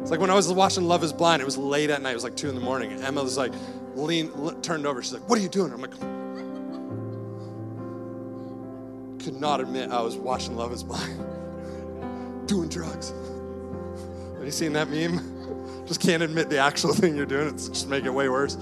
It's 0.03 0.11
like 0.11 0.21
when 0.21 0.29
I 0.29 0.35
was 0.35 0.53
watching 0.53 0.85
Love 0.85 1.03
is 1.03 1.15
Blind, 1.15 1.41
it 1.41 1.47
was 1.47 1.57
late 1.57 1.89
at 1.89 2.03
night, 2.03 2.11
it 2.11 2.17
was 2.17 2.25
like 2.25 2.37
two 2.37 2.51
in 2.51 2.55
the 2.55 2.61
morning. 2.61 2.93
And 2.93 3.03
Emma 3.03 3.23
was 3.23 3.39
like, 3.39 3.55
lean, 3.95 4.61
turned 4.61 4.87
over. 4.87 5.03
She's 5.03 5.15
like, 5.15 5.27
What 5.31 5.39
are 5.39 5.43
you 5.43 5.49
doing? 5.49 5.73
I'm 5.73 5.81
like, 5.81 5.99
could 9.25 9.41
not 9.41 9.63
admit 9.63 9.91
I 9.91 10.03
was 10.03 10.15
watching 10.19 10.57
Love 10.57 10.75
is 10.75 10.83
Blind 10.83 11.25
doing 12.47 12.69
drugs. 12.69 13.13
Have 14.35 14.45
you 14.45 14.51
seen 14.51 14.73
that 14.75 14.89
meme? 14.89 15.85
Just 15.87 16.01
can't 16.01 16.23
admit 16.23 16.51
the 16.51 16.59
actual 16.59 16.93
thing 16.95 17.17
you're 17.17 17.27
doing. 17.27 17.49
It's 17.49 17.69
just 17.69 17.89
make 17.89 18.05
it 18.05 18.11
way 18.11 18.29
worse. 18.29 18.59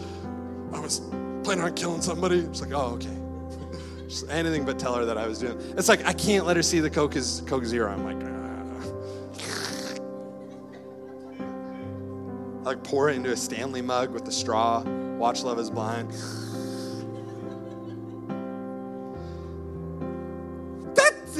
I 0.75 0.81
was 0.81 1.01
planning 1.43 1.65
on 1.65 1.75
killing 1.75 2.03
somebody. 2.03 2.41
It's 2.41 2.61
like, 2.61 2.73
oh, 2.73 2.99
okay. 2.99 3.17
just 4.09 4.29
anything 4.29 4.67
but 4.67 4.79
tell 4.79 4.95
her 4.95 5.07
that 5.07 5.17
I 5.17 5.27
was 5.27 5.39
doing. 5.39 5.59
It's 5.79 5.89
like 5.89 6.05
I 6.05 6.13
can't 6.13 6.45
let 6.45 6.57
her 6.57 6.63
see 6.63 6.81
the 6.81 6.91
Coke 6.91 7.17
is 7.17 7.43
Coke 7.47 7.65
Zero. 7.65 7.91
I'm 7.91 8.05
like, 8.05 8.19
ah. 8.27 8.41
I 12.61 12.69
like 12.69 12.85
pour 12.85 13.09
it 13.09 13.17
into 13.17 13.33
a 13.33 13.37
Stanley 13.37 13.81
mug 13.81 14.11
with 14.11 14.27
the 14.27 14.33
straw. 14.33 14.83
Watch 15.17 15.43
Love 15.45 15.59
Is 15.59 15.71
Blind. 15.71 16.13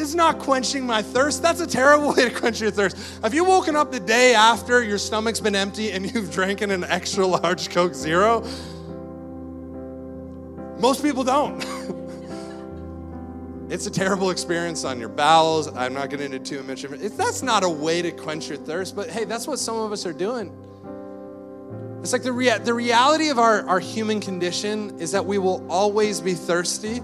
Is 0.05 0.15
not 0.15 0.39
quenching 0.39 0.87
my 0.87 1.03
thirst. 1.03 1.43
That's 1.43 1.61
a 1.61 1.67
terrible 1.67 2.09
way 2.15 2.29
to 2.29 2.31
quench 2.31 2.61
your 2.61 2.71
thirst. 2.71 2.97
Have 3.23 3.35
you 3.35 3.45
woken 3.45 3.75
up 3.75 3.91
the 3.91 3.99
day 3.99 4.35
after 4.35 4.83
your 4.83 4.99
stomach's 4.99 5.41
been 5.41 5.57
empty 5.57 5.91
and 5.91 6.05
you've 6.15 6.31
drinking 6.31 6.71
an 6.71 6.85
extra 6.85 7.27
large 7.27 7.71
Coke 7.71 7.95
Zero? 7.95 8.43
Most 10.79 11.03
people 11.03 11.25
don't. 11.25 11.65
it's 13.71 13.87
a 13.87 13.91
terrible 13.91 14.31
experience 14.31 14.85
on 14.85 15.01
your 15.01 15.09
bowels. 15.09 15.75
I'm 15.75 15.95
not 15.95 16.11
getting 16.11 16.33
into 16.33 16.57
too 16.57 16.63
much 16.63 16.85
it. 16.85 17.17
That's 17.17 17.43
not 17.43 17.65
a 17.65 17.69
way 17.69 18.03
to 18.03 18.13
quench 18.13 18.49
your 18.49 18.59
thirst, 18.59 18.95
but 18.95 19.09
hey, 19.09 19.25
that's 19.25 19.47
what 19.47 19.59
some 19.59 19.79
of 19.79 19.93
us 19.93 20.05
are 20.05 20.13
doing. 20.13 20.53
It's 22.01 22.13
like 22.13 22.23
the, 22.23 22.33
rea- 22.33 22.59
the 22.59 22.75
reality 22.75 23.31
of 23.31 23.39
our, 23.39 23.67
our 23.67 23.81
human 23.81 24.21
condition 24.21 24.99
is 24.99 25.13
that 25.13 25.25
we 25.25 25.39
will 25.39 25.67
always 25.71 26.21
be 26.21 26.35
thirsty 26.35 27.01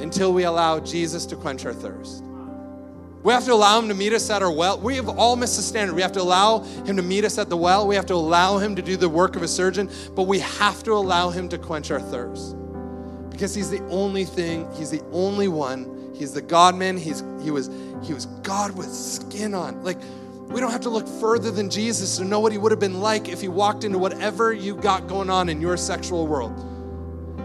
until 0.00 0.32
we 0.32 0.44
allow 0.44 0.80
Jesus 0.80 1.26
to 1.26 1.36
quench 1.36 1.64
our 1.64 1.72
thirst. 1.72 2.22
We 3.24 3.32
have 3.32 3.46
to 3.46 3.54
allow 3.54 3.78
him 3.78 3.88
to 3.88 3.94
meet 3.94 4.12
us 4.12 4.28
at 4.28 4.42
our 4.42 4.52
well. 4.52 4.78
We 4.78 4.96
have 4.96 5.08
all 5.08 5.34
missed 5.34 5.56
the 5.56 5.62
standard. 5.62 5.96
We 5.96 6.02
have 6.02 6.12
to 6.12 6.20
allow 6.20 6.58
him 6.58 6.96
to 6.96 7.02
meet 7.02 7.24
us 7.24 7.38
at 7.38 7.48
the 7.48 7.56
well. 7.56 7.86
We 7.88 7.94
have 7.94 8.04
to 8.06 8.14
allow 8.14 8.58
him 8.58 8.76
to 8.76 8.82
do 8.82 8.98
the 8.98 9.08
work 9.08 9.34
of 9.34 9.42
a 9.42 9.48
surgeon, 9.48 9.90
but 10.14 10.24
we 10.24 10.40
have 10.40 10.82
to 10.82 10.92
allow 10.92 11.30
him 11.30 11.48
to 11.48 11.56
quench 11.56 11.90
our 11.90 12.00
thirst. 12.00 12.54
Because 13.30 13.54
he's 13.54 13.70
the 13.70 13.82
only 13.88 14.26
thing, 14.26 14.70
he's 14.74 14.90
the 14.90 15.02
only 15.10 15.48
one. 15.48 16.12
He's 16.14 16.32
the 16.32 16.42
God 16.42 16.76
man. 16.76 16.96
He's 16.96 17.24
he 17.42 17.50
was 17.50 17.70
he 18.02 18.12
was 18.12 18.26
God 18.42 18.76
with 18.76 18.92
skin 18.92 19.54
on. 19.54 19.82
Like 19.82 19.98
we 20.48 20.60
don't 20.60 20.70
have 20.70 20.82
to 20.82 20.90
look 20.90 21.08
further 21.08 21.50
than 21.50 21.70
Jesus 21.70 22.18
to 22.18 22.24
know 22.24 22.40
what 22.40 22.52
he 22.52 22.58
would 22.58 22.70
have 22.72 22.78
been 22.78 23.00
like 23.00 23.28
if 23.28 23.40
he 23.40 23.48
walked 23.48 23.84
into 23.84 23.98
whatever 23.98 24.52
you 24.52 24.76
got 24.76 25.08
going 25.08 25.30
on 25.30 25.48
in 25.48 25.60
your 25.60 25.76
sexual 25.76 26.26
world. 26.26 26.52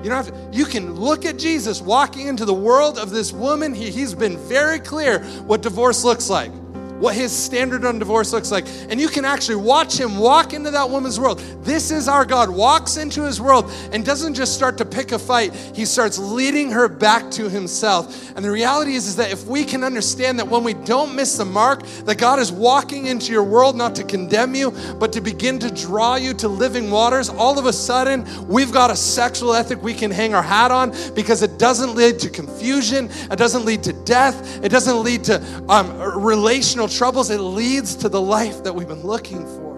You 0.04 0.10
don't 0.10 0.26
have 0.26 0.28
to, 0.28 0.58
you 0.58 0.66
can 0.66 0.96
look 0.96 1.26
at 1.26 1.38
Jesus 1.38 1.82
walking 1.82 2.28
into 2.28 2.46
the 2.46 2.54
world 2.54 2.98
of 2.98 3.10
this 3.10 3.34
woman. 3.34 3.74
He, 3.74 3.92
he's 3.92 4.14
been 4.14 4.38
very 4.38 4.80
clear 4.80 5.20
what 5.46 5.62
divorce 5.62 6.04
looks 6.04 6.30
like 6.30 6.52
what 7.00 7.16
his 7.16 7.32
standard 7.32 7.86
on 7.86 7.98
divorce 7.98 8.34
looks 8.34 8.52
like. 8.52 8.68
And 8.90 9.00
you 9.00 9.08
can 9.08 9.26
actually 9.26 9.56
watch 9.56 9.98
him 9.98 10.18
walk 10.18 10.54
into 10.54 10.72
that 10.72 10.90
woman's 10.90 11.20
world. 11.20 11.40
This 11.64 11.92
is 11.92 12.08
our 12.08 12.26
God, 12.26 12.50
walks 12.50 12.98
into 12.98 13.24
his 13.24 13.40
world 13.40 13.72
and 13.92 14.06
doesn't 14.06 14.34
just 14.34 14.54
start 14.54 14.78
to 14.80 14.86
pick 14.86 15.12
a 15.12 15.20
fight, 15.20 15.54
he 15.74 15.86
starts 15.86 16.18
leading 16.18 16.72
her 16.72 16.88
back 16.88 17.32
to 17.32 17.50
himself. 17.50 18.36
And 18.36 18.44
the 18.44 18.52
reality 18.52 18.96
is, 18.96 19.08
is 19.08 19.16
that 19.16 19.32
if 19.32 19.46
we 19.46 19.64
can 19.64 19.84
understand 19.84 20.40
that 20.40 20.48
when 20.48 20.64
we 20.64 20.74
don't 20.74 21.16
miss 21.16 21.38
the 21.38 21.46
mark, 21.46 21.84
that 22.06 22.18
God 22.18 22.40
is 22.40 22.52
walking 22.52 23.06
into 23.06 23.32
your 23.32 23.44
world 23.44 23.76
not 23.76 23.96
to 23.96 24.04
condemn 24.04 24.56
you, 24.56 24.72
but 25.00 25.14
to 25.14 25.22
begin 25.22 25.60
to 25.60 25.72
draw 25.72 26.16
you 26.16 26.34
to 26.36 26.48
living 26.48 26.92
waters, 26.92 27.30
all 27.30 27.58
of 27.58 27.66
a 27.66 27.74
sudden 27.74 28.26
we've 28.48 28.72
got 28.72 28.92
a 28.92 28.96
sexual 28.96 29.54
ethic 29.54 29.82
we 29.82 29.94
can 29.94 30.12
hang 30.12 30.34
our 30.34 30.44
hat 30.44 30.72
on 30.72 30.94
because 31.14 31.44
it 31.44 31.58
doesn't 31.58 31.96
lead 31.96 32.20
to 32.20 32.30
confusion, 32.30 33.10
it 33.32 33.38
doesn't 33.38 33.64
lead 33.64 33.84
to 33.84 33.94
death, 34.04 34.64
it 34.64 34.70
doesn't 34.70 35.04
lead 35.04 35.24
to 35.24 35.42
um, 35.70 35.98
relational 36.22 36.89
troubles, 36.90 37.30
it 37.30 37.40
leads 37.40 37.96
to 37.98 38.10
the 38.10 38.22
life 38.22 38.64
that 38.64 38.74
we've 38.74 38.88
been 38.88 39.04
looking 39.04 39.46
for. 39.46 39.70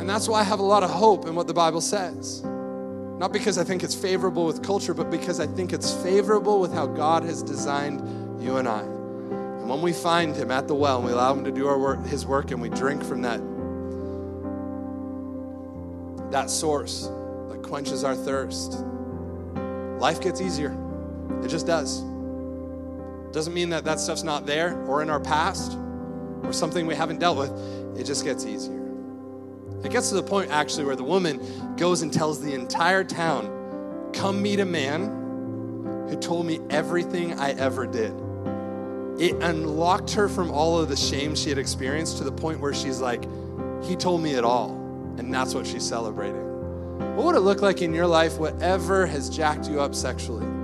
And 0.00 0.08
that's 0.08 0.28
why 0.28 0.40
I 0.40 0.44
have 0.44 0.60
a 0.60 0.64
lot 0.64 0.82
of 0.82 0.90
hope 0.90 1.26
in 1.26 1.34
what 1.34 1.46
the 1.46 1.54
Bible 1.54 1.80
says. 1.80 2.42
Not 2.44 3.32
because 3.32 3.58
I 3.58 3.64
think 3.64 3.82
it's 3.82 3.94
favorable 3.94 4.46
with 4.46 4.62
culture, 4.62 4.94
but 4.94 5.10
because 5.10 5.40
I 5.40 5.46
think 5.46 5.72
it's 5.72 5.92
favorable 6.02 6.60
with 6.60 6.72
how 6.72 6.86
God 6.86 7.22
has 7.24 7.42
designed 7.42 8.42
you 8.42 8.58
and 8.58 8.68
I. 8.68 8.82
And 8.82 9.68
when 9.68 9.80
we 9.82 9.92
find 9.92 10.36
him 10.36 10.50
at 10.50 10.68
the 10.68 10.74
well 10.74 10.98
and 10.98 11.06
we 11.06 11.12
allow 11.12 11.34
him 11.34 11.42
to 11.44 11.50
do 11.50 11.66
our 11.66 11.78
work, 11.78 12.04
his 12.06 12.26
work 12.26 12.50
and 12.50 12.60
we 12.60 12.68
drink 12.68 13.02
from 13.02 13.22
that, 13.22 13.40
that 16.30 16.50
source 16.50 17.08
that 17.48 17.62
quenches 17.62 18.04
our 18.04 18.14
thirst, 18.14 18.84
life 19.98 20.20
gets 20.20 20.40
easier. 20.40 20.76
It 21.42 21.48
just 21.48 21.66
does. 21.66 22.02
Doesn't 23.36 23.52
mean 23.52 23.68
that 23.68 23.84
that 23.84 24.00
stuff's 24.00 24.22
not 24.22 24.46
there 24.46 24.82
or 24.86 25.02
in 25.02 25.10
our 25.10 25.20
past 25.20 25.76
or 26.42 26.54
something 26.54 26.86
we 26.86 26.94
haven't 26.94 27.20
dealt 27.20 27.36
with. 27.36 28.00
It 28.00 28.04
just 28.04 28.24
gets 28.24 28.46
easier. 28.46 28.82
It 29.84 29.90
gets 29.90 30.08
to 30.08 30.14
the 30.14 30.22
point 30.22 30.50
actually 30.50 30.86
where 30.86 30.96
the 30.96 31.04
woman 31.04 31.76
goes 31.76 32.00
and 32.00 32.10
tells 32.10 32.40
the 32.40 32.54
entire 32.54 33.04
town, 33.04 34.10
Come 34.14 34.40
meet 34.40 34.58
a 34.58 34.64
man 34.64 36.06
who 36.08 36.16
told 36.16 36.46
me 36.46 36.60
everything 36.70 37.38
I 37.38 37.50
ever 37.50 37.86
did. 37.86 38.14
It 39.20 39.34
unlocked 39.42 40.12
her 40.12 40.30
from 40.30 40.50
all 40.50 40.78
of 40.78 40.88
the 40.88 40.96
shame 40.96 41.34
she 41.34 41.50
had 41.50 41.58
experienced 41.58 42.16
to 42.16 42.24
the 42.24 42.32
point 42.32 42.58
where 42.58 42.72
she's 42.72 43.02
like, 43.02 43.24
He 43.84 43.96
told 43.96 44.22
me 44.22 44.32
it 44.32 44.44
all. 44.44 44.70
And 45.18 45.30
that's 45.30 45.52
what 45.52 45.66
she's 45.66 45.86
celebrating. 45.86 46.40
What 47.16 47.26
would 47.26 47.36
it 47.36 47.40
look 47.40 47.60
like 47.60 47.82
in 47.82 47.92
your 47.92 48.06
life, 48.06 48.38
whatever 48.38 49.04
has 49.04 49.28
jacked 49.28 49.68
you 49.68 49.82
up 49.82 49.94
sexually? 49.94 50.55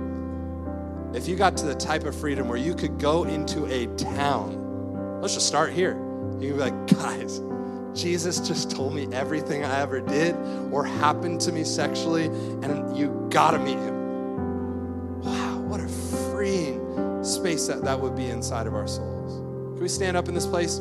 If 1.13 1.27
you 1.27 1.35
got 1.35 1.55
to 1.57 1.65
the 1.65 1.75
type 1.75 2.05
of 2.05 2.15
freedom 2.15 2.47
where 2.47 2.57
you 2.57 2.73
could 2.73 2.97
go 2.97 3.23
into 3.23 3.65
a 3.67 3.85
town, 3.97 5.21
let's 5.21 5.35
just 5.35 5.47
start 5.47 5.71
here. 5.71 5.95
You 6.39 6.49
could 6.49 6.57
be 6.57 6.63
like, 6.63 6.87
guys, 6.97 7.39
Jesus 7.93 8.39
just 8.39 8.71
told 8.71 8.95
me 8.95 9.07
everything 9.11 9.63
I 9.63 9.79
ever 9.79 10.01
did 10.01 10.35
or 10.71 10.83
happened 10.83 11.39
to 11.41 11.51
me 11.51 11.63
sexually, 11.63 12.25
and 12.25 12.97
you 12.97 13.27
gotta 13.29 13.59
meet 13.59 13.77
him. 13.77 15.21
Wow, 15.21 15.59
what 15.59 15.79
a 15.79 15.87
freeing 15.87 17.23
space 17.23 17.67
that, 17.67 17.83
that 17.83 17.99
would 17.99 18.15
be 18.15 18.25
inside 18.25 18.65
of 18.65 18.73
our 18.73 18.87
souls. 18.87 19.37
Can 19.75 19.81
we 19.83 19.89
stand 19.89 20.17
up 20.17 20.27
in 20.27 20.33
this 20.33 20.47
place? 20.47 20.79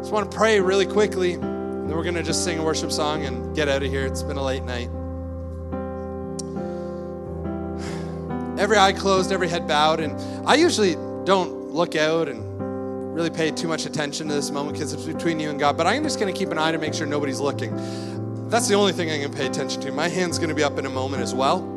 Just 0.00 0.12
want 0.12 0.30
to 0.30 0.36
pray 0.36 0.60
really 0.60 0.86
quickly, 0.86 1.32
and 1.32 1.88
then 1.88 1.96
we're 1.96 2.04
gonna 2.04 2.22
just 2.22 2.44
sing 2.44 2.58
a 2.58 2.62
worship 2.62 2.92
song 2.92 3.24
and 3.24 3.56
get 3.56 3.68
out 3.68 3.82
of 3.82 3.90
here. 3.90 4.04
It's 4.04 4.22
been 4.22 4.36
a 4.36 4.44
late 4.44 4.64
night. 4.64 4.90
Every 8.58 8.78
eye 8.78 8.92
closed, 8.92 9.32
every 9.32 9.48
head 9.48 9.66
bowed, 9.66 10.00
and 10.00 10.48
I 10.48 10.54
usually 10.54 10.94
don't 11.24 11.72
look 11.72 11.96
out 11.96 12.28
and 12.28 13.14
really 13.14 13.30
pay 13.30 13.50
too 13.50 13.68
much 13.68 13.86
attention 13.86 14.28
to 14.28 14.34
this 14.34 14.50
moment 14.50 14.76
because 14.76 14.92
it's 14.92 15.04
between 15.04 15.38
you 15.40 15.50
and 15.50 15.58
God, 15.58 15.76
but 15.76 15.86
I'm 15.86 16.02
just 16.02 16.18
going 16.18 16.32
to 16.32 16.38
keep 16.38 16.50
an 16.50 16.58
eye 16.58 16.72
to 16.72 16.78
make 16.78 16.94
sure 16.94 17.06
nobody's 17.06 17.40
looking. 17.40 17.74
That's 18.48 18.68
the 18.68 18.74
only 18.74 18.92
thing 18.92 19.10
I'm 19.10 19.20
going 19.20 19.30
to 19.30 19.36
pay 19.36 19.46
attention 19.46 19.80
to. 19.82 19.92
My 19.92 20.08
hand's 20.08 20.38
going 20.38 20.48
to 20.48 20.54
be 20.54 20.62
up 20.62 20.78
in 20.78 20.86
a 20.86 20.90
moment 20.90 21.22
as 21.22 21.34
well. 21.34 21.70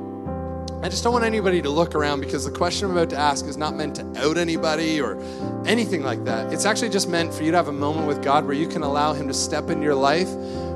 I 0.84 0.90
just 0.90 1.04
don't 1.04 1.14
want 1.14 1.26
anybody 1.26 1.62
to 1.64 1.70
look 1.70 1.96
around 1.96 2.20
because 2.20 2.46
the 2.46 2.52
question 2.52 2.86
I'm 2.86 2.92
about 2.92 3.10
to 3.10 3.18
ask 3.18 3.46
is 3.46 3.58
not 3.58 3.76
meant 3.76 3.96
to 3.96 4.04
out 4.18 4.38
anybody 4.38 5.02
or 5.02 5.20
anything 5.66 6.04
like 6.04 6.24
that. 6.26 6.54
It's 6.54 6.66
actually 6.66 6.90
just 6.90 7.10
meant 7.10 7.34
for 7.34 7.44
you 7.44 7.50
to 7.50 7.58
have 7.58 7.68
a 7.68 7.74
moment 7.74 8.08
with 8.08 8.24
God 8.24 8.46
where 8.46 8.54
you 8.54 8.68
can 8.68 8.84
allow 8.84 9.14
Him 9.14 9.28
to 9.28 9.34
step 9.34 9.72
into 9.72 9.84
your 9.84 9.96
life 9.96 10.30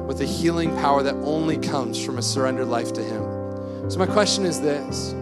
with 0.07 0.19
a 0.21 0.25
healing 0.25 0.75
power 0.77 1.03
that 1.03 1.13
only 1.17 1.57
comes 1.57 2.03
from 2.03 2.17
a 2.17 2.21
surrendered 2.21 2.67
life 2.67 2.93
to 2.93 3.03
Him. 3.03 3.91
So, 3.91 3.99
my 3.99 4.07
question 4.07 4.45
is 4.45 4.59
this 4.59 5.13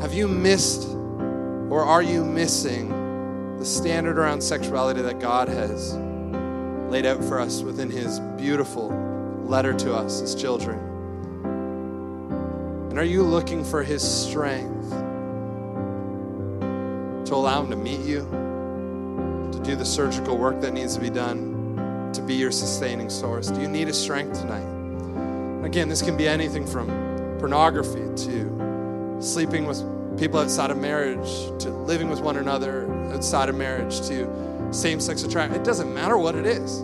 Have 0.00 0.14
you 0.14 0.28
missed 0.28 0.88
or 1.70 1.84
are 1.84 2.02
you 2.02 2.24
missing 2.24 3.58
the 3.58 3.64
standard 3.64 4.16
around 4.16 4.40
sexuality 4.40 5.02
that 5.02 5.18
God 5.18 5.48
has 5.48 5.96
laid 6.88 7.04
out 7.04 7.22
for 7.24 7.40
us 7.40 7.62
within 7.62 7.90
His 7.90 8.20
beautiful 8.36 8.90
letter 9.44 9.74
to 9.74 9.92
us 9.92 10.22
as 10.22 10.36
children? 10.36 10.78
And 12.90 12.96
are 12.96 13.04
you 13.04 13.24
looking 13.24 13.64
for 13.64 13.82
His 13.82 14.00
strength 14.00 14.88
to 17.26 17.34
allow 17.34 17.64
Him 17.64 17.70
to 17.70 17.76
meet 17.76 18.00
you, 18.06 18.20
to 19.52 19.60
do 19.64 19.74
the 19.74 19.84
surgical 19.84 20.38
work 20.38 20.60
that 20.60 20.72
needs 20.72 20.94
to 20.94 21.00
be 21.00 21.10
done, 21.10 22.12
to 22.14 22.22
be 22.22 22.34
your 22.34 22.52
sustaining 22.52 23.10
source? 23.10 23.48
Do 23.48 23.60
you 23.60 23.68
need 23.68 23.88
His 23.88 24.00
strength 24.00 24.40
tonight? 24.40 25.66
Again, 25.66 25.88
this 25.88 26.02
can 26.02 26.16
be 26.16 26.28
anything 26.28 26.64
from 26.64 26.86
pornography 27.40 28.06
to 28.26 28.57
sleeping 29.20 29.66
with 29.66 29.82
people 30.18 30.40
outside 30.40 30.70
of 30.70 30.78
marriage, 30.78 31.28
to 31.60 31.70
living 31.70 32.08
with 32.08 32.20
one 32.20 32.36
another 32.36 32.92
outside 33.12 33.48
of 33.48 33.56
marriage, 33.56 34.00
to 34.08 34.28
same 34.72 35.00
sex 35.00 35.22
attraction. 35.22 35.58
It 35.58 35.64
doesn't 35.64 35.92
matter 35.92 36.18
what 36.18 36.34
it 36.34 36.46
is. 36.46 36.82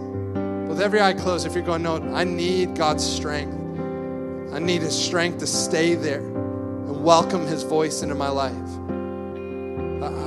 With 0.69 0.81
every 0.81 1.01
eye 1.01 1.13
closed, 1.13 1.47
if 1.47 1.55
you're 1.55 1.65
going, 1.65 1.83
no, 1.83 1.97
I 2.15 2.25
need 2.25 2.77
God's 2.77 3.05
strength. 3.05 3.61
I 4.53 4.59
need 4.59 4.83
His 4.83 4.97
strength 4.97 5.39
to 5.39 5.47
stay 5.47 5.95
there 5.95 6.21
and 6.21 7.03
welcome 7.03 7.47
His 7.47 7.63
voice 7.63 8.03
into 8.03 8.15
my 8.15 8.29
life. 8.29 8.55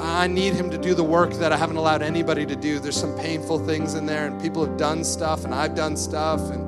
I 0.01 0.27
need 0.27 0.53
Him 0.53 0.69
to 0.71 0.77
do 0.77 0.93
the 0.93 1.03
work 1.03 1.33
that 1.33 1.51
I 1.51 1.57
haven't 1.57 1.77
allowed 1.77 2.01
anybody 2.01 2.45
to 2.45 2.55
do. 2.55 2.79
There's 2.79 2.99
some 2.99 3.17
painful 3.17 3.59
things 3.59 3.93
in 3.93 4.05
there, 4.05 4.27
and 4.27 4.41
people 4.41 4.65
have 4.65 4.77
done 4.77 5.03
stuff, 5.03 5.45
and 5.45 5.53
I've 5.53 5.75
done 5.75 5.95
stuff, 5.95 6.41
and, 6.51 6.65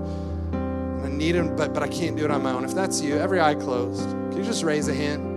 I 1.06 1.10
need 1.10 1.36
Him, 1.36 1.56
but, 1.56 1.74
but 1.74 1.84
I 1.84 1.88
can't 1.88 2.16
do 2.16 2.26
it 2.26 2.32
on 2.32 2.44
my 2.44 2.52
own. 2.52 2.64
If 2.64 2.76
that's 2.76 3.02
you, 3.02 3.18
every 3.18 3.42
eye 3.42 3.56
closed, 3.56 4.08
can 4.10 4.38
you 4.38 4.44
just 4.44 4.64
raise 4.64 4.88
a 4.88 4.94
hand? 4.94 5.29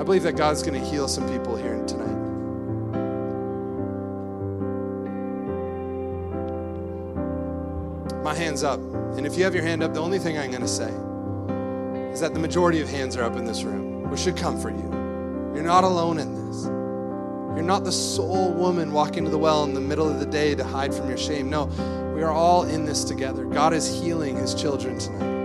I 0.00 0.02
believe 0.02 0.22
that 0.22 0.34
God's 0.34 0.62
going 0.62 0.80
to 0.80 0.88
heal 0.88 1.06
some 1.06 1.28
people 1.28 1.56
here 1.56 1.76
tonight. 1.86 2.06
My 8.24 8.34
hand's 8.34 8.64
up. 8.64 8.80
And 8.80 9.26
if 9.26 9.36
you 9.36 9.44
have 9.44 9.54
your 9.54 9.62
hand 9.62 9.82
up, 9.82 9.92
the 9.92 10.00
only 10.00 10.18
thing 10.18 10.38
I'm 10.38 10.48
going 10.48 10.62
to 10.62 10.68
say 10.68 10.88
is 12.14 12.20
that 12.20 12.32
the 12.32 12.40
majority 12.40 12.80
of 12.80 12.88
hands 12.88 13.14
are 13.14 13.24
up 13.24 13.36
in 13.36 13.44
this 13.44 13.62
room, 13.62 14.08
which 14.10 14.20
should 14.20 14.38
comfort 14.38 14.74
you. 14.74 14.88
You're 15.54 15.64
not 15.64 15.84
alone 15.84 16.18
in 16.18 16.46
this. 16.46 16.64
You're 16.64 17.60
not 17.60 17.84
the 17.84 17.92
sole 17.92 18.54
woman 18.54 18.92
walking 18.92 19.26
to 19.26 19.30
the 19.30 19.36
well 19.36 19.64
in 19.64 19.74
the 19.74 19.82
middle 19.82 20.08
of 20.08 20.18
the 20.18 20.24
day 20.24 20.54
to 20.54 20.64
hide 20.64 20.94
from 20.94 21.10
your 21.10 21.18
shame. 21.18 21.50
No, 21.50 21.66
we 22.16 22.22
are 22.22 22.32
all 22.32 22.62
in 22.62 22.86
this 22.86 23.04
together. 23.04 23.44
God 23.44 23.74
is 23.74 24.00
healing 24.00 24.36
his 24.36 24.54
children 24.54 24.98
tonight. 24.98 25.39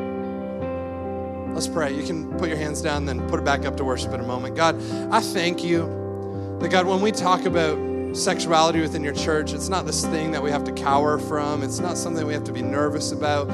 Let's 1.56 1.68
pray. 1.70 1.96
You 1.96 2.06
can 2.06 2.38
put 2.38 2.50
your 2.50 2.58
hands 2.58 2.82
down, 2.82 3.06
then 3.06 3.26
put 3.30 3.40
it 3.40 3.46
back 3.46 3.66
up 3.66 3.78
to 3.78 3.86
worship 3.86 4.12
in 4.12 4.20
a 4.20 4.28
moment. 4.28 4.58
God, 4.58 4.76
I 5.10 5.22
thank 5.22 5.64
you 5.64 6.58
that, 6.60 6.68
God, 6.70 6.86
when 6.86 7.00
we 7.00 7.14
talk 7.14 7.46
about 7.46 7.78
sexuality 8.14 8.82
within 8.82 9.06
your 9.06 9.14
church, 9.14 9.54
it's 9.54 9.70
not 9.70 9.86
this 9.86 10.06
thing 10.06 10.32
that 10.32 10.44
we 10.44 10.52
have 10.52 10.66
to 10.66 10.74
cower 10.74 11.18
from, 11.18 11.64
it's 11.64 11.80
not 11.80 11.98
something 11.98 12.28
we 12.28 12.34
have 12.34 12.44
to 12.44 12.52
be 12.52 12.62
nervous 12.62 13.14
about. 13.14 13.48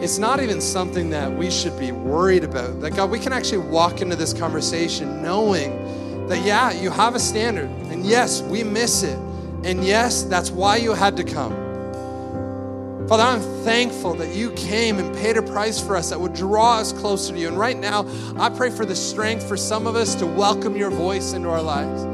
It's 0.00 0.18
not 0.18 0.40
even 0.40 0.60
something 0.60 1.10
that 1.10 1.36
we 1.36 1.50
should 1.50 1.76
be 1.80 1.90
worried 1.90 2.44
about. 2.44 2.80
That, 2.80 2.94
God, 2.94 3.10
we 3.10 3.18
can 3.18 3.32
actually 3.32 3.66
walk 3.68 4.02
into 4.02 4.14
this 4.14 4.32
conversation 4.32 5.20
knowing 5.20 6.28
that, 6.28 6.44
yeah, 6.44 6.70
you 6.70 6.90
have 6.90 7.16
a 7.16 7.20
standard, 7.20 7.70
and 7.90 8.06
yes, 8.06 8.40
we 8.40 8.62
miss 8.62 9.02
it, 9.02 9.18
and 9.64 9.84
yes, 9.84 10.22
that's 10.22 10.52
why 10.52 10.76
you 10.76 10.92
had 10.92 11.16
to 11.16 11.24
come. 11.24 11.67
Father, 13.08 13.22
I'm 13.22 13.40
thankful 13.64 14.12
that 14.16 14.34
you 14.34 14.50
came 14.50 14.98
and 14.98 15.16
paid 15.16 15.38
a 15.38 15.42
price 15.42 15.80
for 15.80 15.96
us 15.96 16.10
that 16.10 16.20
would 16.20 16.34
draw 16.34 16.76
us 16.76 16.92
closer 16.92 17.32
to 17.32 17.38
you. 17.38 17.48
And 17.48 17.58
right 17.58 17.78
now, 17.78 18.06
I 18.38 18.50
pray 18.50 18.68
for 18.68 18.84
the 18.84 18.94
strength 18.94 19.48
for 19.48 19.56
some 19.56 19.86
of 19.86 19.96
us 19.96 20.14
to 20.16 20.26
welcome 20.26 20.76
your 20.76 20.90
voice 20.90 21.32
into 21.32 21.48
our 21.48 21.62
lives. 21.62 22.04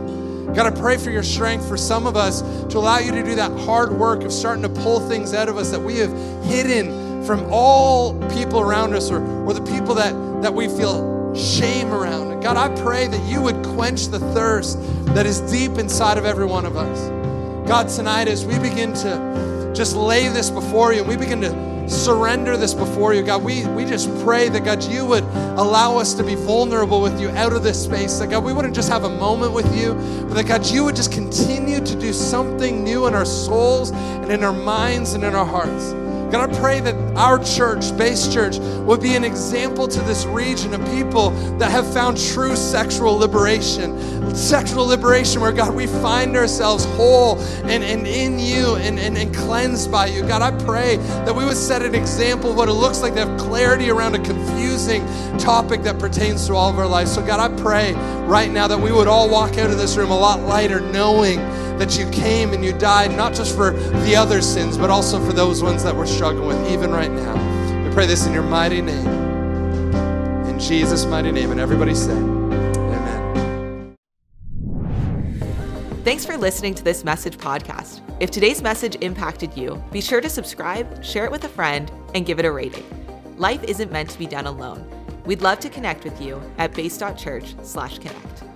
God, 0.57 0.67
I 0.67 0.71
pray 0.71 0.97
for 0.97 1.11
your 1.11 1.25
strength 1.25 1.67
for 1.67 1.77
some 1.77 2.07
of 2.07 2.17
us 2.17 2.43
to 2.43 2.79
allow 2.79 2.99
you 2.99 3.11
to 3.11 3.25
do 3.25 3.35
that 3.35 3.51
hard 3.63 3.93
work 3.93 4.23
of 4.23 4.33
starting 4.33 4.63
to 4.63 4.69
pull 4.69 5.01
things 5.01 5.35
out 5.35 5.49
of 5.49 5.57
us 5.57 5.73
that 5.73 5.81
we 5.81 5.97
have 5.97 6.13
hidden 6.45 7.25
from 7.25 7.45
all 7.51 8.15
people 8.31 8.61
around 8.61 8.95
us 8.95 9.11
or, 9.11 9.21
or 9.45 9.53
the 9.53 9.63
people 9.63 9.97
that, 9.97 10.13
that 10.43 10.55
we 10.55 10.69
feel 10.69 11.35
shame 11.35 11.93
around. 11.93 12.41
God, 12.41 12.57
I 12.57 12.73
pray 12.83 13.09
that 13.09 13.29
you 13.29 13.43
would 13.43 13.65
quench 13.65 14.07
the 14.07 14.21
thirst 14.33 14.79
that 15.07 15.27
is 15.27 15.41
deep 15.41 15.73
inside 15.73 16.19
of 16.19 16.25
every 16.25 16.47
one 16.47 16.65
of 16.65 16.77
us. 16.77 17.69
God, 17.69 17.89
tonight 17.89 18.29
as 18.29 18.47
we 18.47 18.61
begin 18.61 18.93
to 18.93 19.54
just 19.75 19.97
lay 19.97 20.29
this 20.29 20.51
before 20.51 20.93
you 20.93 21.01
and 21.01 21.09
we 21.09 21.17
begin 21.17 21.41
to 21.41 21.75
surrender 21.89 22.57
this 22.57 22.75
before 22.75 23.15
you, 23.15 23.23
God, 23.23 23.43
we, 23.43 23.67
we 23.69 23.85
just 23.85 24.09
pray 24.25 24.49
that, 24.49 24.65
God, 24.65 24.83
you 24.85 25.05
would 25.05 25.25
allow 25.57 25.99
us 25.99 26.15
to 26.15 26.25
be 26.25 26.35
vulnerable 26.35 27.01
with 27.01 27.21
you 27.21 27.29
out 27.31 27.53
of 27.53 27.63
this 27.63 27.83
space. 27.83 28.19
That, 28.19 28.31
God, 28.31 28.45
we 28.45 28.53
wouldn't 28.53 28.75
just 28.75 28.89
have 28.89 29.05
a 29.05 29.09
moment 29.09 29.53
with 29.53 29.77
you, 29.77 29.95
but 30.27 30.35
that, 30.35 30.47
God, 30.47 30.67
you 30.67 30.85
would 30.85 30.97
just 30.97 31.13
continue 31.13 31.81
to 31.81 31.95
do 31.97 32.13
something 32.13 32.83
new 32.83 33.07
in 33.07 33.15
our 33.15 33.27
souls 33.27 33.91
and 33.91 34.31
in 34.31 34.45
our 34.45 34.53
minds 34.53 35.15
and 35.15 35.25
in 35.25 35.35
our 35.35 35.47
hearts. 35.47 36.04
God, 36.35 36.51
I 36.51 36.59
pray 36.59 36.81
that 36.81 36.97
our 37.17 37.39
church, 37.45 37.97
Base 37.97 38.27
Church, 38.27 38.59
would 38.59 39.01
be 39.01 39.15
an 39.15 39.23
example 39.23 39.87
to 39.87 40.01
this 40.01 40.25
region 40.27 40.75
of 40.75 40.85
people 40.91 41.31
that 41.59 41.71
have 41.71 41.87
found 41.95 42.19
true 42.19 42.57
sexual 42.57 43.15
liberation. 43.17 44.35
Sexual 44.35 44.85
liberation 44.85 45.41
where, 45.41 45.53
God, 45.53 45.77
we 45.77 45.87
find 45.87 46.37
ourselves 46.37 46.87
whole 46.97 47.39
and, 47.39 47.85
and 47.85 48.05
in 48.05 48.41
you 48.41 48.75
and, 48.75 48.99
and, 48.99 49.17
and 49.17 49.33
cleansed 49.33 49.93
by 49.93 50.07
you. 50.07 50.23
God, 50.23 50.43
I 50.43 50.51
pray 50.65 50.97
that 50.97 51.33
we 51.33 51.45
would 51.45 51.57
set 51.57 51.83
an 51.83 51.95
example 51.95 52.51
of 52.51 52.57
what 52.57 52.69
it 52.69 52.73
looks 52.73 53.01
like 53.01 53.15
to 53.15 53.25
have 53.25 53.39
clarity 53.39 53.89
around 53.91 54.17
a 54.17 54.25
confusing 54.25 55.07
topic 55.39 55.85
that 55.85 56.01
pertains 56.01 56.49
to 56.49 56.55
all 56.55 56.69
of 56.69 56.81
our 56.81 56.89
lives. 56.89 57.15
So, 57.15 57.25
God, 57.25 57.39
I 57.39 57.57
pray 57.63 57.93
right 58.25 58.51
now 58.51 58.67
that 58.67 58.81
we 58.81 58.91
would 58.91 59.07
all 59.07 59.31
walk 59.31 59.57
out 59.57 59.71
of 59.71 59.79
this 59.79 59.97
room 59.97 60.11
a 60.11 60.19
lot 60.19 60.41
lighter, 60.41 60.81
knowing 60.81 61.39
that 61.79 61.99
you 61.99 62.09
came 62.11 62.53
and 62.53 62.65
you 62.65 62.73
died 62.73 63.17
not 63.17 63.35
just 63.35 63.57
for 63.57 63.73
the 63.73 64.15
other 64.17 64.41
sins, 64.41 64.79
but 64.79 64.91
also 64.91 65.25
for 65.25 65.33
those 65.33 65.63
ones 65.63 65.83
that 65.83 65.95
we're 65.95 66.07
struggling 66.07 66.47
with, 66.47 66.71
even 66.71 66.91
right 66.91 67.11
now. 67.11 67.35
We 67.85 67.93
pray 67.93 68.07
this 68.07 68.27
in 68.27 68.33
your 68.33 68.43
mighty 68.43 68.81
name. 68.81 69.07
In 70.47 70.59
Jesus' 70.59 71.05
mighty 71.05 71.33
name. 71.33 71.51
And 71.51 71.61
everybody 71.61 71.95
say, 71.95 72.13
Amen. 72.13 73.95
Thanks 76.05 76.25
for 76.25 76.37
listening 76.37 76.75
to 76.77 76.85
this 76.85 77.03
message 77.05 77.39
podcast. 77.39 78.01
If 78.21 78.31
today's 78.31 78.63
message 78.63 78.97
impacted 79.01 79.57
you, 79.57 79.83
be 79.91 80.01
sure 80.01 80.21
to 80.21 80.29
subscribe, 80.29 81.05
share 81.05 81.25
it 81.25 81.33
with 81.33 81.43
a 81.45 81.49
friend, 81.49 81.91
and 82.15 82.25
give 82.25 82.39
it 82.39 82.45
a 82.45 82.53
rating. 82.53 82.85
Life 83.37 83.65
isn't 83.65 83.91
meant 83.91 84.11
to 84.11 84.19
be 84.19 84.27
done 84.27 84.47
alone. 84.47 84.89
We'd 85.27 85.43
love 85.43 85.59
to 85.61 85.69
connect 85.69 86.05
with 86.05 86.21
you 86.21 86.41
at 86.59 86.73
base.church/connect. 86.75 88.54